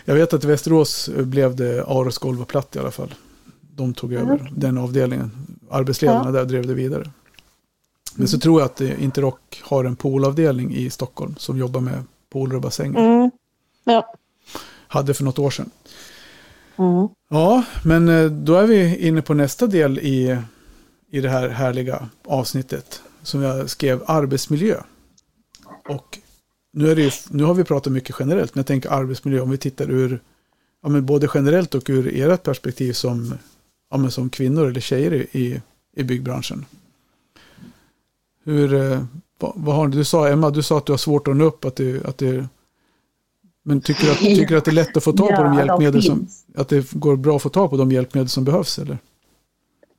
Jag 0.05 0.15
vet 0.15 0.33
att 0.33 0.43
i 0.43 0.47
Västerås 0.47 1.09
blev 1.15 1.55
det 1.55 1.83
Aros 1.87 2.17
golv 2.17 2.41
och 2.41 2.47
platt 2.47 2.75
i 2.75 2.79
alla 2.79 2.91
fall. 2.91 3.13
De 3.75 3.93
tog 3.93 4.13
över 4.13 4.51
den 4.55 4.77
avdelningen. 4.77 5.31
Arbetsledarna 5.69 6.31
där 6.31 6.45
drev 6.45 6.67
det 6.67 6.73
vidare. 6.73 7.09
Men 8.15 8.27
så 8.27 8.39
tror 8.39 8.61
jag 8.61 8.65
att 8.65 8.81
eh, 8.81 9.03
Interrock 9.03 9.61
har 9.65 9.83
en 9.85 9.95
poolavdelning 9.95 10.75
i 10.75 10.89
Stockholm 10.89 11.35
som 11.37 11.57
jobbar 11.57 11.81
med 11.81 12.03
pooler 12.29 12.55
och 12.55 12.61
bassänger. 12.61 12.99
Mm. 12.99 13.31
Ja. 13.83 14.13
Hade 14.87 15.13
för 15.13 15.23
något 15.23 15.39
år 15.39 15.49
sedan. 15.49 15.69
Mm. 16.77 17.07
Ja, 17.29 17.63
men 17.85 18.09
eh, 18.09 18.25
då 18.25 18.55
är 18.55 18.67
vi 18.67 19.07
inne 19.07 19.21
på 19.21 19.33
nästa 19.33 19.67
del 19.67 19.99
i, 19.99 20.37
i 21.09 21.21
det 21.21 21.29
här 21.29 21.49
härliga 21.49 22.09
avsnittet 22.25 23.01
som 23.23 23.41
jag 23.41 23.69
skrev 23.69 24.03
arbetsmiljö. 24.07 24.81
Och 25.89 26.19
nu, 26.71 26.91
är 26.91 26.95
det 26.95 27.01
ju, 27.01 27.11
nu 27.29 27.43
har 27.43 27.53
vi 27.53 27.63
pratat 27.63 27.93
mycket 27.93 28.15
generellt, 28.19 28.55
men 28.55 28.59
jag 28.59 28.67
tänker 28.67 28.89
arbetsmiljö 28.89 29.41
om 29.41 29.49
vi 29.49 29.57
tittar 29.57 29.91
ur 29.91 30.19
ja, 30.81 30.89
men 30.89 31.05
både 31.05 31.29
generellt 31.33 31.75
och 31.75 31.89
ur 31.89 32.07
ert 32.15 32.43
perspektiv 32.43 32.93
som, 32.93 33.33
ja, 33.89 33.97
men 33.97 34.11
som 34.11 34.29
kvinnor 34.29 34.67
eller 34.67 34.81
tjejer 34.81 35.13
i, 35.13 35.61
i, 35.93 36.03
byggbranschen. 36.03 36.65
Hur, 38.43 38.73
eh, 38.73 39.03
vad, 39.39 39.53
vad 39.55 39.75
har 39.75 39.87
du, 39.87 40.03
sa 40.03 40.27
Emma, 40.29 40.49
du 40.49 40.63
sa 40.63 40.77
att 40.77 40.85
du 40.85 40.93
har 40.93 40.97
svårt 40.97 41.27
att 41.27 41.35
nå 41.35 41.45
upp, 41.45 41.65
att 41.65 41.75
det, 41.75 42.05
att 42.05 42.17
det 42.17 42.47
men 43.63 43.81
tycker 43.81 44.05
du 44.05 44.11
att, 44.11 44.17
tycker 44.39 44.57
att 44.57 44.65
det 44.65 44.71
är 44.71 44.75
lätt 44.75 44.97
att 44.97 45.03
få 45.03 45.11
tag 45.11 45.27
på 45.27 45.33
Ja, 45.33 45.43
de 45.43 45.51
de 45.51 45.57
hjälpmedel 45.57 46.03
som, 46.03 46.17
finns. 46.17 46.45
att 46.55 46.69
det 46.69 46.91
går 46.93 47.15
bra 47.15 47.35
att 47.35 47.41
få 47.41 47.49
tag 47.49 47.69
på 47.69 47.77
de 47.77 47.91
hjälpmedel 47.91 48.29
som 48.29 48.43
behövs 48.43 48.79
eller? 48.79 48.97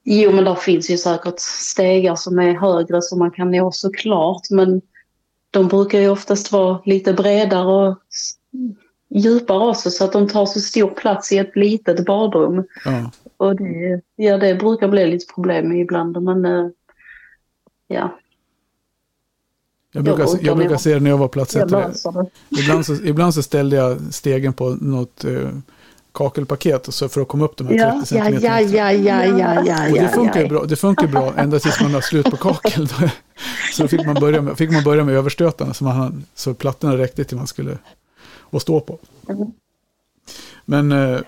Jo, 0.04 0.32
men 0.32 0.44
där 0.44 0.54
finns 0.54 0.90
ju 0.90 0.98
säkert 0.98 1.40
stegar 1.40 2.14
som 2.16 2.38
är 2.38 2.54
högre 2.54 3.02
som 3.02 3.18
man 3.18 3.30
kan 3.30 3.50
nå 3.50 3.72
såklart. 3.72 4.50
Men 4.50 4.82
de 5.50 5.68
brukar 5.68 6.00
ju 6.00 6.08
oftast 6.08 6.52
vara 6.52 6.80
lite 6.84 7.12
bredare 7.12 7.88
och 7.88 7.98
djupare 9.14 9.68
också 9.68 9.90
så 9.90 10.04
att 10.04 10.12
de 10.12 10.28
tar 10.28 10.46
så 10.46 10.60
stor 10.60 10.90
plats 10.90 11.32
i 11.32 11.38
ett 11.38 11.56
litet 11.56 12.04
badrum. 12.04 12.64
Ja, 12.84 13.10
Och 13.36 13.56
det, 13.56 14.00
ja, 14.16 14.38
det 14.38 14.54
brukar 14.54 14.88
bli 14.88 15.06
lite 15.06 15.34
problem 15.34 15.72
ibland. 15.72 16.22
Men 16.22 16.44
eh, 16.44 16.68
ja, 17.88 18.18
jag 19.92 20.04
brukar, 20.04 20.24
orkar 20.24 20.46
jag 20.46 20.56
brukar 20.56 20.76
se 20.76 20.94
det 20.94 21.00
när 21.00 21.10
jag 21.10 21.18
var 21.18 21.30
jag 21.54 21.68
det. 21.68 21.94
Ibland 22.60 22.86
så, 22.86 22.94
ibland 22.94 23.34
så 23.34 23.42
ställde 23.42 23.76
jag 23.76 23.98
stegen 24.10 24.52
på 24.52 24.68
något 24.80 25.24
eh, 25.24 25.48
kakelpaket 26.12 26.88
och 26.88 26.94
så 26.94 27.08
för 27.08 27.20
att 27.20 27.28
komma 27.28 27.44
upp 27.44 27.56
de 27.56 27.66
här 27.66 27.74
30 27.74 27.84
Ja, 27.84 28.04
centimeterna. 28.04 28.60
ja, 28.60 28.92
ja, 28.92 28.92
ja, 28.92 29.24
ja, 29.38 29.64
ja, 29.66 29.90
Och 29.90 29.98
det 29.98 30.08
funkar 30.08 30.40
ju 30.40 30.48
bra, 30.48 30.64
det 30.64 30.76
funkar 30.76 31.06
bra 31.06 31.32
ända 31.36 31.58
tills 31.58 31.80
man 31.80 31.94
har 31.94 32.00
slut 32.00 32.30
på 32.30 32.36
kakel. 32.36 32.88
så 33.72 33.88
fick 33.88 34.06
man 34.06 34.14
börja 34.14 34.42
med, 34.42 34.58
fick 34.58 34.70
man 34.70 34.84
börja 34.84 35.04
med 35.04 35.14
överstötarna 35.14 35.74
så, 35.74 35.84
man, 35.84 36.24
så 36.34 36.54
plattorna 36.54 36.96
räckte 36.98 37.24
till 37.24 37.36
man 37.36 37.46
skulle 37.46 37.78
att 38.50 38.62
stå 38.62 38.80
på. 38.80 38.98
Mm. 39.28 39.52
Men, 40.64 40.92
eh, 40.92 41.20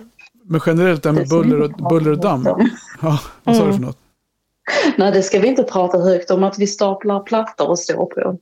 men 0.45 0.61
generellt 0.67 1.03
det 1.03 1.09
här 1.09 1.17
med 1.17 1.29
buller 1.29 1.61
och, 1.61 1.71
buller 1.71 2.11
och 2.11 2.21
damm. 2.21 2.49
Ja, 3.03 3.19
vad 3.45 3.57
sa 3.57 3.63
du 3.63 3.69
Mm. 3.69 3.77
för 3.81 3.87
något? 3.87 3.99
Nej, 4.97 5.13
det 5.13 5.23
ska 5.23 5.39
vi 5.39 5.49
inte 5.49 5.63
prata 5.63 5.99
högt 5.99 6.31
om 6.31 6.45
att 6.45 6.59
vi 6.59 6.67
staplar 6.67 7.21
plattor 7.21 7.69
och 7.69 7.79
står 7.79 8.07
på. 8.07 8.39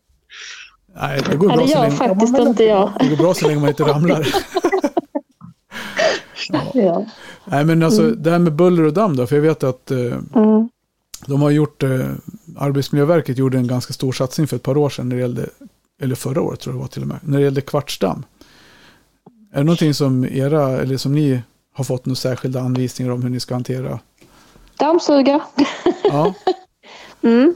Nej, 0.94 1.22
det 1.30 1.36
går 1.36 1.50
Ja, 1.50 1.56
bra 1.56 1.64
det 1.66 1.72
så 1.72 1.78
länge, 1.82 1.96
faktiskt 1.96 2.38
inte 2.38 2.64
jag. 2.64 2.92
det 3.00 3.08
går 3.08 3.16
bra 3.16 3.34
så 3.34 3.46
länge 3.48 3.60
man 3.60 3.68
inte 3.68 3.82
ramlar. 3.82 4.26
Ja. 6.74 7.06
Nej, 7.44 7.64
men 7.64 7.82
alltså 7.82 8.10
det 8.10 8.30
här 8.30 8.38
med 8.38 8.52
buller 8.52 8.82
och 8.82 8.92
damm 8.92 9.16
då, 9.16 9.26
för 9.26 9.36
jag 9.36 9.42
vet 9.42 9.64
att 9.64 9.90
eh, 9.90 9.98
Mm. 10.34 10.68
de 11.26 11.42
har 11.42 11.50
gjort, 11.50 11.82
eh, 11.82 12.06
Arbetsmiljöverket 12.58 13.38
gjorde 13.38 13.58
en 13.58 13.66
ganska 13.66 13.92
stor 13.92 14.12
satsning 14.12 14.46
för 14.46 14.56
ett 14.56 14.62
par 14.62 14.76
år 14.76 14.88
sedan 14.90 15.08
när 15.08 15.16
det 15.16 15.22
gällde, 15.22 15.46
eller 16.02 16.14
förra 16.14 16.42
året 16.42 16.60
tror 16.60 16.74
jag 16.74 16.78
det 16.78 16.82
var 16.82 16.88
till 16.88 17.02
och 17.02 17.08
med, 17.08 17.18
när 17.22 17.38
det 17.38 17.44
gällde 17.44 17.60
kvartsdamm. 17.60 18.24
Är 19.52 19.58
det 19.58 19.64
någonting 19.64 19.94
som 19.94 20.24
era, 20.24 20.68
eller 20.68 20.96
som 20.96 21.12
ni 21.14 21.42
har 21.74 21.84
fått 21.84 22.06
några 22.06 22.16
särskilda 22.16 22.60
anvisningar 22.60 23.12
om 23.12 23.22
hur 23.22 23.30
ni 23.30 23.40
ska 23.40 23.54
hantera? 23.54 23.98
Dammsuga. 24.78 25.40
Ja, 26.04 26.34
Mm. 27.22 27.54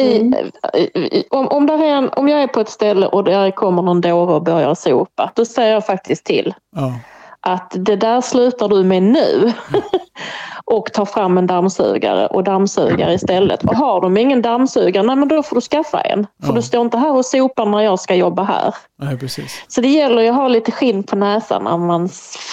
Mm. 0.00 0.34
eh, 0.72 1.22
om, 1.30 1.48
om, 1.48 1.68
en, 1.70 2.08
om 2.08 2.28
jag 2.28 2.42
är 2.42 2.46
på 2.46 2.60
ett 2.60 2.68
ställe 2.68 3.06
och 3.06 3.24
där 3.24 3.50
kommer 3.50 3.82
någon 3.82 4.00
dåre 4.00 4.32
och 4.34 4.42
börjar 4.42 4.74
sopa, 4.74 5.30
då 5.34 5.44
säger 5.44 5.72
jag 5.72 5.86
faktiskt 5.86 6.24
till 6.24 6.54
ja, 6.76 6.92
att 7.40 7.72
det 7.76 7.96
där 7.96 8.20
slutar 8.20 8.68
du 8.68 8.84
med 8.84 9.02
nu. 9.02 9.52
och 10.64 10.92
tar 10.92 11.04
fram 11.04 11.38
en 11.38 11.46
dammsugare 11.46 12.26
och 12.26 12.44
dammsugar 12.44 13.10
istället. 13.10 13.64
Och 13.64 13.74
har 13.74 14.00
de 14.00 14.16
ingen 14.16 14.42
dammsugare, 14.42 15.06
nej 15.06 15.16
men 15.16 15.28
då 15.28 15.42
får 15.42 15.56
du 15.56 15.60
skaffa 15.62 16.00
en. 16.00 16.26
För 16.42 16.48
Ja. 16.48 16.54
du 16.54 16.62
står 16.62 16.80
inte 16.80 16.98
här 16.98 17.12
och 17.12 17.26
sopar 17.26 17.66
när 17.66 17.80
jag 17.80 18.00
ska 18.00 18.14
jobba 18.14 18.42
här. 18.42 18.74
nej 18.98 19.18
precis. 19.18 19.64
Så 19.68 19.80
det 19.80 19.88
gäller 19.88 20.22
ju 20.22 20.28
att 20.28 20.34
ha 20.34 20.48
lite 20.48 20.72
skinn 20.72 21.02
på 21.02 21.16
näsan 21.16 21.64
när 21.64 21.76
man 21.76 22.08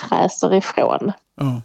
fräser 0.09 0.53
ifrån. 0.53 1.11
Ja, 1.41 1.61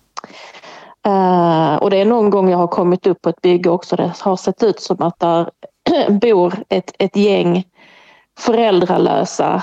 Eh, 1.06 1.74
och 1.74 1.90
det 1.90 1.96
är 1.96 2.04
någon 2.04 2.30
gång 2.30 2.50
jag 2.50 2.58
har 2.58 2.66
kommit 2.66 3.06
upp 3.06 3.22
på 3.22 3.28
ett 3.28 3.40
bygge 3.42 3.70
också. 3.70 3.96
Det 3.96 4.12
har 4.20 4.36
sett 4.36 4.62
ut 4.62 4.80
som 4.80 5.02
att 5.02 5.18
där 5.18 5.50
bor 6.08 6.54
ett, 6.68 6.92
ett 6.98 7.16
gäng 7.16 7.64
föräldralösa. 8.38 9.62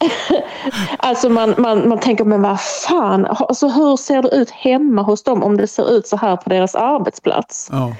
alltså 0.98 1.28
man, 1.28 1.54
man, 1.58 1.88
man 1.88 2.00
tänker, 2.00 2.24
men 2.24 2.42
vad 2.42 2.60
fan, 2.60 3.26
alltså 3.26 3.68
hur 3.68 3.96
ser 3.96 4.22
det 4.22 4.28
ut 4.28 4.50
hemma 4.50 5.02
hos 5.02 5.22
dem 5.22 5.42
om 5.42 5.56
det 5.56 5.66
ser 5.66 5.90
ut 5.90 6.06
så 6.06 6.16
här 6.16 6.36
på 6.36 6.50
deras 6.50 6.74
arbetsplats? 6.74 7.68
Ja. 7.72 7.92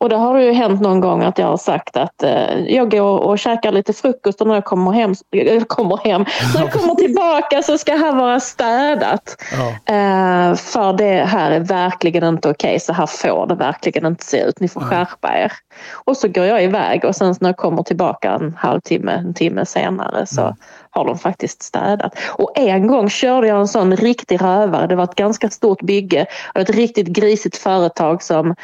Och 0.00 0.08
det 0.08 0.16
har 0.16 0.38
ju 0.38 0.52
hänt 0.52 0.80
någon 0.80 1.00
gång 1.00 1.22
att 1.22 1.38
jag 1.38 1.46
har 1.46 1.56
sagt 1.56 1.96
att 1.96 2.22
eh, 2.22 2.58
jag 2.68 2.90
går 2.90 3.18
och 3.18 3.38
käkar 3.38 3.72
lite 3.72 3.92
frukost 3.92 4.40
och 4.40 4.46
när 4.46 4.54
jag 4.54 4.64
kommer 4.64 4.92
hem, 4.92 5.14
jag 5.30 5.68
kommer 5.68 5.96
hem, 5.96 6.24
när 6.54 6.60
jag 6.60 6.72
kommer 6.72 6.94
tillbaka 6.94 7.62
så 7.62 7.78
ska 7.78 7.96
här 7.96 8.12
vara 8.12 8.40
städat. 8.40 9.36
Ja. 9.52 9.94
Eh, 9.94 10.54
för 10.54 10.92
det 10.92 11.24
här 11.24 11.50
är 11.50 11.60
verkligen 11.60 12.24
inte 12.24 12.50
okej, 12.50 12.68
okay, 12.68 12.80
så 12.80 12.92
här 12.92 13.06
får 13.06 13.46
det 13.46 13.54
verkligen 13.54 14.06
inte 14.06 14.24
se 14.24 14.40
ut, 14.42 14.60
ni 14.60 14.68
får 14.68 14.80
Nej. 14.80 14.90
skärpa 14.90 15.38
er. 15.38 15.52
Och 15.92 16.16
så 16.16 16.28
går 16.28 16.44
jag 16.44 16.64
iväg 16.64 17.04
och 17.04 17.16
sen 17.16 17.34
när 17.40 17.48
jag 17.48 17.56
kommer 17.56 17.82
tillbaka 17.82 18.32
en 18.32 18.54
halvtimme, 18.58 19.12
en 19.12 19.34
timme 19.34 19.66
senare 19.66 20.26
så 20.26 20.40
Mm. 20.40 20.54
har 20.90 21.04
de 21.04 21.18
faktiskt 21.18 21.62
städat. 21.62 22.18
Och 22.28 22.52
en 22.54 22.86
gång 22.86 23.08
körde 23.10 23.46
jag 23.46 23.60
en 23.60 23.68
sån 23.68 23.96
riktig 23.96 24.42
rövare, 24.42 24.86
det 24.86 24.96
var 24.96 25.04
ett 25.04 25.14
ganska 25.14 25.50
stort 25.50 25.82
bygge 25.82 26.26
och 26.54 26.60
ett 26.60 26.70
riktigt 26.70 27.06
grisigt 27.06 27.56
företag 27.56 28.22
som 28.22 28.54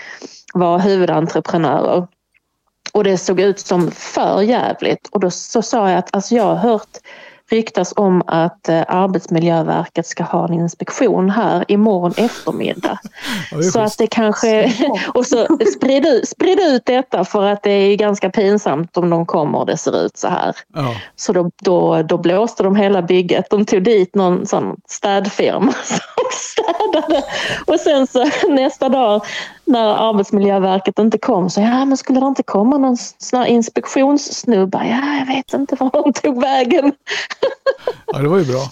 var 0.54 0.78
huvudentreprenörer. 0.78 2.06
Och 2.92 3.04
det 3.04 3.18
såg 3.18 3.40
ut 3.40 3.60
som 3.60 3.90
för 3.90 4.42
jävligt. 4.42 5.08
Och 5.10 5.20
då 5.20 5.30
så 5.30 5.62
sa 5.62 5.90
jag 5.90 5.98
att 5.98 6.14
alltså 6.14 6.34
jag 6.34 6.44
har 6.44 6.56
hört 6.56 6.98
ryktas 7.50 7.92
om 7.96 8.22
att 8.26 8.68
eh, 8.68 8.82
Arbetsmiljöverket 8.88 10.06
ska 10.06 10.24
ha 10.24 10.48
en 10.48 10.54
inspektion 10.54 11.30
här 11.30 11.64
imorgon 11.68 12.14
eftermiddag. 12.16 12.98
Ja, 13.52 13.62
så 13.62 13.80
att 13.80 13.98
det 13.98 14.06
kanske... 14.06 14.72
Och 15.14 15.26
så 15.26 15.46
sprid 15.76 16.06
ut, 16.06 16.28
sprid 16.28 16.60
ut 16.60 16.82
detta 16.86 17.24
för 17.24 17.46
att 17.46 17.62
det 17.62 17.70
är 17.70 17.96
ganska 17.96 18.30
pinsamt 18.30 18.96
om 18.96 19.10
de 19.10 19.26
kommer 19.26 19.58
och 19.58 19.66
det 19.66 19.76
ser 19.76 20.06
ut 20.06 20.16
så 20.16 20.28
här. 20.28 20.56
Ja. 20.74 20.94
Så 21.16 21.32
då, 21.32 21.50
då, 21.62 22.02
då 22.02 22.18
blåste 22.18 22.62
de 22.62 22.76
hela 22.76 23.02
bygget. 23.02 23.50
De 23.50 23.64
tog 23.64 23.82
dit 23.82 24.14
någon 24.14 24.46
sån 24.46 24.76
städfirma 24.88 25.72
som 25.84 26.24
städade. 26.32 27.22
Och 27.66 27.80
sen 27.80 28.06
så 28.06 28.30
nästa 28.48 28.88
dag 28.88 29.22
när 29.64 30.08
Arbetsmiljöverket 30.08 30.98
inte 30.98 31.18
kom 31.18 31.50
så 31.50 31.60
ja 31.60 31.84
men 31.84 31.96
skulle 31.96 32.20
det 32.20 32.26
inte 32.26 32.42
komma 32.42 32.78
någon 32.78 32.96
sån 32.96 33.38
här 33.38 33.46
inspektionssnubbe? 33.46 34.78
Ja 34.78 35.18
jag 35.18 35.26
vet 35.26 35.54
inte 35.54 35.76
var 35.76 35.90
de 35.90 36.12
tog 36.12 36.40
vägen. 36.40 36.92
ja, 38.06 38.18
det 38.18 38.28
var 38.28 38.38
ju 38.38 38.44
bra. 38.44 38.68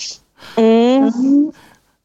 Mm. 0.56 1.52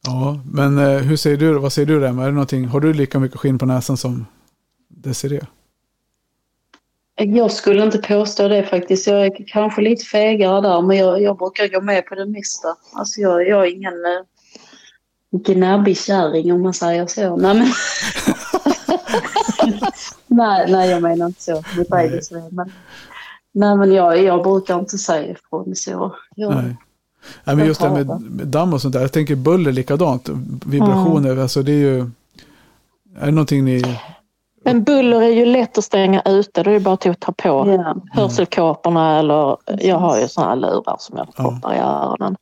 Ja, 0.07 0.39
men 0.51 0.77
eh, 0.77 0.97
hur 0.97 1.17
säger 1.17 1.37
du, 1.37 1.53
vad 1.59 1.73
säger 1.73 1.85
du 1.85 2.07
Emma? 2.07 2.23
Är 2.23 2.27
det 2.27 2.33
någonting, 2.33 2.65
har 2.65 2.79
du 2.79 2.93
lika 2.93 3.19
mycket 3.19 3.39
skinn 3.39 3.59
på 3.59 3.65
näsan 3.65 3.97
som 3.97 4.25
Desiree? 4.89 5.41
Jag 7.15 7.51
skulle 7.51 7.83
inte 7.83 7.97
påstå 7.97 8.47
det 8.47 8.63
faktiskt. 8.63 9.07
Jag 9.07 9.25
är 9.25 9.47
kanske 9.47 9.81
lite 9.81 10.05
fegare 10.05 10.61
där 10.61 10.81
men 10.81 10.97
jag, 10.97 11.21
jag 11.21 11.37
brukar 11.37 11.67
gå 11.67 11.81
med 11.81 12.05
på 12.05 12.15
det 12.15 12.25
mesta. 12.25 12.67
Alltså 12.93 13.21
jag, 13.21 13.47
jag 13.47 13.67
är 13.67 13.71
ingen 13.71 13.93
eh, 13.93 14.21
gnabbig 15.39 15.97
kärring 15.97 16.53
om 16.53 16.61
man 16.61 16.73
säger 16.73 17.07
så. 17.07 17.35
Nej, 17.35 17.53
men... 17.53 17.67
nej, 20.37 20.71
nej, 20.71 20.89
jag 20.89 21.01
menar 21.01 21.25
inte 21.25 21.41
så. 21.43 21.53
Mot 21.55 21.63
dig, 21.75 21.85
Nej. 21.89 22.09
Desirée, 22.09 22.49
men, 22.51 22.71
nej, 23.53 23.75
men 23.75 23.91
jag, 23.93 24.23
jag 24.23 24.43
brukar 24.43 24.79
inte 24.79 24.97
säga 24.97 25.31
ifrån 25.31 25.75
så. 25.75 26.15
Jag, 26.35 26.55
Nej. 26.55 26.75
Nej, 27.43 27.55
men 27.55 27.65
just 27.65 27.81
det 27.81 27.87
här 27.89 27.95
med, 27.95 28.21
med 28.21 28.47
damm 28.47 28.73
och 28.73 28.81
sånt 28.81 28.93
där. 28.93 29.01
Jag 29.01 29.11
tänker 29.11 29.35
buller 29.35 29.71
likadant. 29.71 30.29
Vibrationer, 30.65 31.37
alltså 31.37 31.61
det 31.61 31.71
är 31.71 31.75
ju... 31.75 31.99
Är 33.19 33.25
det 33.25 33.31
någonting 33.31 33.65
ni... 33.65 33.99
Men 34.63 34.83
buller 34.83 35.21
är 35.21 35.29
ju 35.29 35.45
lätt 35.45 35.77
att 35.77 35.83
stänga 35.83 36.21
ute. 36.25 36.63
Då 36.63 36.69
är 36.69 36.73
det 36.73 36.79
bara 36.79 36.97
till 36.97 37.11
att 37.11 37.19
ta 37.19 37.31
på 37.31 37.47
Ja. 37.67 37.95
hörselkåporna 38.11 39.19
eller 39.19 39.57
jag 39.79 39.97
har 39.97 40.19
ju 40.19 40.27
såna 40.27 40.47
här 40.47 40.55
lurar 40.55 40.95
som 40.99 41.17
jag 41.17 41.27
Ja. 41.37 41.43
proppar 41.43 41.73
i 41.73 41.77
öronen. 41.79 42.35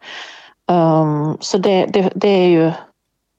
Um, 0.67 1.37
så 1.39 1.57
det, 1.57 1.85
det, 1.85 2.11
det 2.15 2.27
är 2.29 2.47
ju, 2.47 2.71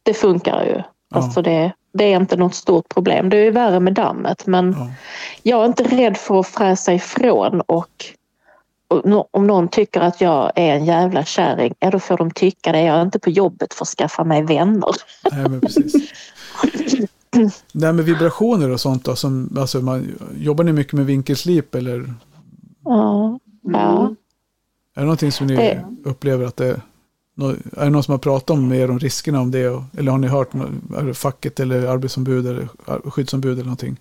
det 0.02 0.14
funkar 0.14 0.64
ju. 0.64 0.82
Alltså 1.14 1.42
det, 1.42 1.72
det 1.96 2.04
är 2.04 2.16
inte 2.16 2.36
något 2.36 2.54
stort 2.54 2.88
problem. 2.88 3.28
Det 3.28 3.36
är 3.36 3.44
ju 3.44 3.50
värre 3.50 3.80
med 3.80 3.94
dammet 3.94 4.46
men 4.46 4.72
Ja. 4.78 4.90
jag 5.42 5.60
är 5.62 5.66
inte 5.66 5.82
rädd 5.82 6.16
för 6.16 6.40
att 6.40 6.46
fräsa 6.46 6.94
ifrån 6.94 7.60
och, 7.60 8.04
och 8.88 9.28
om 9.36 9.46
någon 9.46 9.68
tycker 9.68 10.00
att 10.00 10.20
jag 10.20 10.52
är 10.56 10.74
en 10.74 10.84
jävla 10.84 11.24
kärring, 11.24 11.74
ja 11.78 11.90
då 11.90 11.98
får 11.98 12.16
de 12.16 12.30
tycka 12.30 12.72
det. 12.72 12.80
Jag 12.82 12.96
är 12.96 13.02
inte 13.02 13.18
på 13.18 13.30
jobbet 13.30 13.74
för 13.74 13.84
att 13.84 13.88
skaffa 13.88 14.24
mig 14.24 14.42
vänner. 14.42 14.90
Nej, 15.32 15.48
men 15.48 15.60
precis. 15.60 15.94
Här 17.82 17.92
med 17.92 18.04
vibrationer 18.04 18.70
och 18.70 18.80
sånt 18.80 19.04
då, 19.04 19.16
som, 19.16 19.56
alltså 19.58 19.80
man, 19.80 20.18
jobbar 20.38 20.64
ni 20.64 20.72
mycket 20.72 20.92
med 20.92 21.06
vinkelslip 21.06 21.74
eller 21.74 22.14
Ja, 22.84 23.38
ja. 23.62 24.14
Är 24.94 25.00
det 25.00 25.04
någonting 25.06 25.32
som 25.32 25.46
ni 25.46 25.56
Det- 25.56 25.84
upplever 26.04 26.44
att 26.46 26.56
det 26.56 26.80
är 27.76 27.84
det 27.84 27.90
någon 27.90 28.02
som 28.02 28.12
har 28.12 28.18
pratat 28.18 28.50
om 28.50 28.68
mer 28.68 28.90
om 28.90 28.98
riskerna 28.98 29.40
om 29.40 29.50
det? 29.50 29.82
Eller 29.98 30.10
har 30.10 30.18
ni 30.18 30.26
hört 30.26 30.48
facket 31.14 31.60
eller 31.60 31.86
arbetsombud 31.86 32.46
eller 32.46 32.68
skyddsombud 33.10 33.52
eller 33.52 33.64
någonting? 33.64 34.00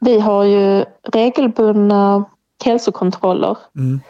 Vi 0.00 0.20
har 0.20 0.44
ju 0.44 0.84
regelbundna 1.12 2.24
hälsokontroller 2.64 3.56
Mm. 3.76 4.00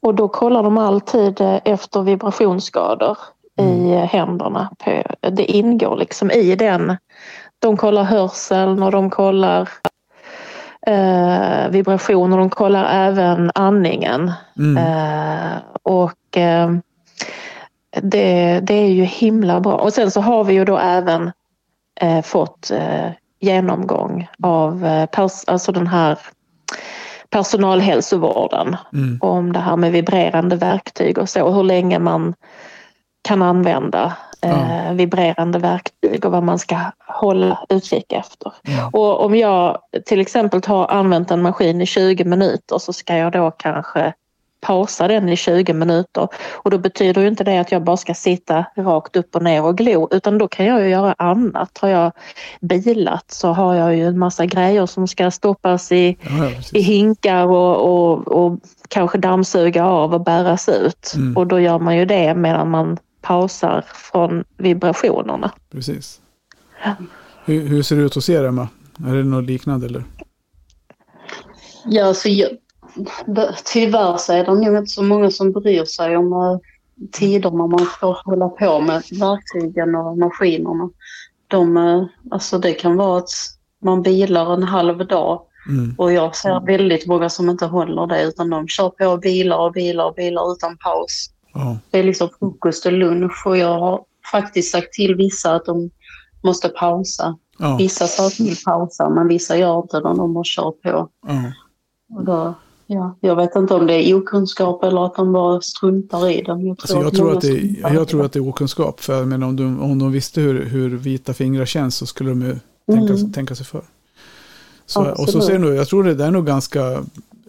och 0.00 0.14
då 0.14 0.28
kollar 0.28 0.62
de 0.62 0.78
alltid 0.78 1.36
efter 1.64 2.02
vibrationsskador 2.02 3.18
i 3.60 3.92
eh, 3.92 3.98
händerna. 4.04 4.70
Det 5.30 5.44
ingår 5.44 5.96
liksom 5.96 6.30
i 6.30 6.54
den. 6.56 6.96
De 7.58 7.76
kollar 7.76 8.04
hörseln 8.04 8.82
och 8.82 8.90
de 8.90 9.10
kollar 9.10 9.68
eh, 10.86 11.68
vibrationer. 11.70 12.36
De 12.38 12.50
kollar 12.50 12.84
även 12.84 13.50
andningen. 13.54 14.32
Mm. 14.58 14.76
Eh, 14.76 15.58
och 15.82 16.36
eh, 16.36 16.70
det, 18.02 18.60
det 18.62 18.74
är 18.74 18.88
ju 18.90 19.04
himla 19.04 19.60
bra. 19.60 19.74
Och 19.74 19.92
sen 19.92 20.10
så 20.10 20.20
har 20.20 20.44
vi 20.44 20.54
ju 20.54 20.64
då 20.64 20.78
även 20.78 21.32
eh, 22.00 22.22
fått 22.22 22.70
eh, 22.70 23.10
genomgång 23.40 24.28
av 24.42 24.86
eh, 24.86 25.06
pers- 25.06 25.44
alltså 25.46 25.72
den 25.72 25.86
här 25.86 26.18
personalhälsovården 27.30 28.76
Mm. 28.92 29.18
om 29.20 29.52
det 29.52 29.58
här 29.58 29.76
med 29.76 29.92
vibrerande 29.92 30.56
verktyg 30.56 31.18
och 31.18 31.28
så. 31.28 31.50
Hur 31.50 31.62
länge 31.62 31.98
man 31.98 32.34
kan 33.22 33.42
använda 33.42 34.12
eh, 34.42 34.92
vibrerande 34.92 35.58
verktyg 35.58 36.24
och 36.24 36.32
vad 36.32 36.42
man 36.42 36.58
ska 36.58 36.76
hålla 37.06 37.58
utkik 37.68 38.12
efter. 38.12 38.52
Mm. 38.68 38.88
Och 38.92 39.24
om 39.24 39.34
jag 39.36 39.78
till 40.06 40.20
exempel 40.20 40.60
har 40.66 40.88
använt 40.88 41.30
en 41.30 41.42
maskin 41.42 41.80
i 41.80 41.86
20 41.86 42.24
minuter 42.24 42.78
så 42.78 42.92
ska 42.92 43.16
jag 43.16 43.32
då 43.32 43.50
kanske 43.50 44.12
pausa 44.64 45.08
den 45.08 45.28
i 45.28 45.36
20 45.36 45.72
minuter. 45.72 46.28
Och 46.52 46.70
då 46.70 46.78
betyder 46.78 47.22
ju 47.22 47.28
inte 47.28 47.44
det 47.44 47.58
att 47.58 47.72
jag 47.72 47.84
bara 47.84 47.96
ska 47.96 48.14
sitta 48.14 48.64
rakt 48.76 49.16
upp 49.16 49.36
och 49.36 49.42
ner 49.42 49.64
och 49.64 49.76
glo 49.78 50.08
utan 50.10 50.38
då 50.38 50.48
kan 50.48 50.66
jag 50.66 50.80
ju 50.80 50.88
göra 50.88 51.14
annat. 51.18 51.78
Har 51.78 51.88
jag 51.88 52.12
bilat 52.60 53.30
så 53.30 53.48
har 53.48 53.74
jag 53.74 53.96
ju 53.96 54.06
en 54.06 54.18
massa 54.18 54.46
grejer 54.46 54.86
som 54.86 55.08
ska 55.08 55.30
stoppas 55.30 55.92
i, 55.92 56.16
Ja, 56.22 56.50
i 56.72 56.80
hinkar 56.80 57.46
och, 57.46 57.76
och, 57.76 58.28
och 58.28 58.60
kanske 58.88 59.18
dammsuga 59.18 59.84
av 59.84 60.14
och 60.14 60.20
bäras 60.24 60.68
ut. 60.68 61.12
Mm. 61.16 61.36
Och 61.36 61.46
då 61.46 61.60
gör 61.60 61.78
man 61.78 61.96
ju 61.96 62.04
det 62.04 62.34
medan 62.34 62.70
man 62.70 62.98
pausar 63.22 63.84
från 63.88 64.44
vibrationerna. 64.56 65.50
precis. 65.72 66.20
Hur, 67.44 67.68
hur 67.68 67.82
ser 67.82 67.96
det 67.96 68.02
ut 68.02 68.14
hos 68.14 68.28
er 68.28 68.44
Emma? 68.44 68.68
Är 69.08 69.14
det 69.14 69.24
något 69.24 69.44
liknande 69.44 69.86
eller? 69.86 70.04
Ja, 71.84 72.06
alltså, 72.06 72.28
jag, 72.28 72.50
tyvärr 73.72 74.16
så 74.16 74.32
är 74.32 74.44
det 74.44 74.54
nog 74.54 74.76
inte 74.76 74.90
så 74.90 75.02
många 75.02 75.30
som 75.30 75.52
bryr 75.52 75.84
sig 75.84 76.16
om 76.16 76.32
eh, 76.32 76.58
tider 77.12 77.50
när 77.50 77.66
man 77.66 77.86
får 78.00 78.18
hålla 78.24 78.48
på 78.48 78.80
med 78.80 79.02
verktygen 79.10 79.94
och 79.94 80.18
maskinerna. 80.18 80.90
De, 81.48 81.76
eh, 81.76 82.04
alltså 82.30 82.58
det 82.58 82.72
kan 82.72 82.96
vara 82.96 83.18
att 83.18 83.30
man 83.82 84.02
bilar 84.02 84.54
en 84.54 84.62
halv 84.62 85.06
dag 85.06 85.42
Mm. 85.68 85.94
och 85.98 86.12
jag 86.12 86.36
ser 86.36 86.66
väldigt 86.66 87.06
många 87.06 87.30
som 87.30 87.50
inte 87.50 87.66
håller 87.66 88.06
det 88.06 88.22
utan 88.22 88.50
de 88.50 88.68
kör 88.68 88.90
på 88.90 89.16
bilar 89.16 89.58
och 89.58 89.72
bilar 89.72 90.04
och 90.04 90.14
bilar 90.14 90.52
utan 90.52 90.76
paus. 90.76 91.30
Ja. 91.54 91.78
Det 91.90 91.98
är 91.98 92.04
liksom 92.04 92.28
frukost 92.38 92.86
och 92.86 92.92
lunch 92.92 93.46
och 93.46 93.56
jag 93.56 93.78
har 93.78 94.04
faktiskt 94.32 94.72
sagt 94.72 94.92
till 94.92 95.14
vissa 95.14 95.54
att 95.54 95.64
de 95.64 95.90
måste 96.42 96.68
pausa. 96.68 97.36
Ja. 97.58 97.76
Vissa 97.76 98.06
sa 98.06 98.30
till 98.30 98.56
pausa 98.64 99.08
men 99.08 99.28
vissa 99.28 99.56
gör 99.56 99.82
inte 99.82 99.96
det. 99.96 100.14
De 100.14 100.34
bara 100.34 100.44
kör 100.44 100.70
på. 100.70 101.08
Ja. 101.26 101.52
Och 102.16 102.24
då, 102.24 102.54
ja, 102.86 103.16
jag 103.20 103.36
vet 103.36 103.56
inte 103.56 103.74
om 103.74 103.86
det 103.86 104.08
är 104.10 104.14
okunskap 104.14 104.84
eller 104.84 105.06
att 105.06 105.14
de 105.14 105.32
bara 105.32 105.60
struntar 105.60 106.30
i 106.30 106.42
det. 106.42 106.48
Jag 106.48 106.58
tror, 106.58 106.70
Alltså 106.70 106.96
jag, 106.98 107.14
tror 107.14 107.32
att 107.32 107.40
det, 107.40 107.76
jag 107.94 108.08
tror 108.08 108.24
att 108.24 108.32
det 108.32 108.38
är 108.38 108.48
okunskap. 108.48 109.00
För 109.00 109.24
menar, 109.24 109.46
om, 109.46 109.56
de, 109.56 109.82
om 109.82 109.98
de 109.98 110.12
visste 110.12 110.40
hur, 110.40 110.64
hur 110.64 110.90
vita 110.90 111.34
fingrar 111.34 111.64
känns 111.64 111.96
så 111.96 112.06
skulle 112.06 112.30
de 112.30 112.42
ju 112.42 112.56
tänka, 112.92 113.14
Mm. 113.14 113.32
tänka 113.32 113.54
sig 113.54 113.66
för. 113.66 113.82
Så, 114.86 115.10
och 115.10 115.28
så 115.28 115.40
ser 115.40 115.58
nog, 115.58 115.74
jag 115.74 115.88
tror 115.88 116.04
det, 116.04 116.14
det 116.14 116.24
är 116.24 116.30
nog 116.30 116.46
ganska, 116.46 117.04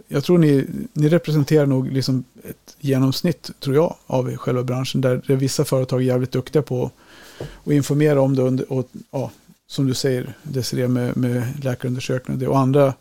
jag 0.07 0.23
tror 0.23 0.37
ni, 0.37 0.65
ni 0.93 1.09
representerar 1.09 1.65
nog 1.65 1.91
liksom 1.91 2.23
ett 2.43 2.75
genomsnitt, 2.79 3.51
tror 3.59 3.75
jag, 3.75 3.95
av 4.07 4.37
själva 4.37 4.63
branschen. 4.63 5.01
Där, 5.01 5.21
där 5.27 5.35
vissa 5.35 5.65
företag 5.65 6.01
är 6.01 6.05
jävligt 6.05 6.31
duktiga 6.31 6.61
på 6.61 6.91
att 7.65 7.71
informera 7.73 8.21
om 8.21 8.35
det 8.35 8.41
under, 8.41 8.71
och, 8.73 8.89
ja, 9.11 9.31
som 9.67 9.87
du 9.87 9.93
säger, 9.93 10.33
Desiree, 10.43 10.87
med, 10.87 11.17
med 11.17 11.63
läkarundersökningar 11.63 12.39
det. 12.39 12.47
Och 12.47 12.59
andra, 12.59 12.93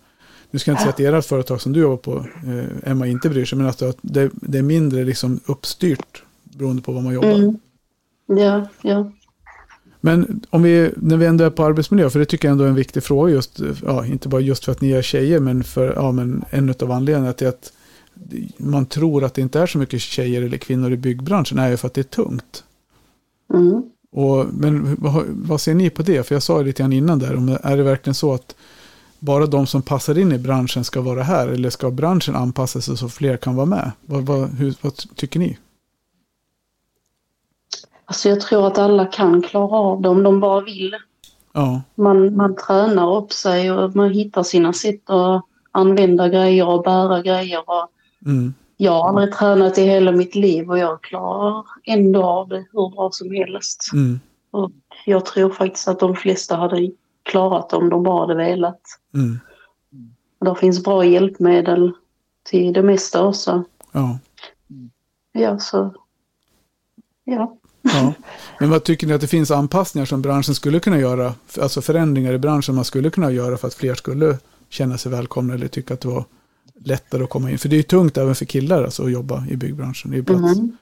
nu 0.54 0.58
ska 0.58 0.70
jag 0.70 0.74
inte 0.74 0.82
säga 0.82 0.92
att 0.92 1.00
era 1.00 1.22
företag 1.22 1.60
som 1.60 1.72
du 1.72 1.80
jobbar 1.80 1.96
på, 1.96 2.26
eh, 2.46 2.90
Emma, 2.90 3.06
inte 3.06 3.28
bryr 3.28 3.44
sig, 3.44 3.58
men 3.58 3.66
att 3.66 3.82
det, 4.02 4.30
det 4.32 4.58
är 4.58 4.62
mindre 4.62 5.04
liksom 5.04 5.40
uppstyrt 5.46 6.22
beroende 6.42 6.82
på 6.82 6.92
vad 6.92 7.02
man 7.02 7.14
jobbar. 7.14 7.30
Mm. 7.30 7.58
Ja, 8.26 8.68
ja. 8.82 9.12
Men 10.00 10.44
om 10.50 10.62
vi, 10.62 10.90
när 10.96 11.16
vi 11.16 11.26
ändå 11.26 11.44
är 11.44 11.50
på 11.50 11.64
arbetsmiljö, 11.64 12.10
för 12.10 12.18
det 12.18 12.24
tycker 12.24 12.48
jag 12.48 12.52
ändå 12.52 12.64
är 12.64 12.68
en 12.68 12.74
viktig 12.74 13.02
fråga, 13.02 13.32
just, 13.32 13.60
ja, 13.84 14.06
inte 14.06 14.28
bara 14.28 14.40
just 14.40 14.64
för 14.64 14.72
att 14.72 14.80
ni 14.80 14.92
är 14.92 15.02
tjejer, 15.02 15.40
men 15.40 15.64
för 15.64 15.92
ja, 15.94 16.12
men 16.12 16.44
en 16.50 16.74
av 16.80 16.92
anledningarna 16.92 17.32
till 17.32 17.48
att 17.48 17.72
man 18.56 18.86
tror 18.86 19.24
att 19.24 19.34
det 19.34 19.42
inte 19.42 19.60
är 19.60 19.66
så 19.66 19.78
mycket 19.78 20.00
tjejer 20.00 20.42
eller 20.42 20.58
kvinnor 20.58 20.92
i 20.92 20.96
byggbranschen 20.96 21.58
är 21.58 21.70
ju 21.70 21.76
för 21.76 21.86
att 21.86 21.94
det 21.94 22.00
är 22.00 22.02
tungt. 22.02 22.64
Mm. 23.54 23.82
Och, 24.12 24.46
men 24.52 24.96
vad, 25.00 25.24
vad 25.28 25.60
ser 25.60 25.74
ni 25.74 25.90
på 25.90 26.02
det? 26.02 26.26
För 26.26 26.34
jag 26.34 26.42
sa 26.42 26.58
ju 26.58 26.64
lite 26.64 26.82
grann 26.82 26.92
innan 26.92 27.18
där, 27.18 27.36
om, 27.36 27.58
är 27.62 27.76
det 27.76 27.82
verkligen 27.82 28.14
så 28.14 28.34
att 28.34 28.54
bara 29.24 29.46
de 29.46 29.66
som 29.66 29.82
passar 29.82 30.18
in 30.18 30.32
i 30.32 30.38
branschen 30.38 30.84
ska 30.84 31.00
vara 31.00 31.22
här? 31.22 31.48
Eller 31.48 31.70
ska 31.70 31.90
branschen 31.90 32.36
anpassa 32.36 32.80
sig 32.80 32.96
så 32.96 33.08
fler 33.08 33.36
kan 33.36 33.56
vara 33.56 33.66
med? 33.66 33.92
Vad, 34.06 34.26
vad, 34.26 34.48
hur, 34.48 34.74
vad 34.80 34.96
tycker 35.16 35.40
ni? 35.40 35.58
Alltså 38.04 38.28
jag 38.28 38.40
tror 38.40 38.66
att 38.66 38.78
alla 38.78 39.06
kan 39.06 39.42
klara 39.42 39.76
av 39.76 40.02
det 40.02 40.08
om 40.08 40.22
de 40.22 40.40
bara 40.40 40.60
vill. 40.60 40.94
Ja. 41.52 41.82
Man, 41.94 42.36
man 42.36 42.56
tränar 42.56 43.16
upp 43.16 43.32
sig 43.32 43.72
och 43.72 43.96
man 43.96 44.10
hittar 44.10 44.42
sina 44.42 44.72
sätt 44.72 45.10
att 45.10 45.44
använda 45.72 46.28
grejer 46.28 46.66
och 46.66 46.82
bära 46.82 47.22
grejer. 47.22 47.58
Och 47.66 47.90
Mm. 48.26 48.54
jag 48.76 48.92
har 48.92 49.08
aldrig 49.08 49.32
tränat 49.34 49.78
i 49.78 49.82
hela 49.82 50.12
mitt 50.12 50.34
liv 50.34 50.70
och 50.70 50.78
jag 50.78 51.02
klarar 51.02 51.64
ändå 51.84 52.24
av 52.24 52.48
det 52.48 52.64
hur 52.72 52.90
bra 52.94 53.10
som 53.12 53.30
helst. 53.30 53.90
Mm. 53.92 54.20
Och 54.50 54.70
jag 55.06 55.26
tror 55.26 55.50
faktiskt 55.50 55.88
att 55.88 56.00
de 56.00 56.16
flesta 56.16 56.56
hade 56.56 56.90
klarat 57.24 57.70
det 57.70 57.76
om 57.76 57.90
de 57.90 58.02
bara 58.02 58.20
hade 58.20 58.34
velat. 58.34 58.80
Mm. 59.14 59.40
Där 60.40 60.54
finns 60.54 60.84
bra 60.84 61.04
hjälpmedel 61.04 61.92
till 62.42 62.72
det 62.72 62.82
mesta 62.82 63.26
också. 63.26 63.64
Ja. 63.92 64.18
Ja, 65.32 65.58
så... 65.58 65.94
Ja. 67.24 67.56
ja. 67.82 68.12
Men 68.60 68.70
vad 68.70 68.84
tycker 68.84 69.06
ni 69.06 69.12
att 69.12 69.20
det 69.20 69.26
finns 69.26 69.50
anpassningar 69.50 70.06
som 70.06 70.22
branschen 70.22 70.54
skulle 70.54 70.80
kunna 70.80 70.98
göra? 70.98 71.34
Alltså 71.60 71.82
förändringar 71.82 72.32
i 72.32 72.38
branschen 72.38 72.74
man 72.74 72.84
skulle 72.84 73.10
kunna 73.10 73.30
göra 73.30 73.56
för 73.56 73.68
att 73.68 73.74
fler 73.74 73.94
skulle 73.94 74.38
känna 74.68 74.98
sig 74.98 75.12
välkomna 75.12 75.54
eller 75.54 75.68
tycka 75.68 75.94
att 75.94 76.00
det 76.00 76.08
var 76.08 76.24
lättare 76.74 77.24
att 77.24 77.30
komma 77.30 77.50
in. 77.50 77.58
För 77.58 77.68
det 77.68 77.74
är 77.74 77.78
ju 77.78 77.82
tungt 77.82 78.16
även 78.16 78.34
för 78.34 78.44
killar 78.44 78.84
alltså, 78.84 79.04
att 79.04 79.12
jobba 79.12 79.46
i 79.50 79.56
byggbranschen. 79.56 80.14
I 80.14 80.22
plats. 80.22 80.58
Mm. 80.58 80.76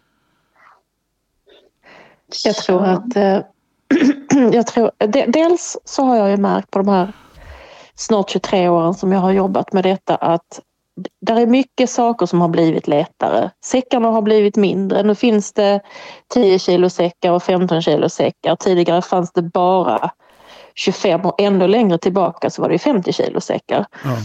Jag 2.44 2.54
tror 2.54 2.84
att... 2.84 3.16
Jag 4.52 4.66
tror, 4.66 4.90
de, 4.98 5.26
dels 5.26 5.76
så 5.84 6.04
har 6.04 6.16
jag 6.16 6.30
ju 6.30 6.36
märkt 6.36 6.70
på 6.70 6.78
de 6.78 6.88
här 6.88 7.12
snart 7.94 8.30
23 8.30 8.68
åren 8.68 8.94
som 8.94 9.12
jag 9.12 9.20
har 9.20 9.32
jobbat 9.32 9.72
med 9.72 9.84
detta 9.84 10.16
att 10.16 10.60
där 11.20 11.40
är 11.40 11.46
mycket 11.46 11.90
saker 11.90 12.26
som 12.26 12.40
har 12.40 12.48
blivit 12.48 12.88
lättare. 12.88 13.50
Säckarna 13.64 14.08
har 14.08 14.22
blivit 14.22 14.56
mindre. 14.56 15.02
Nu 15.02 15.14
finns 15.14 15.52
det 15.52 15.80
10 16.34 16.58
kilo 16.58 16.90
säckar 16.90 17.32
och 17.32 17.42
15 17.42 17.82
kilo 17.82 18.08
säckar. 18.08 18.56
Tidigare 18.56 19.02
fanns 19.02 19.32
det 19.32 19.42
bara 19.42 20.10
25 20.74 21.20
och 21.20 21.40
ännu 21.40 21.68
längre 21.68 21.98
tillbaka 21.98 22.50
så 22.50 22.62
var 22.62 22.68
det 22.68 22.78
50 22.78 23.12
kilo 23.12 23.40
säckar. 23.40 23.86
Ja. 24.04 24.16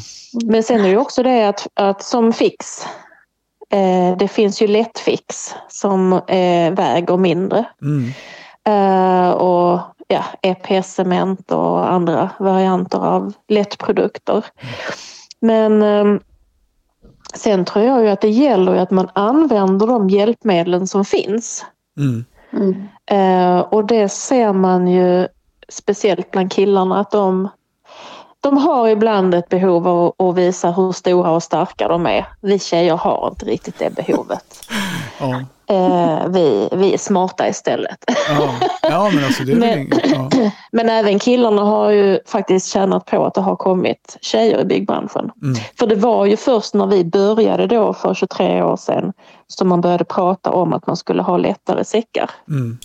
Men 0.45 0.63
sen 0.63 0.85
är 0.85 0.89
det 0.89 0.97
också 0.97 1.23
det 1.23 1.47
att, 1.47 1.67
att 1.73 2.03
som 2.03 2.33
fix, 2.33 2.85
eh, 3.69 4.17
det 4.17 4.27
finns 4.27 4.61
ju 4.61 4.67
lättfix 4.67 5.55
som 5.67 6.13
eh, 6.13 6.73
väger 6.73 7.17
mindre. 7.17 7.65
Mm. 7.81 8.13
Eh, 8.67 9.29
och 9.29 9.79
ja, 10.07 10.23
EPS-cement 10.41 11.51
och 11.51 11.91
andra 11.91 12.29
varianter 12.39 12.99
av 12.99 13.33
lättprodukter. 13.47 14.45
Men 15.39 15.81
eh, 15.81 16.21
sen 17.33 17.65
tror 17.65 17.85
jag 17.85 18.03
ju 18.03 18.09
att 18.09 18.21
det 18.21 18.29
gäller 18.29 18.73
ju 18.73 18.79
att 18.79 18.91
man 18.91 19.09
använder 19.13 19.87
de 19.87 20.09
hjälpmedlen 20.09 20.87
som 20.87 21.05
finns. 21.05 21.65
Mm. 21.99 22.25
Mm. 22.53 22.87
Eh, 23.05 23.59
och 23.59 23.85
det 23.85 24.09
ser 24.09 24.53
man 24.53 24.87
ju 24.87 25.27
speciellt 25.69 26.31
bland 26.31 26.51
killarna 26.51 26.99
att 26.99 27.11
de, 27.11 27.49
de 28.39 28.57
har 28.57 28.87
ibland 28.87 29.33
ett 29.33 29.49
behov 29.49 29.87
av 29.87 30.29
att 30.29 30.35
visa 30.35 30.71
hur 30.71 30.91
stora 30.91 31.31
och 31.31 31.43
starka 31.43 31.87
de 31.87 32.05
är. 32.05 32.25
Vi 32.41 32.59
tjejer 32.59 32.97
har 32.97 33.27
inte 33.31 33.45
riktigt 33.45 33.79
det 33.79 33.95
behovet. 33.95 34.69
Ja. 35.19 35.41
Eh, 35.69 36.27
vi, 36.27 36.69
vi 36.71 36.93
är 36.93 36.97
smarta 36.97 37.47
istället. 37.47 38.03
Ja. 38.29 38.53
ja, 38.81 39.11
men 39.13 39.23
alltså 39.23 39.43
det 39.43 39.51
är 39.51 39.55
Men-. 39.55 39.91
Ja. 40.03 40.29
Men 40.71 40.89
även 40.89 41.19
killarna 41.19 41.61
har 41.61 41.91
ju 41.91 42.19
faktiskt 42.25 42.67
tjänat 42.73 43.05
på 43.05 43.25
att 43.25 43.33
det 43.33 43.41
har 43.41 43.55
kommit 43.55 44.17
tjejer 44.21 44.61
i 44.61 44.65
byggbranschen. 44.65 45.31
Mm. 45.41 45.55
För 45.79 45.87
det 45.87 45.95
var 45.95 46.25
ju 46.25 46.37
först 46.37 46.73
när 46.73 46.87
vi 46.87 47.05
började 47.05 47.67
då 47.67 47.93
för 47.93 48.13
23 48.13 48.61
år 48.61 48.77
sedan 48.77 49.13
som 49.47 49.67
man 49.67 49.81
började 49.81 50.05
prata 50.05 50.51
om 50.51 50.73
att 50.73 50.87
man 50.87 50.97
skulle 50.97 51.21
ha 51.21 51.37
lättare 51.37 51.83
säckar. 51.83 52.29
Mm. 52.49 52.77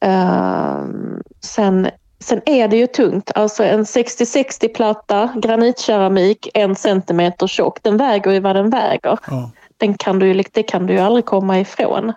Ehm, 0.00 1.22
sen, 1.44 1.88
sen 2.20 2.40
är 2.46 2.68
det 2.68 2.76
ju 2.76 2.86
tungt. 2.86 3.30
Alltså 3.34 3.64
en 3.64 3.84
60-60 3.84 4.74
platta, 4.74 5.30
granitkeramik, 5.36 6.48
en 6.54 6.76
centimeter 6.76 7.46
tjock, 7.46 7.78
den 7.82 7.96
väger 7.96 8.30
ju 8.30 8.40
vad 8.40 8.56
den 8.56 8.70
väger. 8.70 9.18
Ja. 9.26 9.50
Den 9.78 9.94
kan 9.94 10.18
du, 10.18 10.26
ju- 10.26 10.44
det 10.52 10.62
kan 10.62 10.86
du 10.86 10.92
ju 10.92 10.98
aldrig 10.98 11.24
komma 11.24 11.60
ifrån. 11.60 12.12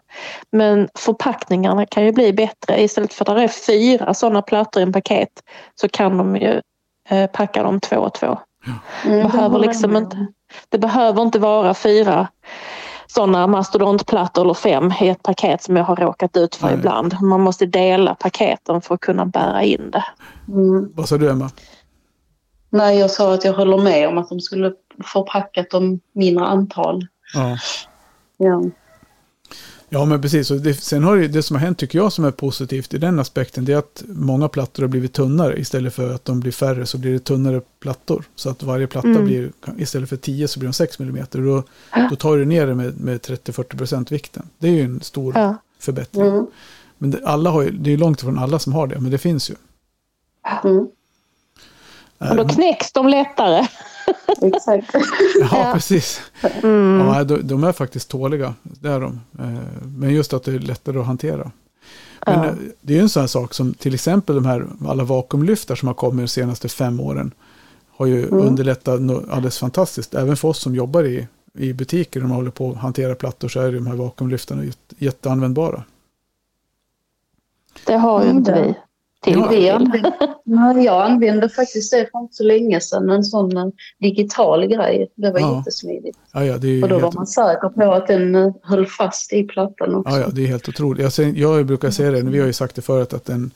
Men 0.51 0.89
förpackningarna 0.95 1.85
kan 1.85 2.05
ju 2.05 2.11
bli 2.11 2.33
bättre. 2.33 2.81
Istället 2.83 3.13
för 3.13 3.31
att 3.31 3.37
det 3.37 3.43
är 3.43 3.47
fyra 3.47 4.13
sådana 4.13 4.41
plattor 4.41 4.79
i 4.79 4.83
en 4.83 4.93
paket 4.93 5.29
så 5.75 5.89
kan 5.89 6.17
de 6.17 6.35
ju 6.35 6.61
eh, 7.09 7.27
packa 7.31 7.63
dem 7.63 7.79
två 7.79 7.95
och 7.97 8.13
två. 8.13 8.39
Mm, 9.05 9.27
Behöver 9.27 9.59
det 9.59 9.65
liksom 9.67 9.95
inte, 9.97 10.27
det 10.69 10.77
behöver 10.77 11.21
inte 11.21 11.39
vara 11.39 11.73
fyra 11.73 12.27
sådana 13.07 13.47
mastodontplattor 13.47 14.41
eller 14.41 14.53
fem 14.53 14.93
i 15.01 15.07
ett 15.09 15.23
paket 15.23 15.63
som 15.63 15.75
jag 15.75 15.83
har 15.83 15.95
råkat 15.95 16.37
ut 16.37 16.55
för 16.55 16.67
Nej. 16.67 16.75
ibland. 16.75 17.21
Man 17.21 17.41
måste 17.41 17.65
dela 17.65 18.15
paketen 18.15 18.81
för 18.81 18.95
att 18.95 19.01
kunna 19.01 19.25
bära 19.25 19.63
in 19.63 19.91
det. 19.91 20.03
Mm. 20.47 20.91
Vad 20.95 21.09
sa 21.09 21.17
du 21.17 21.29
Emma? 21.29 21.49
Nej, 22.69 22.99
jag 22.99 23.11
sa 23.11 23.33
att 23.33 23.45
jag 23.45 23.53
håller 23.53 23.77
med 23.77 24.07
om 24.07 24.17
att 24.17 24.29
de 24.29 24.39
skulle 24.39 24.73
förpackat 25.13 25.69
dem 25.69 25.99
mindre 26.13 26.45
antal. 26.45 27.07
Ja. 27.33 27.57
Ja. 28.37 28.63
Ja, 29.93 30.05
men 30.05 30.21
precis. 30.21 30.47
Det, 30.47 30.73
sen 30.73 31.03
har 31.03 31.17
det, 31.17 31.27
det 31.27 31.43
som 31.43 31.55
har 31.55 31.61
hänt 31.61 31.77
tycker 31.77 31.97
jag 31.99 32.13
som 32.13 32.25
är 32.25 32.31
positivt 32.31 32.93
i 32.93 32.97
den 32.97 33.19
aspekten 33.19 33.65
det 33.65 33.73
är 33.73 33.77
att 33.77 34.03
många 34.07 34.47
plattor 34.49 34.83
har 34.83 34.87
blivit 34.87 35.13
tunnare. 35.13 35.59
Istället 35.59 35.93
för 35.93 36.13
att 36.15 36.25
de 36.25 36.39
blir 36.39 36.51
färre 36.51 36.85
så 36.85 36.97
blir 36.97 37.13
det 37.13 37.19
tunnare 37.19 37.61
plattor. 37.79 38.23
Så 38.35 38.49
att 38.49 38.63
varje 38.63 38.87
platta 38.87 39.07
Mm. 39.07 39.25
blir, 39.25 39.51
istället 39.77 40.09
för 40.09 40.17
10 40.17 40.47
så 40.47 40.59
blir 40.59 40.67
de 40.69 40.73
6 40.73 40.99
mm. 40.99 41.25
Då, 41.31 41.63
då 42.09 42.15
tar 42.15 42.37
du 42.37 42.45
ner 42.45 42.67
det 42.67 42.75
med, 42.75 42.99
med 42.99 43.19
30-40% 43.21 44.09
vikten. 44.11 44.49
Det 44.57 44.67
är 44.67 44.71
ju 44.71 44.81
en 44.81 45.01
stor 45.01 45.33
Ja. 45.37 45.55
förbättring. 45.79 46.25
Mm. 46.27 46.47
Men 46.97 47.11
det, 47.11 47.19
alla 47.25 47.49
har 47.49 47.61
ju, 47.61 47.71
det 47.71 47.93
är 47.93 47.97
långt 47.97 48.19
ifrån 48.21 48.39
alla 48.39 48.59
som 48.59 48.73
har 48.73 48.87
det, 48.87 48.99
men 48.99 49.11
det 49.11 49.17
finns 49.17 49.49
ju. 49.49 49.55
Mm. 50.63 50.87
Och 52.17 52.35
då 52.35 52.47
knäcks 52.47 52.91
de 52.91 53.07
lättare. 53.07 53.67
Exakt. 54.41 54.95
Ja, 55.51 55.71
precis. 55.73 56.21
Mm. 56.63 56.99
Ja, 57.07 57.23
de, 57.23 57.47
de 57.47 57.63
är 57.63 57.71
faktiskt 57.71 58.09
tåliga, 58.09 58.53
det 58.63 58.89
är 58.89 58.99
de. 58.99 59.19
Eh, 59.39 59.59
Men 59.97 60.09
just 60.13 60.33
att 60.33 60.43
det 60.43 60.51
är 60.53 60.59
lättare 60.59 60.99
att 60.99 61.05
hantera. 61.05 61.51
Men 62.25 62.39
Ja. 62.39 62.45
eh, 62.45 62.53
det 62.81 62.93
är 62.93 62.97
ju 62.97 63.01
en 63.03 63.09
sån 63.09 63.21
här 63.21 63.27
sak 63.27 63.53
som 63.53 63.73
till 63.73 63.93
exempel 63.93 64.35
de 64.35 64.45
här 64.45 64.67
alla 64.87 65.03
vakuumlyftar 65.03 65.75
som 65.75 65.87
har 65.87 65.95
kommit 65.95 66.23
de 66.25 66.27
senaste 66.27 66.69
fem 66.69 66.99
åren. 66.99 67.31
Har 67.97 68.05
ju 68.05 68.27
Mm. 68.27 68.39
underlättat 68.47 68.99
alldeles 69.29 69.59
fantastiskt. 69.59 70.13
Även 70.15 70.37
för 70.37 70.47
oss 70.47 70.59
som 70.59 70.75
jobbar 70.75 71.03
i, 71.03 71.27
i 71.53 71.73
butiker 71.73 72.23
och 72.23 72.29
håller 72.29 72.51
på 72.51 72.71
att 72.71 72.77
hantera 72.77 73.15
plattor 73.15 73.47
så 73.47 73.59
är 73.59 73.71
de 73.71 73.87
här 73.87 73.95
vakuumlyftarna 73.95 74.63
jätte, 74.63 74.95
jätteanvändbara. 74.97 75.83
Det 77.85 77.97
har 77.97 78.23
ju 78.23 78.29
inte 78.29 78.53
vi. 78.61 78.73
Till 79.23 79.33
Ja. 79.51 79.79
Nej, 80.45 80.85
jag 80.85 81.01
använde 81.11 81.49
faktiskt 81.49 81.91
det 81.91 82.09
för 82.11 82.19
inte 82.19 82.33
så 82.35 82.43
länge 82.43 82.79
sedan, 82.81 83.09
en 83.09 83.23
sån 83.23 83.57
eh, 83.57 83.65
digital 83.99 84.65
grej. 84.67 85.11
Det 85.15 85.31
var 85.31 85.39
Ja. 85.39 85.57
jättesmidigt. 85.57 86.17
Ja, 86.33 86.45
ja, 86.45 86.57
det 86.57 86.83
Och 86.83 86.89
då 86.89 86.95
var 86.95 87.01
helt, 87.01 87.15
man 87.15 87.27
säker 87.27 87.69
på 87.69 87.91
att 87.93 88.07
den 88.07 88.35
eh, 88.35 88.51
höll 88.63 88.85
fast 88.87 89.33
i 89.33 89.43
plattan 89.43 89.95
också. 89.95 90.15
ja, 90.15 90.19
ja, 90.19 90.27
det 90.33 90.43
är 90.43 90.47
helt 90.47 90.69
otroligt. 90.69 91.17
Jag, 91.17 91.37
jag 91.37 91.65
brukar 91.65 91.89
säga 91.89 92.11
det, 92.11 92.21
vi 92.21 92.39
har 92.39 92.47
ju 92.47 92.53
sagt 92.53 92.75
det 92.75 92.81
förut 92.81 93.13
att 93.13 93.29
en 93.29 93.51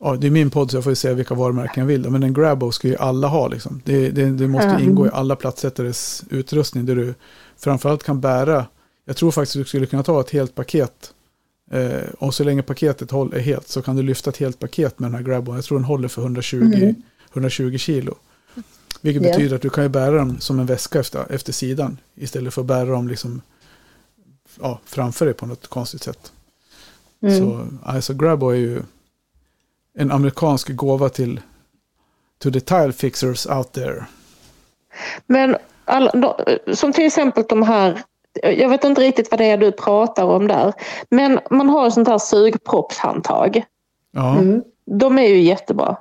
Ja, 0.00 0.16
det 0.16 0.26
är 0.26 0.30
min 0.30 0.50
podd 0.50 0.70
så 0.70 0.76
jag 0.76 0.84
får 0.84 0.90
ju 0.90 0.96
säga 0.96 1.14
vilka 1.14 1.34
varumärken 1.34 1.80
jag 1.80 1.86
vill. 1.88 2.10
Men 2.10 2.22
en 2.22 2.34
Grabbo 2.34 2.72
ska 2.72 2.88
ju 2.88 2.96
alla 2.96 3.28
ha. 3.28 3.48
Liksom. 3.48 3.80
Det, 3.84 4.10
det, 4.10 4.24
det 4.24 4.48
måste 4.48 4.68
Mm. 4.68 4.82
ingå 4.82 5.06
i 5.06 5.10
alla 5.12 5.36
plattsättares 5.36 6.22
utrustning. 6.30 6.86
Där 6.86 6.96
du 6.96 7.14
framförallt 7.58 8.02
kan 8.02 8.20
bära. 8.20 8.66
Jag 9.04 9.16
tror 9.16 9.30
faktiskt 9.30 9.56
att 9.56 9.60
du 9.62 9.68
skulle 9.68 9.86
kunna 9.86 10.02
ta 10.02 10.20
ett 10.20 10.30
helt 10.30 10.54
paket. 10.54 10.92
Eh, 11.70 12.08
och 12.18 12.34
så 12.34 12.44
länge 12.44 12.62
paketet 12.62 13.10
håll, 13.10 13.34
är 13.34 13.38
helt 13.40 13.68
så 13.68 13.82
kan 13.82 13.96
du 13.96 14.02
lyfta 14.02 14.30
ett 14.30 14.36
helt 14.36 14.58
paket 14.58 14.98
med 14.98 15.10
den 15.10 15.14
här 15.16 15.22
Grabbo. 15.22 15.54
Jag 15.54 15.64
tror 15.64 15.78
den 15.78 15.84
håller 15.84 16.08
för 16.08 16.22
120, 16.22 16.56
Mm. 16.56 16.94
120 17.32 17.78
kilo. 17.78 18.14
Vilket 19.00 19.22
Ja. 19.22 19.30
betyder 19.30 19.56
att 19.56 19.62
du 19.62 19.70
kan 19.70 19.84
ju 19.84 19.88
bära 19.88 20.16
dem 20.18 20.40
som 20.40 20.60
en 20.60 20.66
väska 20.66 21.00
efter, 21.00 21.32
efter 21.32 21.52
sidan. 21.52 21.98
Istället 22.14 22.54
för 22.54 22.60
att 22.62 22.66
bära 22.66 22.90
dem 22.90 23.08
liksom, 23.08 23.42
ja, 24.60 24.80
framför 24.84 25.24
dig 25.24 25.34
på 25.34 25.46
något 25.46 25.66
konstigt 25.66 26.02
sätt. 26.02 26.32
Mm. 27.22 27.38
Så 27.38 27.66
alltså 27.84 28.14
Grabbo 28.14 28.48
är 28.48 28.54
ju 28.56 28.82
en 29.94 30.10
amerikansk 30.10 30.74
gåva 30.76 31.08
till 31.08 31.40
to 32.38 32.50
the 32.50 32.60
tile 32.60 32.92
fixers 32.92 33.46
out 33.46 33.72
there. 33.72 34.04
Men 35.26 35.56
alla, 35.84 36.10
de, 36.12 36.34
som 36.76 36.92
till 36.92 37.06
exempel 37.06 37.44
de 37.48 37.62
här, 37.62 38.02
jag 38.42 38.68
vet 38.68 38.84
inte 38.84 39.00
riktigt 39.00 39.30
vad 39.30 39.40
det 39.40 39.44
är 39.50 39.56
du 39.56 39.72
pratar 39.72 40.24
om 40.24 40.48
där, 40.48 40.72
men 41.10 41.40
man 41.50 41.68
har 41.68 41.86
ett 41.86 41.94
sånt 41.94 42.08
här 42.08 42.18
sugproppshandtag. 42.18 43.62
Ja, 44.12 44.38
Mm. 44.38 44.62
De 44.90 45.18
är 45.18 45.28
ju 45.28 45.40
jättebra 45.40 45.96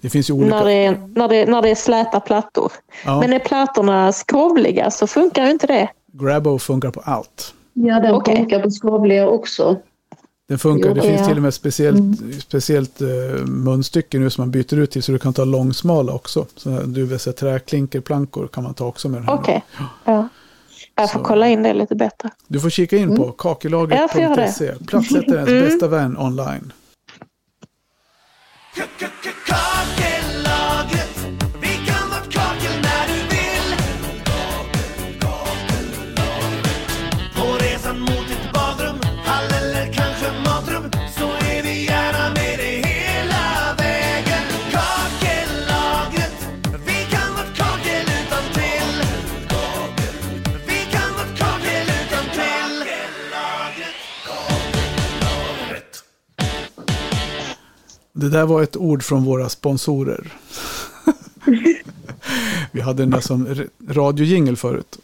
det 0.00 0.10
finns 0.10 0.30
ju 0.30 0.34
olika. 0.34 0.56
när 0.56 0.64
det, 0.64 0.72
är, 0.72 1.00
när, 1.14 1.28
det, 1.28 1.46
när 1.46 1.62
det 1.62 1.68
är 1.70 1.74
släta 1.74 2.20
plattor. 2.20 2.72
Ja, 3.04 3.20
Men 3.20 3.32
är 3.32 3.38
plattorna 3.38 4.12
skrovliga 4.12 4.90
så 4.90 5.06
funkar 5.06 5.44
ju 5.44 5.50
inte 5.50 5.66
det. 5.66 5.88
Grabo 6.12 6.58
funkar 6.58 6.90
på 6.90 7.00
allt. 7.00 7.54
Ja, 7.72 8.00
den 8.00 8.14
Okej. 8.14 8.36
funkar 8.36 8.62
på 8.62 8.70
skrovliga 8.70 9.28
också. 9.28 9.76
Den 10.48 10.58
funkar. 10.58 10.88
Jo, 10.88 10.94
Det 10.94 11.00
ja. 11.06 11.16
finns 11.16 11.28
till 11.28 11.36
och 11.36 11.42
med 11.42 11.54
speciellt, 11.54 12.18
speciellt 12.42 13.00
eh, 13.00 13.08
munstycke 13.46 14.18
nu 14.18 14.30
som 14.30 14.42
man 14.42 14.50
byter 14.50 14.78
ut 14.78 14.90
till 14.90 15.02
så 15.02 15.12
du 15.12 15.18
kan 15.18 15.32
ta 15.32 15.44
långsmala 15.44 16.12
också. 16.12 16.46
Så 16.56 16.70
du 16.70 17.06
vill 17.06 17.18
säga 17.18 17.34
träklinkerplankor 17.34 18.46
kan 18.46 18.64
man 18.64 18.74
ta 18.74 18.86
också 18.86 19.08
med 19.08 19.20
den 19.20 19.28
här. 19.28 19.34
Okej. 19.34 19.64
Ja. 20.04 20.28
Jag 21.00 21.10
får 21.12 21.18
Så. 21.18 21.24
kolla 21.24 21.48
in 21.48 21.62
det 21.62 21.74
lite 21.74 21.94
bättre. 21.94 22.30
Du 22.48 22.60
får 22.60 22.70
kika 22.70 22.96
in 22.96 23.16
på 23.16 23.22
Ja, 23.22 23.26
jag 23.88 24.10
får 24.10 24.20
göra 24.20 24.34
kakelagret.se. 24.34 24.72
Platsättarens 24.86 25.48
Mm. 25.48 25.64
bästa 25.64 25.88
vän 25.88 26.16
online. 26.18 26.72
Kakellagret, 28.74 30.09
där 58.30 58.46
var 58.46 58.62
ett 58.62 58.76
ord 58.76 59.02
från 59.02 59.24
våra 59.24 59.48
sponsorer. 59.48 60.32
Vi 62.72 62.80
hade 62.80 63.02
den 63.02 63.10
där 63.10 63.20
som 63.20 63.64
radiojingel 63.88 64.56
förut. 64.56 64.98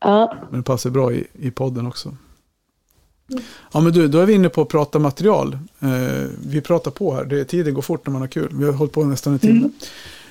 Ja. 0.00 0.36
Men 0.50 0.60
det 0.60 0.64
passar 0.64 0.90
bra 0.90 1.12
i, 1.12 1.26
i 1.32 1.50
podden 1.50 1.86
också. 1.86 2.16
Ja 3.72 3.80
men 3.80 3.92
du, 3.92 4.08
då 4.08 4.18
är 4.18 4.26
vi 4.26 4.32
inne 4.32 4.48
på 4.48 4.62
att 4.62 4.68
prata 4.68 4.98
material. 4.98 5.58
Eh, 5.80 6.28
vi 6.46 6.60
pratar 6.60 6.90
på 6.90 7.14
här. 7.14 7.24
Det, 7.24 7.44
tiden 7.44 7.74
går 7.74 7.82
fort 7.82 8.06
när 8.06 8.12
man 8.12 8.22
har 8.22 8.28
kul. 8.28 8.48
Vi 8.52 8.64
har 8.64 8.72
hållit 8.72 8.92
på 8.92 9.04
nästan 9.04 9.32
en 9.32 9.38
timme. 9.38 9.68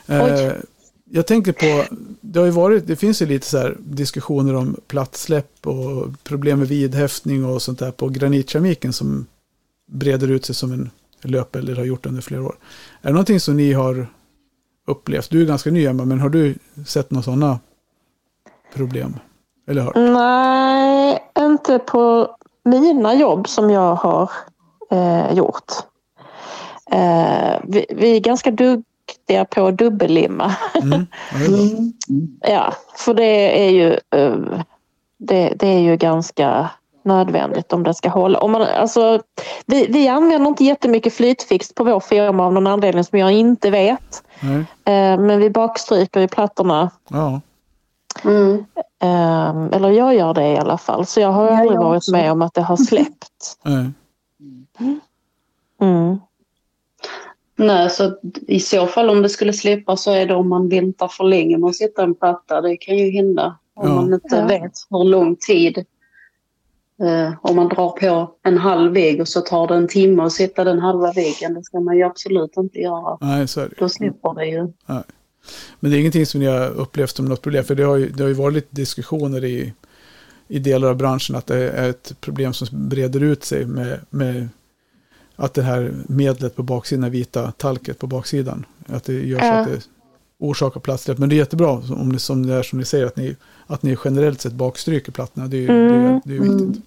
Eh, 0.08 0.24
Oj. 0.24 0.62
jag 1.10 1.28
tänker 1.28 1.52
på, 1.52 1.96
det 2.22 2.40
har 2.40 2.46
ju 2.46 2.52
varit, 2.52 2.88
det 2.88 2.96
finns 2.96 3.22
ju 3.22 3.26
lite 3.26 3.46
så 3.46 3.58
här 3.58 3.78
diskussioner 3.80 4.54
om 4.54 4.76
plattsläpp 4.88 5.68
och 5.68 6.08
problem 6.24 6.60
med 6.60 6.68
vidhäftning 6.68 7.46
och 7.46 7.62
sånt 7.62 7.80
där 7.80 7.92
på 7.92 8.10
granitkeramiken 8.10 8.94
som 8.94 9.26
breder 9.92 10.32
ut 10.32 10.46
sig 10.46 10.56
som 10.56 10.72
en 10.72 10.90
löp 11.22 11.56
eller 11.56 11.76
har 11.76 11.84
gjort 11.84 12.06
under 12.06 12.22
flera 12.22 12.44
år. 12.44 12.56
Är 13.02 13.08
det 13.08 13.14
någonting 13.14 13.40
som 13.40 13.58
ni 13.58 13.74
har 13.74 14.08
upplevt? 14.88 15.30
Du 15.30 15.42
är 15.42 15.46
ganska 15.46 15.72
ny 15.72 15.86
Emma, 15.86 16.06
men 16.06 16.20
har 16.20 16.30
du 16.30 16.56
sett 16.88 17.12
några 17.12 17.24
sådana 17.24 17.60
problem? 18.74 19.20
Eller 19.68 19.82
hört? 19.82 19.96
Nej, 19.96 21.24
inte 21.40 21.80
på 21.80 22.36
mina 22.64 23.14
jobb 23.14 23.48
som 23.48 23.70
jag 23.70 23.96
har 23.96 24.32
eh, 24.92 25.34
gjort. 25.34 25.72
Eh, 26.92 27.60
vi, 27.64 27.86
vi 27.90 28.16
är 28.16 28.20
ganska 28.20 28.52
duktiga 28.52 29.46
på 29.46 29.68
att 29.68 29.78
dubbellimma. 29.78 30.56
Mm. 30.82 31.08
Mm. 31.36 31.94
Ja, 32.42 32.74
för 32.96 33.14
det 33.14 33.66
är 33.66 33.70
ju, 33.70 33.92
eh, 33.92 34.64
det, 35.18 35.54
det 35.60 35.68
är 35.68 35.80
ju 35.80 35.98
ganska 35.98 36.70
nödvändigt 37.06 37.74
om 37.74 37.84
det 37.84 37.94
ska 37.94 38.10
hålla. 38.10 38.40
Om 38.40 38.52
man, 38.52 38.62
alltså, 38.62 39.22
vi, 39.66 39.88
vi 39.90 40.08
använder 40.08 40.48
inte 40.50 40.64
jättemycket 40.64 41.14
flytfix 41.14 41.74
på 41.76 41.84
vår 41.84 42.00
firma 42.00 42.46
av 42.46 42.54
någon 42.54 42.68
anledning 42.68 43.04
som 43.04 43.20
jag 43.20 43.32
inte 43.32 43.70
vet. 43.70 44.24
Nej. 44.40 44.60
Eh, 44.86 45.20
men 45.20 45.40
vi 45.40 45.50
bakstryker 45.50 46.20
i 46.20 46.28
plattorna. 46.28 46.90
Ja. 47.10 47.42
Mm. 48.24 48.66
Eh, 49.00 49.76
eller 49.78 49.90
jag 49.90 50.16
gör 50.16 50.34
det 50.34 50.48
i 50.48 50.58
alla 50.58 50.78
fall. 50.78 51.06
Så 51.06 51.20
jag 51.20 51.32
har 51.32 51.48
Ja, 51.48 51.58
aldrig 51.60 51.78
jag 51.78 51.84
varit 51.84 51.98
också. 51.98 52.12
med 52.12 52.32
om 52.32 52.42
att 52.42 52.54
det 52.54 52.62
har 52.62 52.78
släppt. 52.78 53.58
Nej. 53.64 53.92
Mm. 55.82 56.20
Nej, 57.56 57.90
så 57.90 58.18
i 58.48 58.60
så 58.60 58.88
fall 58.88 59.10
om 59.10 59.22
det 59.22 59.30
skulle 59.30 59.54
släppa 59.54 59.98
så 59.98 60.12
är 60.12 60.26
det 60.26 60.36
om 60.36 60.50
man 60.50 60.70
väntar 60.70 61.08
för 61.08 61.24
länge 61.24 61.58
med 61.58 61.68
att 61.70 61.76
sätta 61.76 62.04
en 62.04 62.16
platta. 62.16 62.62
Det 62.62 62.78
kan 62.78 62.98
ju 62.98 63.12
hända 63.12 63.56
om 63.74 63.90
Ja. 63.90 63.96
man 63.96 64.14
inte 64.14 64.36
Ja. 64.36 64.46
vet 64.46 64.72
hur 64.90 65.04
lång 65.04 65.36
tid. 65.36 65.86
Eh, 67.02 67.34
om 67.42 67.56
man 67.56 67.68
drar 67.70 67.90
på 67.90 68.32
en 68.44 68.58
halv 68.58 68.94
vägg 68.94 69.22
och 69.22 69.28
så 69.28 69.42
tar 69.42 69.68
det 69.68 69.76
en 69.76 69.88
timme 69.88 70.24
att 70.24 70.32
sätta 70.34 70.64
den 70.64 70.80
halva 70.80 71.12
väggen. 71.12 71.54
Det 71.54 71.64
ska 71.64 71.80
man 71.80 71.98
ju 71.98 72.04
absolut 72.04 72.58
inte 72.58 72.80
göra. 72.80 73.18
Nej, 73.22 73.48
så 73.48 73.62
är 73.62 73.70
det. 73.70 73.76
Då 73.80 73.90
släpper 73.90 74.34
det 74.34 74.46
ju. 74.46 74.68
Men 75.80 75.92
det 75.92 75.98
är 75.98 76.00
ingenting 76.00 76.26
som 76.26 76.40
ni 76.40 76.46
har 76.46 76.70
upplevt 76.70 77.16
som 77.16 77.26
något 77.26 77.42
problem. 77.42 77.64
För 77.64 77.76
det 77.76 77.84
har 77.84 77.96
ju, 77.96 78.10
det 78.10 78.24
har 78.24 78.28
ju 78.28 78.34
varit 78.34 78.54
lite 78.54 78.76
diskussioner 78.76 79.44
i, 79.46 79.74
i 80.48 80.60
delar 80.60 80.90
av 80.90 80.96
branschen 80.96 81.36
att 81.36 81.48
det 81.48 81.70
är 81.70 81.90
ett 81.90 82.14
problem 82.22 82.54
som 82.54 82.68
breder 82.72 83.24
ut 83.24 83.44
sig 83.44 83.66
med, 83.66 84.00
med 84.10 84.50
att 85.36 85.54
det 85.54 85.62
här 85.62 85.94
medlet 86.08 86.56
på 86.56 86.64
baksidan, 86.64 87.12
vita 87.12 87.52
talket 87.52 88.00
på 88.00 88.08
baksidan, 88.08 88.66
att 88.88 89.04
det 89.04 89.14
gör 89.14 89.40
så 89.40 89.46
Ja. 89.46 89.60
att 89.60 89.68
det 89.68 89.82
orsakar 90.40 90.80
platssläpp. 90.80 91.18
Men 91.18 91.30
det 91.30 91.36
är 91.36 91.38
jättebra 91.38 91.70
om 91.72 92.14
det, 92.14 92.20
som 92.20 92.46
det 92.46 92.54
är 92.54 92.64
som 92.64 92.80
ni 92.80 92.86
säger, 92.86 93.06
att 93.06 93.16
ni, 93.18 93.36
att 93.68 93.84
ni 93.84 93.98
generellt 94.06 94.42
sett 94.42 94.54
bakstryker 94.54 95.12
plattorna. 95.12 95.48
Det 95.48 95.58
är 95.58 95.62
ju 95.62 95.68
det 95.68 95.74
är, 95.74 96.08
Mm. 96.08 96.22
det 96.26 96.36
är 96.36 96.40
viktigt. 96.40 96.84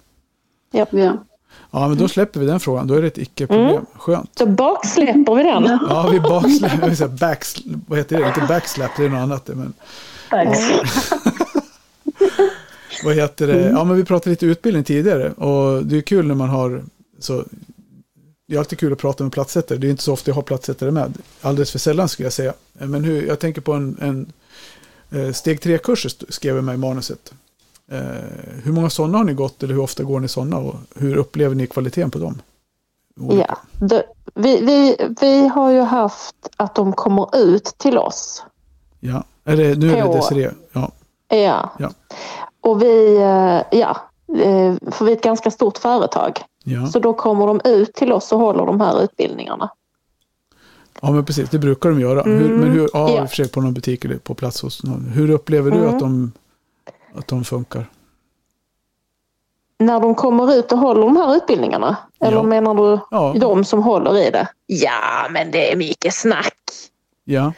Ja. 0.75 1.25
Ja, 1.71 1.87
men 1.87 1.97
då 1.97 2.07
släpper 2.07 2.39
vi 2.39 2.45
den 2.45 2.59
frågan. 2.59 2.87
Då 2.87 2.93
är 2.93 3.01
det 3.01 3.07
ett 3.07 3.17
icke-problem. 3.17 3.69
Mm. 3.69 3.85
Skönt. 3.93 4.31
Så 4.37 4.45
baksläpper 4.45 5.35
vi 5.35 5.43
den. 5.43 5.79
Ja, 5.89 6.09
vi 6.11 6.19
baksläpper, 6.19 6.89
vi 6.89 6.95
säger 6.95 7.11
backs, 7.11 7.55
vad 7.87 7.99
heter 7.99 8.19
det? 8.19 8.27
Inte 8.27 8.45
backslap, 8.47 8.91
det 8.97 9.05
är 9.05 9.09
något 9.09 9.19
annat. 9.19 9.47
Men 9.47 9.73
vad 13.03 13.15
heter 13.15 13.47
det? 13.47 13.69
Ja, 13.69 13.83
men 13.83 13.97
vi 13.97 14.05
pratade 14.05 14.29
lite 14.29 14.45
utbildning 14.45 14.83
tidigare 14.83 15.31
och 15.31 15.85
det 15.85 15.97
är 15.97 16.01
kul 16.01 16.27
när 16.27 16.35
man 16.35 16.49
har 16.49 16.83
så 17.19 17.43
det 18.47 18.55
är 18.55 18.59
alltid 18.59 18.79
kul 18.79 18.93
att 18.93 18.99
prata 18.99 19.23
med 19.23 19.33
platssättare. 19.33 19.77
Det 19.77 19.87
är 19.87 19.91
inte 19.91 20.03
så 20.03 20.13
ofta 20.13 20.31
jag 20.31 20.35
har 20.35 20.41
platssättare 20.41 20.91
med. 20.91 21.17
Alldeles 21.41 21.71
för 21.71 21.79
sällan 21.79 22.09
skulle 22.09 22.25
jag 22.25 22.33
säga. 22.33 22.53
Men 22.73 23.03
hur, 23.03 23.27
jag 23.27 23.39
tänker 23.39 23.61
på 23.61 23.73
en, 23.73 23.97
en 24.01 24.33
eh, 25.19 25.31
steg 25.33 25.61
tre-kurs 25.61 26.17
skrev 26.29 26.55
jag 26.55 26.63
med 26.63 26.75
i 26.75 26.77
manuset. 26.77 27.33
Eh, 27.91 27.99
hur 28.63 28.71
många 28.71 28.89
sådana 28.89 29.17
har 29.17 29.25
ni 29.25 29.33
gått 29.33 29.63
eller 29.63 29.73
hur 29.73 29.81
ofta 29.81 30.03
går 30.03 30.19
ni 30.19 30.27
sådana 30.27 30.57
och 30.57 30.75
hur 30.95 31.15
upplever 31.15 31.55
ni 31.55 31.67
kvaliteten 31.67 32.11
på 32.11 32.19
dem? 32.19 32.41
Ja, 33.15 33.57
det, 33.79 34.03
vi, 34.33 34.61
vi, 34.65 34.95
vi 35.21 35.47
har 35.47 35.71
ju 35.71 35.81
haft 35.81 36.35
att 36.57 36.75
de 36.75 36.93
kommer 36.93 37.37
ut 37.37 37.63
till 37.77 37.97
oss. 37.97 38.43
ja. 38.99 39.23
Är 39.47 39.57
det, 39.57 39.75
nu 39.75 39.95
är 39.95 40.07
det 40.07 40.13
Desiree. 40.13 40.51
Ja. 40.71 40.91
Ja. 41.27 41.69
Ja. 41.79 41.89
Och 42.61 42.81
vi, 42.81 43.15
eh, 43.17 43.79
ja, 43.79 43.97
eh, 44.43 44.91
för 44.91 45.05
vi 45.05 45.11
är 45.11 45.15
ett 45.15 45.23
ganska 45.23 45.51
stort 45.51 45.77
företag. 45.77 46.39
Ja. 46.63 46.87
Så 46.87 46.99
då 46.99 47.13
kommer 47.13 47.47
de 47.47 47.61
ut 47.65 47.93
till 47.93 48.11
oss 48.13 48.31
och 48.31 48.39
håller 48.39 48.65
de 48.65 48.81
här 48.81 49.01
utbildningarna. 49.03 49.69
ja, 51.01 51.11
men 51.11 51.25
precis. 51.25 51.49
Det 51.49 51.59
brukar 51.59 51.89
de 51.89 51.99
göra. 51.99 52.21
Mm. 52.23 52.37
Hur, 52.39 52.57
men 52.57 52.71
hur, 52.71 52.89
ja, 52.93 53.09
Ja. 53.09 53.21
i 53.21 53.25
och 53.25 53.29
för 53.29 53.35
sig 53.35 53.49
på 53.49 53.61
någon 53.61 53.73
butik 53.73 54.05
eller 54.05 54.17
på 54.17 54.33
plats 54.35 54.61
hos 54.61 54.83
någon. 54.83 55.05
Hur 55.13 55.29
upplever 55.29 55.71
du 55.71 55.77
Mm. 55.77 55.93
att, 55.93 55.99
de, 55.99 56.31
att 57.17 57.27
de 57.27 57.43
funkar? 57.43 57.85
När 59.79 59.99
de 59.99 60.15
kommer 60.15 60.53
ut 60.53 60.71
och 60.71 60.77
håller 60.79 61.01
de 61.01 61.17
här 61.17 61.35
utbildningarna? 61.35 61.97
Eller 62.19 62.37
Ja. 62.37 62.43
menar 62.43 62.73
du 62.73 62.99
Ja. 63.11 63.33
de 63.39 63.63
som 63.65 63.83
håller 63.83 64.17
i 64.17 64.31
det? 64.31 64.47
Ja, 64.65 65.27
men 65.31 65.51
det 65.51 65.71
är 65.71 65.75
mycket 65.75 66.13
snack. 66.13 66.57
Ja. 67.23 67.53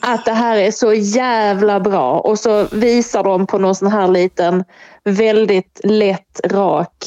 att 0.00 0.24
det 0.24 0.32
här 0.32 0.56
är 0.56 0.70
så 0.70 0.92
jävla 0.94 1.80
bra 1.80 2.20
och 2.20 2.38
så 2.38 2.66
visar 2.72 3.24
de 3.24 3.46
på 3.46 3.58
någon 3.58 3.74
sån 3.74 3.88
här 3.92 4.08
liten 4.08 4.64
väldigt 5.04 5.80
lätt 5.84 6.40
rak 6.44 7.04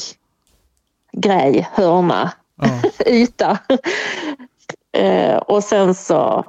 grej, 1.12 1.68
hörna, 1.72 2.32
ja. 2.62 2.90
yta. 3.06 3.58
eh, 4.92 5.36
och 5.36 5.64
sen 5.64 5.94
så 5.94 6.44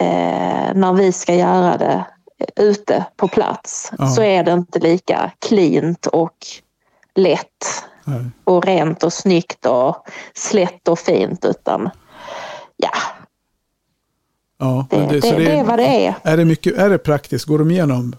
eh, 0.00 0.74
när 0.74 0.92
vi 0.92 1.12
ska 1.12 1.34
göra 1.34 1.76
det 1.76 2.04
ute 2.56 3.04
på 3.16 3.28
plats 3.28 3.92
Ja. 3.98 4.06
så 4.06 4.22
är 4.22 4.44
det 4.44 4.52
inte 4.52 4.78
lika 4.78 5.32
cleant 5.38 6.06
och 6.06 6.36
lätt 7.14 7.84
Nej. 8.04 8.24
och 8.44 8.64
rent 8.64 9.02
och 9.02 9.12
snyggt 9.12 9.66
och 9.66 9.96
slätt 10.34 10.88
och 10.88 10.98
fint 10.98 11.44
utan 11.44 11.90
ja, 12.76 12.90
ja. 14.58 14.86
det, 14.90 14.96
det, 14.96 15.22
så 15.22 15.36
det, 15.36 15.50
är 15.50 15.64
vad 15.64 15.78
det 15.78 16.06
är. 16.06 16.14
Är 16.22 16.36
det, 16.36 16.44
mycket, 16.44 16.78
är 16.78 16.90
det 16.90 16.98
praktiskt? 16.98 17.44
Går 17.44 17.58
de 17.58 17.70
igenom 17.70 18.16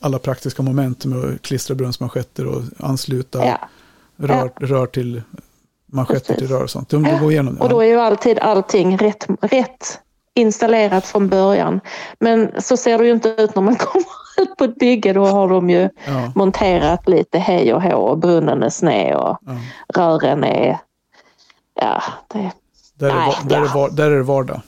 alla 0.00 0.18
praktiska 0.18 0.62
moment 0.62 1.04
med 1.04 1.18
att 1.18 1.42
klistra 1.42 1.74
brunnsmanschetter 1.74 2.46
och 2.46 2.62
ansluta 2.78 3.46
Ja. 3.46 3.58
rör, 4.16 4.52
rör 4.56 4.86
till 4.86 5.22
manschetter 5.86 6.20
Precis. 6.20 6.36
till 6.36 6.48
rör 6.48 6.62
och 6.62 6.70
sånt? 6.70 6.88
De, 6.88 7.02
de 7.02 7.18
går 7.18 7.32
igenom 7.32 7.54
det? 7.54 7.60
Och 7.60 7.68
då 7.68 7.80
är 7.80 7.86
ju 7.86 8.00
alltid 8.00 8.38
allting 8.38 8.98
rätt, 8.98 9.26
rätt 9.40 10.00
installerat 10.34 11.06
från 11.06 11.28
början. 11.28 11.80
Men 12.20 12.62
så 12.62 12.76
ser 12.76 12.98
det 12.98 13.04
ju 13.06 13.12
inte 13.12 13.28
ut 13.28 13.54
när 13.54 13.62
man 13.62 13.76
kommer 13.78 14.04
ut 14.40 14.56
på 14.56 14.64
ett 14.64 14.78
bygge. 14.78 15.12
Då 15.12 15.26
har 15.26 15.48
de 15.48 15.70
ju 15.70 15.88
Ja, 16.06 16.32
monterat 16.34 17.08
lite 17.08 17.38
hej 17.38 17.74
och 17.74 17.82
hå 17.82 17.96
och 17.96 18.18
brunnen 18.18 18.62
är 18.62 18.68
sned 18.70 19.14
och 19.16 19.38
ja. 19.46 19.56
rören 19.94 20.44
är... 20.44 20.78
Ja, 21.80 22.02
det, 22.32 22.50
Där, 22.94 23.10
är, 23.10 23.14
Nej, 23.14 23.26
va- 23.28 23.48
där, 23.48 23.56
är, 23.56 23.64
ja. 23.64 23.72
var- 23.74 23.90
där 23.90 24.10
är 24.10 24.16
det 24.16 24.22
vardag. 24.22 24.60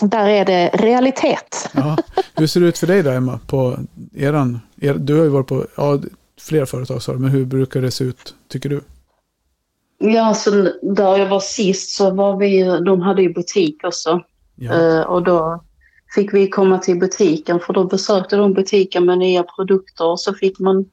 där 0.00 0.28
är 0.28 0.44
det 0.44 0.68
realitet. 0.74 1.70
Ja. 1.74 1.96
Hur 2.34 2.46
ser 2.46 2.60
det 2.60 2.66
ut 2.66 2.78
för 2.78 2.86
dig 2.86 3.02
då 3.02 3.10
Emma? 3.10 3.40
På 3.46 3.76
eran, 4.16 4.60
er, 4.80 4.94
du 4.94 5.16
har 5.16 5.22
ju 5.24 5.28
varit 5.28 5.46
på 5.46 5.66
ja, 5.76 5.98
flera 6.40 6.66
företag 6.66 7.02
du, 7.14 7.18
men 7.18 7.30
hur 7.30 7.44
brukar 7.44 7.80
det 7.80 7.90
se 7.90 8.04
ut 8.04 8.34
tycker 8.48 8.68
du? 8.68 8.80
Ja, 9.98 10.34
så 10.34 10.50
där 10.82 11.16
jag 11.18 11.26
var 11.26 11.40
sist 11.40 11.90
så 11.96 12.10
var 12.10 12.36
vi, 12.36 12.62
de 12.86 13.00
hade 13.00 13.22
ju 13.22 13.32
butik 13.32 13.84
också. 13.84 14.20
Ja, 14.56 14.72
Eh, 14.74 15.00
och 15.00 15.22
då 15.22 15.64
fick 16.14 16.34
vi 16.34 16.48
komma 16.48 16.78
till 16.78 16.98
butiken 16.98 17.60
för 17.60 17.72
då 17.72 17.84
besökte 17.84 18.36
de 18.36 18.52
butiken 18.52 19.04
med 19.04 19.18
nya 19.18 19.42
produkter 19.42 20.06
och 20.06 20.20
så 20.20 20.34
fick 20.34 20.58
man, 20.58 20.84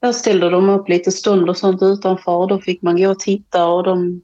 där 0.00 0.12
ställde 0.12 0.50
de 0.50 0.68
upp 0.68 0.88
lite 0.88 1.12
stund 1.12 1.48
och 1.48 1.56
sånt 1.56 1.82
utanför 1.82 2.32
och 2.32 2.48
då 2.48 2.58
fick 2.58 2.82
man 2.82 2.96
gå 2.96 3.10
och 3.10 3.18
titta 3.18 3.66
och 3.66 3.84
de 3.84 4.22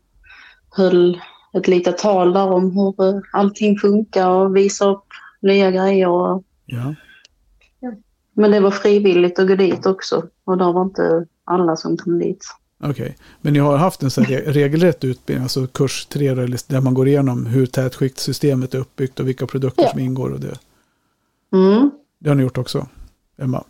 höll 0.76 1.20
ett 1.52 1.68
litet 1.68 1.98
tal 1.98 2.32
där 2.32 2.50
om 2.50 2.70
hur 2.70 3.08
eh, 3.08 3.20
allting 3.32 3.78
funkar 3.78 4.28
och 4.28 4.56
visa 4.56 4.90
upp 4.90 5.06
nya 5.42 5.70
grejer. 5.70 6.08
Och, 6.08 6.44
ja. 6.66 6.94
men 8.32 8.50
det 8.50 8.60
var 8.60 8.70
frivilligt 8.70 9.38
att 9.38 9.48
gå 9.48 9.54
dit 9.54 9.86
också 9.86 10.26
och 10.44 10.58
där 10.58 10.72
var 10.72 10.82
inte 10.82 11.26
alla 11.44 11.76
som 11.76 11.96
kom 11.96 12.18
dit. 12.18 12.44
Okej, 12.82 13.16
men 13.40 13.52
ni 13.52 13.58
har 13.58 13.76
haft 13.76 14.02
en 14.02 14.10
här 14.16 14.24
re- 14.24 14.52
regelrätt 14.52 15.04
utbildning, 15.04 15.42
alltså 15.42 15.66
kurs 15.66 16.06
3 16.06 16.28
eller 16.28 16.58
där 16.72 16.80
man 16.80 16.94
går 16.94 17.08
igenom 17.08 17.46
hur 17.46 17.66
tätskiktsystemet 17.66 18.74
är 18.74 18.78
uppbyggt 18.78 19.20
och 19.20 19.28
vilka 19.28 19.46
produkter 19.46 19.82
Ja. 19.82 19.90
som 19.90 19.98
ingår 20.00 20.30
och 20.32 20.40
det. 20.40 20.58
Mm. 21.52 21.90
Det 22.18 22.28
har 22.28 22.34
ni 22.34 22.42
gjort 22.42 22.58
också, 22.58 22.86
Emma? 23.42 23.64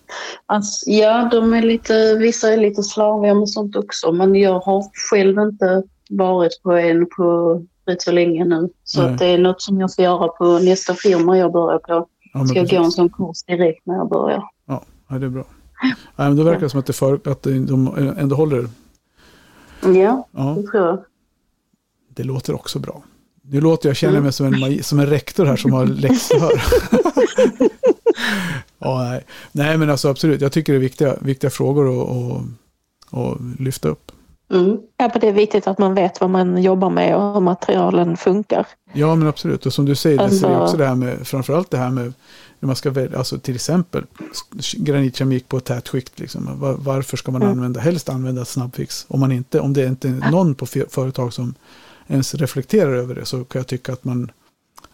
Alltså, 0.47 0.91
ja, 0.91 1.29
de 1.33 1.55
är 1.55 1.63
lite, 1.63 2.15
vissa 2.15 2.53
är 2.53 2.57
lite 2.57 2.83
slarviga 2.83 3.35
med 3.35 3.49
sånt 3.49 3.77
också, 3.77 4.13
men 4.13 4.35
jag 4.35 4.61
har 4.61 4.85
själv 5.11 5.39
inte 5.39 5.83
varit 6.11 6.63
på 6.63 6.73
en 6.73 7.07
på 7.17 7.55
rätt 7.87 8.03
så 8.03 8.13
länge 8.13 8.45
nu. 8.45 8.69
Så 8.85 9.03
det 9.09 9.27
är 9.27 9.39
något 9.39 9.63
som 9.63 9.81
jag 9.81 9.91
ska 9.91 10.03
göra 10.03 10.29
på 10.29 10.59
nästa 10.59 10.95
firma 10.95 11.39
jag 11.39 11.53
börjar 11.53 11.79
på. 11.79 12.09
Ja, 12.35 12.47
Ska 12.47 12.59
jag 12.59 12.69
gå 12.69 12.77
en 12.77 12.91
sån 12.93 13.11
kurs 13.11 13.43
direkt 13.47 13.87
när 13.87 13.95
jag 13.95 14.09
börjar. 14.09 14.43
ja, 14.67 14.83
ja, 15.09 15.19
det 15.19 15.27
är 15.27 15.31
bra. 15.31 15.45
Ja, 16.17 16.29
men 16.29 16.37
då 16.37 16.43
verkar 16.43 16.61
det 16.61 16.69
som 16.71 16.81
att, 16.81 16.87
det 16.87 16.93
för, 16.93 17.15
att 17.15 17.43
de 17.43 18.15
ändå 18.19 18.37
håller. 18.37 18.69
Ja, 19.83 20.29
Ja, 20.33 20.55
det 20.59 20.63
tror 20.71 20.87
jag. 20.87 21.05
det 22.15 22.25
låter 22.25 22.55
också 22.55 22.79
bra. 22.79 23.03
Nu 23.43 23.61
låter 23.61 23.89
jag, 23.89 23.97
känner 23.97 24.21
mig 24.21 24.33
som 24.33 24.47
en, 24.47 24.85
som 24.85 24.99
en 25.01 25.07
rektor 25.07 25.45
här 25.47 25.57
som 25.57 25.73
har 25.73 25.87
läxförhör. 26.03 26.63
ja, 28.79 29.03
nej. 29.11 29.25
nej, 29.53 29.79
men 29.79 29.91
alltså 29.91 30.09
absolut. 30.09 30.41
Jag 30.41 30.53
tycker 30.53 30.73
det 30.73 30.77
är 30.79 30.81
viktiga, 30.81 31.17
viktiga 31.21 31.51
frågor 31.51 32.07
att 33.11 33.61
lyfta 33.61 33.89
upp. 33.89 34.13
Mm. 34.53 34.79
Ja, 34.97 35.11
men 35.13 35.21
det 35.21 35.29
är 35.29 35.33
viktigt 35.33 35.67
att 35.67 35.79
man 35.79 35.95
vet 35.95 36.21
vad 36.21 36.31
man 36.31 36.63
jobbar 36.63 36.91
med 36.91 37.17
och 37.17 37.35
hur 37.35 37.41
materialen 37.41 38.17
funkar. 38.17 38.67
Ja, 38.93 39.15
men 39.15 39.29
absolut. 39.29 39.67
Och 39.67 39.73
som 39.73 39.85
du 39.85 39.95
säger, 39.95 40.19
Alltså- 40.21 40.49
det 40.49 40.55
är 40.55 40.61
också 40.63 40.77
det 40.77 40.87
här 40.87 40.95
med, 40.95 41.27
framförallt 41.27 41.71
det 41.71 41.77
här 41.77 41.91
med, 41.91 42.13
när 42.61 42.67
man 42.67 42.77
ska 42.77 42.91
välja, 42.91 43.19
alltså 43.19 43.39
till 43.39 43.55
exempel 43.55 44.05
granitkeramik 44.77 45.49
på 45.49 45.57
ett 45.57 45.65
tätskikt. 45.65 46.19
Liksom. 46.21 46.61
Var, 46.61 46.75
varför 46.79 47.17
ska 47.17 47.33
man 47.33 47.43
Mm. 47.43 47.53
använda, 47.55 47.81
helst 47.81 48.09
använda 48.09 48.45
snabbfix? 48.45 49.07
Om, 49.09 49.21
man 49.21 49.33
inte, 49.33 49.61
om 49.61 49.73
det 49.73 49.87
inte 49.87 50.09
är 50.09 50.31
någon 50.31 50.55
på 50.55 50.67
företag 50.67 51.33
som 51.33 51.55
ens 52.07 52.35
reflekterar 52.35 52.95
över 52.95 53.15
det 53.15 53.25
så 53.25 53.45
kan 53.45 53.59
jag 53.59 53.67
tycka 53.67 53.93
att 53.93 54.05
man, 54.05 54.31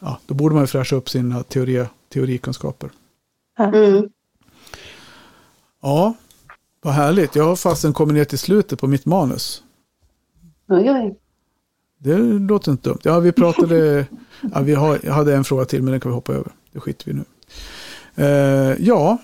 ja, 0.00 0.18
då 0.26 0.34
borde 0.34 0.54
man 0.54 0.62
ju 0.62 0.66
fräscha 0.66 0.96
upp 0.96 1.08
sina 1.10 1.42
teori, 1.42 1.84
teorikunskaper. 2.12 2.90
Mm. 3.58 4.08
Ja, 5.82 6.14
vad 6.88 6.94
härligt. 6.94 7.34
Jag 7.36 7.44
har 7.44 7.56
fastän 7.56 7.92
kommit 7.92 8.14
ner 8.14 8.24
till 8.24 8.38
slutet 8.38 8.80
på 8.80 8.86
mitt 8.86 9.06
manus. 9.06 9.62
Oj, 10.68 10.90
oj. 10.90 11.16
Det 11.98 12.16
låter 12.18 12.72
inte 12.72 12.88
dumt. 12.88 12.98
Ja, 13.02 13.20
vi 13.20 13.32
pratade... 13.32 14.06
ja, 14.54 14.60
vi 14.60 14.74
har, 14.74 14.98
jag 15.02 15.12
hade 15.12 15.34
en 15.34 15.44
fråga 15.44 15.64
till, 15.64 15.82
men 15.82 15.90
den 15.90 16.00
kan 16.00 16.10
vi 16.10 16.14
hoppa 16.14 16.32
över. 16.32 16.52
Det 16.72 16.80
skiter 16.80 17.04
vi 17.06 17.12
nu. 17.12 17.24
Eh, 18.24 18.76
ja, 18.80 19.18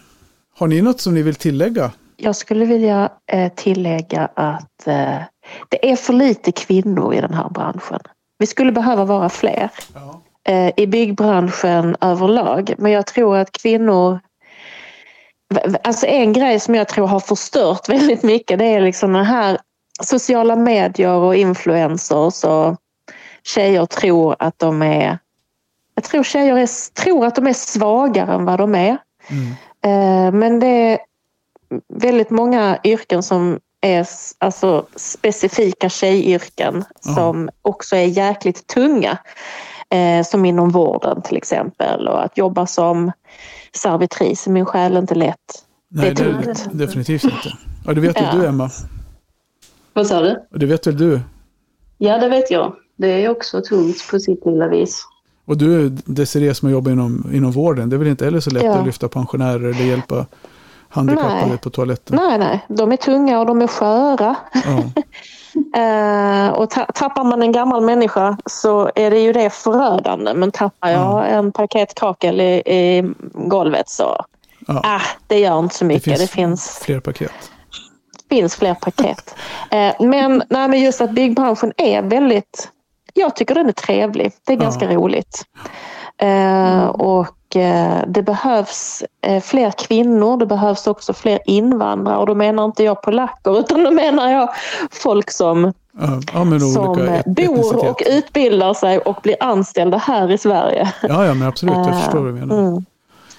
har 0.58 0.66
ni 0.66 0.82
något 0.82 1.00
som 1.00 1.14
ni 1.14 1.22
vill 1.22 1.34
tillägga? 1.34 1.92
Jag 2.16 2.36
skulle 2.36 2.64
vilja 2.64 3.10
eh, 3.32 3.52
tillägga 3.52 4.28
att 4.34 4.86
eh, 4.86 5.18
det 5.68 5.90
är 5.90 5.96
för 5.96 6.12
lite 6.12 6.52
kvinnor 6.52 7.14
i 7.14 7.20
den 7.20 7.34
här 7.34 7.48
branschen. 7.50 8.00
Vi 8.38 8.46
skulle 8.46 8.72
behöva 8.72 9.04
vara 9.04 9.28
fler 9.28 9.70
Ja. 9.94 10.22
eh, 10.52 10.72
i 10.76 10.86
byggbranschen 10.86 11.96
överlag. 12.00 12.74
Men 12.78 12.92
jag 12.92 13.06
tror 13.06 13.36
att 13.36 13.52
kvinnor... 13.52 14.20
Alltså 15.84 16.06
en 16.06 16.32
grej 16.32 16.60
som 16.60 16.74
jag 16.74 16.88
tror 16.88 17.06
har 17.06 17.20
förstört 17.20 17.88
väldigt 17.88 18.22
mycket 18.22 18.58
det 18.58 18.64
är 18.64 18.80
liksom 18.80 19.12
den 19.12 19.24
här 19.24 19.58
sociala 20.02 20.56
medier 20.56 21.10
och 21.12 21.36
influencers 21.36 22.44
och 22.44 22.76
tjejer 23.42 23.86
tror 23.86 24.36
att 24.38 24.58
de 24.58 24.82
är... 24.82 25.18
Jag 25.94 26.04
tror 26.04 26.22
tjejer 26.22 26.56
är, 26.56 26.94
tror 26.94 27.26
att 27.26 27.34
de 27.34 27.46
är 27.46 27.52
svagare 27.52 28.34
än 28.34 28.44
vad 28.44 28.58
de 28.58 28.74
är. 28.74 28.98
Mm. 29.30 29.50
Eh, 29.84 30.32
Men 30.40 30.60
det 30.60 30.66
är 30.66 30.98
väldigt 31.88 32.30
många 32.30 32.78
yrken 32.84 33.22
som 33.22 33.60
är 33.80 34.06
alltså, 34.38 34.86
specifika 34.96 35.88
tjejyrken 35.88 36.84
Ja. 37.04 37.14
som 37.14 37.50
också 37.62 37.96
är 37.96 38.06
jäkligt 38.06 38.66
tunga. 38.66 39.18
Eh, 39.90 40.24
som 40.24 40.44
inom 40.44 40.70
vården 40.70 41.22
till 41.22 41.36
exempel. 41.36 42.08
Och 42.08 42.24
att 42.24 42.38
jobba 42.38 42.66
som 42.66 43.12
servitris 43.74 44.46
i 44.46 44.50
min 44.50 44.64
själ 44.66 44.94
är 44.96 44.98
inte 45.00 45.14
lätt. 45.14 45.36
Nej, 45.88 46.14
Det 46.14 46.22
är 46.22 46.26
det 46.32 46.54
tungt. 46.54 46.68
definitivt 46.78 47.24
inte. 47.24 47.52
Ja, 47.86 47.92
det 47.94 48.00
vet 48.00 48.16
väl 48.16 48.24
Ja. 48.32 48.38
du, 48.40 48.46
Emma? 48.46 48.70
Vad 49.92 50.06
sa 50.06 50.20
du? 50.20 50.36
Det 50.50 50.66
vet 50.66 50.86
väl 50.86 50.96
du? 50.98 51.20
Ja, 51.98 52.18
det 52.18 52.28
vet 52.28 52.50
jag. 52.50 52.74
Det 52.96 53.24
är 53.24 53.28
också 53.28 53.60
tungt 53.62 54.10
på 54.10 54.18
sitt 54.18 54.46
lilla 54.46 54.68
vis. 54.68 55.02
Och 55.44 55.56
du, 55.58 55.88
Desiree, 55.88 56.54
som 56.54 56.70
jobbar 56.70 56.90
inom, 56.92 57.30
inom 57.32 57.52
vården, 57.52 57.90
det 57.90 57.96
är 57.96 57.98
väl 57.98 58.08
inte 58.08 58.24
heller 58.24 58.40
så 58.40 58.50
lätt 58.50 58.62
Ja. 58.62 58.74
att 58.74 58.86
lyfta 58.86 59.08
pensionärer 59.08 59.60
eller 59.64 59.84
hjälpa 59.84 60.26
handikappade 60.88 61.46
Nej. 61.46 61.58
på 61.58 61.70
toaletten? 61.70 62.16
Nej, 62.16 62.38
nej. 62.38 62.66
De 62.68 62.92
är 62.92 62.96
tunga 62.96 63.40
och 63.40 63.46
de 63.46 63.62
är 63.62 63.66
sköra. 63.66 64.36
Ja. 64.52 64.82
Eh, 65.76 66.48
och 66.48 66.70
ta- 66.70 66.86
tappar 66.94 67.24
man 67.24 67.42
en 67.42 67.52
gammal 67.52 67.80
människa 67.84 68.36
så 68.46 68.90
är 68.94 69.10
det 69.10 69.18
ju 69.18 69.32
det 69.32 69.50
förödande. 69.50 70.34
Men 70.34 70.50
tappar 70.52 70.88
jag 70.90 71.30
en 71.30 71.52
paket 71.52 71.94
kakel 71.94 72.40
i, 72.40 72.54
i 72.66 73.12
golvet 73.34 73.88
så 73.88 74.24
Ja. 74.66 74.80
ah, 74.84 75.00
det 75.26 75.38
gör 75.40 75.58
inte 75.58 75.74
så 75.74 75.84
mycket. 75.84 76.04
finns- 76.04 76.20
Det 76.20 76.26
finns, 76.26 76.78
Fler 76.82 77.00
paket. 77.00 77.32
finns 78.28 78.56
fler 78.56 78.74
paket. 78.74 79.34
Eh, 79.70 79.92
men, 80.00 80.42
nej, 80.50 80.68
men 80.68 80.80
just 80.80 81.00
att 81.00 81.10
byggbranschen 81.10 81.72
är 81.76 82.02
väldigt... 82.02 82.68
Jag 83.14 83.36
tycker 83.36 83.54
den 83.54 83.68
är 83.68 83.72
trevlig. 83.72 84.32
Det 84.46 84.52
är 84.52 84.56
Ja. 84.56 84.62
ganska 84.62 84.86
roligt. 84.86 85.42
Eh, 86.18 86.86
och 86.86 87.56
eh, 87.56 88.04
det 88.06 88.22
behövs 88.22 89.02
eh, 89.26 89.42
fler 89.42 89.70
kvinnor. 89.70 90.36
Det 90.36 90.46
behövs 90.46 90.86
också 90.86 91.12
fler 91.12 91.38
invandrare. 91.46 92.16
Och 92.16 92.26
då 92.26 92.34
menar 92.34 92.64
inte 92.64 92.84
jag 92.84 93.02
polacker 93.02 93.58
utan 93.60 93.84
då 93.84 93.90
menar 93.90 94.30
jag 94.30 94.48
folk 94.90 95.30
som, 95.30 95.72
Ja, 96.00 96.20
ja 96.32 96.44
men 96.44 96.60
som 96.60 97.22
bor 97.26 97.90
och 97.90 98.02
utbildar 98.06 98.74
sig 98.74 98.98
och 98.98 99.18
blir 99.22 99.36
anställda 99.40 99.98
här 99.98 100.30
i 100.30 100.38
Sverige. 100.38 100.92
Ja, 101.02 101.26
ja, 101.26 101.34
men 101.34 101.48
absolut. 101.48 101.76
Jag 101.76 102.02
förstår 102.02 102.18
vad 102.18 102.28
du 102.28 102.32
menar. 102.32 102.58
Mm. 102.58 102.84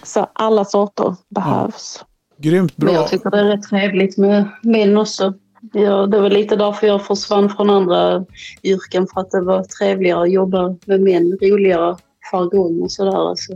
Så 0.03 0.27
alla 0.33 0.65
sorter 0.65 1.15
behövs. 1.29 2.05
Grymt 2.37 2.73
Men 2.75 2.85
bra. 2.85 2.95
jag 2.95 3.07
tycker 3.07 3.29
det 3.29 3.39
är 3.39 3.43
rätt 3.43 3.63
trevligt 3.63 4.17
med 4.17 4.49
män 4.61 4.97
också. 4.97 5.33
Ja, 5.73 6.05
det 6.05 6.19
var 6.19 6.29
lite 6.29 6.55
därför 6.55 6.87
jag 6.87 7.05
försvann 7.05 7.49
från 7.49 7.69
andra 7.69 8.25
yrken 8.63 9.07
för 9.13 9.21
att 9.21 9.31
det 9.31 9.41
var 9.41 9.63
trevligare 9.63 10.21
att 10.21 10.31
jobba 10.31 10.75
med 10.85 11.01
män, 11.01 11.37
roligare 11.41 11.95
jargong 12.31 12.81
och 12.81 12.91
sådär. 12.91 13.29
Alltså, 13.29 13.53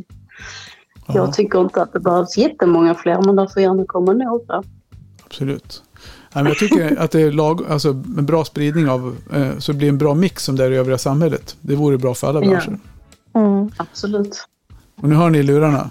Ja, 1.07 1.15
Jag 1.15 1.33
tycker 1.33 1.61
inte 1.61 1.81
att 1.81 1.93
det 1.93 1.99
behövs 1.99 2.37
jättemånga 2.37 2.95
fler 2.95 3.21
men 3.25 3.35
det 3.35 3.47
får 3.53 3.61
gärna 3.61 3.83
komma 3.87 4.13
några. 4.13 4.63
absolut. 5.25 5.83
Jag 6.33 6.57
tycker 6.57 6.99
att 6.99 7.11
det 7.11 7.21
är 7.21 7.31
lag, 7.31 7.61
alltså, 7.69 7.89
en 7.89 8.25
bra 8.25 8.45
spridning 8.45 8.89
av, 8.89 9.15
eh, 9.33 9.57
så 9.57 9.71
det 9.71 9.77
blir 9.77 9.89
en 9.89 9.97
bra 9.97 10.13
mix 10.13 10.43
som 10.43 10.55
det 10.55 10.65
är 10.65 10.71
i 10.71 10.75
övriga 10.75 10.97
samhället. 10.97 11.55
Det 11.61 11.75
vore 11.75 11.97
bra 11.97 12.13
för 12.15 12.27
alla 12.27 12.43
Ja. 12.43 12.49
branscher. 12.49 12.79
Mm. 13.35 13.71
Absolut. 13.77 14.47
Och 15.01 15.09
nu 15.09 15.15
har 15.15 15.29
ni 15.29 15.43
lurarna. 15.43 15.89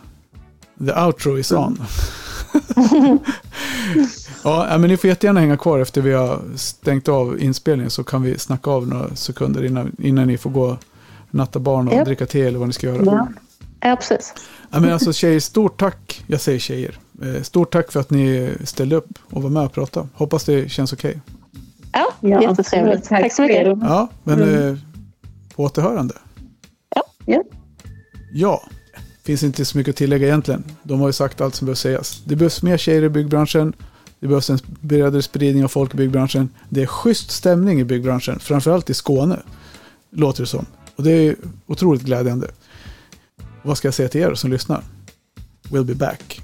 The 0.86 0.92
outro 1.06 1.38
is 1.38 1.52
on. 1.52 1.82
ja, 4.44 4.66
ja, 4.70 4.78
men 4.78 4.90
ni 4.90 4.96
får 4.96 5.08
jättegärna 5.08 5.40
hänga 5.40 5.56
kvar 5.56 5.78
efter 5.78 6.00
vi 6.02 6.12
har 6.12 6.40
stängt 6.56 7.08
av 7.08 7.40
inspelningen 7.40 7.90
så 7.90 8.04
kan 8.04 8.22
vi 8.22 8.38
snacka 8.38 8.70
av 8.70 8.88
några 8.88 9.16
sekunder 9.16 9.64
innan, 9.64 9.96
innan 9.98 10.26
ni 10.26 10.38
får 10.38 10.50
gå 10.50 10.76
natta 11.30 11.58
barn 11.58 11.88
och 11.88 11.94
yep. 11.94 12.04
dricka 12.04 12.26
te 12.26 12.42
eller 12.42 12.58
vad 12.58 12.68
ni 12.68 12.72
ska 12.72 12.86
göra. 12.86 13.04
Ja, 13.04 13.28
ja 13.80 13.96
precis. 13.96 14.34
Ja, 14.70 14.80
men 14.80 14.92
alltså 14.92 15.12
tjejer, 15.12 15.40
stort 15.40 15.80
tack. 15.80 16.24
Jag 16.26 16.40
säger 16.40 16.58
tjejer. 16.58 16.98
Eh, 17.22 17.42
stort 17.42 17.72
tack 17.72 17.92
för 17.92 18.00
att 18.00 18.10
ni 18.10 18.52
ställde 18.64 18.96
upp 18.96 19.18
och 19.30 19.42
var 19.42 19.50
med 19.50 19.62
och 19.62 19.72
pratade. 19.72 20.08
Hoppas 20.14 20.44
det 20.44 20.70
känns 20.70 20.92
okej. 20.92 21.10
Okay. 21.10 21.20
Ja, 21.92 22.12
ja, 22.20 22.42
jättetrevligt. 22.42 23.08
Tack, 23.08 23.22
tack 23.22 23.32
så 23.32 23.42
mycket. 23.42 23.66
Ja, 23.66 24.08
men 24.24 24.42
mm. 24.42 24.68
Eh, 24.68 24.78
på 25.54 25.62
återhörande. 25.62 26.14
Ja. 26.94 27.02
ja. 27.26 27.42
Ja, 28.32 28.62
finns 29.28 29.42
inte 29.42 29.64
så 29.64 29.78
mycket 29.78 29.92
att 29.92 29.96
tillägga 29.96 30.26
egentligen. 30.26 30.64
De 30.82 31.00
har 31.00 31.08
ju 31.08 31.12
sagt 31.12 31.40
allt 31.40 31.54
som 31.54 31.66
behöver 31.66 31.76
sägas. 31.76 32.22
Det 32.24 32.36
behövs 32.36 32.62
mer 32.62 32.76
tjejer 32.76 33.02
i 33.02 33.08
byggbranschen. 33.08 33.72
Det 34.20 34.26
behövs 34.26 34.50
en 34.50 34.58
bredare 34.80 35.22
spridning 35.22 35.64
av 35.64 35.68
folk 35.68 35.94
i 35.94 35.96
byggbranschen. 35.96 36.48
Det 36.68 36.82
är 36.82 36.86
schysst 36.86 37.30
stämning 37.30 37.80
i 37.80 37.84
byggbranschen, 37.84 38.38
framförallt 38.38 38.90
i 38.90 38.94
Skåne. 38.94 39.40
Låter 40.10 40.42
det 40.42 40.46
som. 40.46 40.66
Och 40.98 41.04
det 41.04 41.10
är 41.10 41.36
otroligt 41.66 42.02
glädjande. 42.02 42.50
Vad 43.62 43.78
ska 43.78 43.88
jag 43.88 43.94
säga 43.94 44.08
till 44.08 44.20
er 44.20 44.34
som 44.34 44.50
lyssnar? 44.50 44.82
We'll 45.68 45.84
be 45.84 45.94
back. 45.94 46.42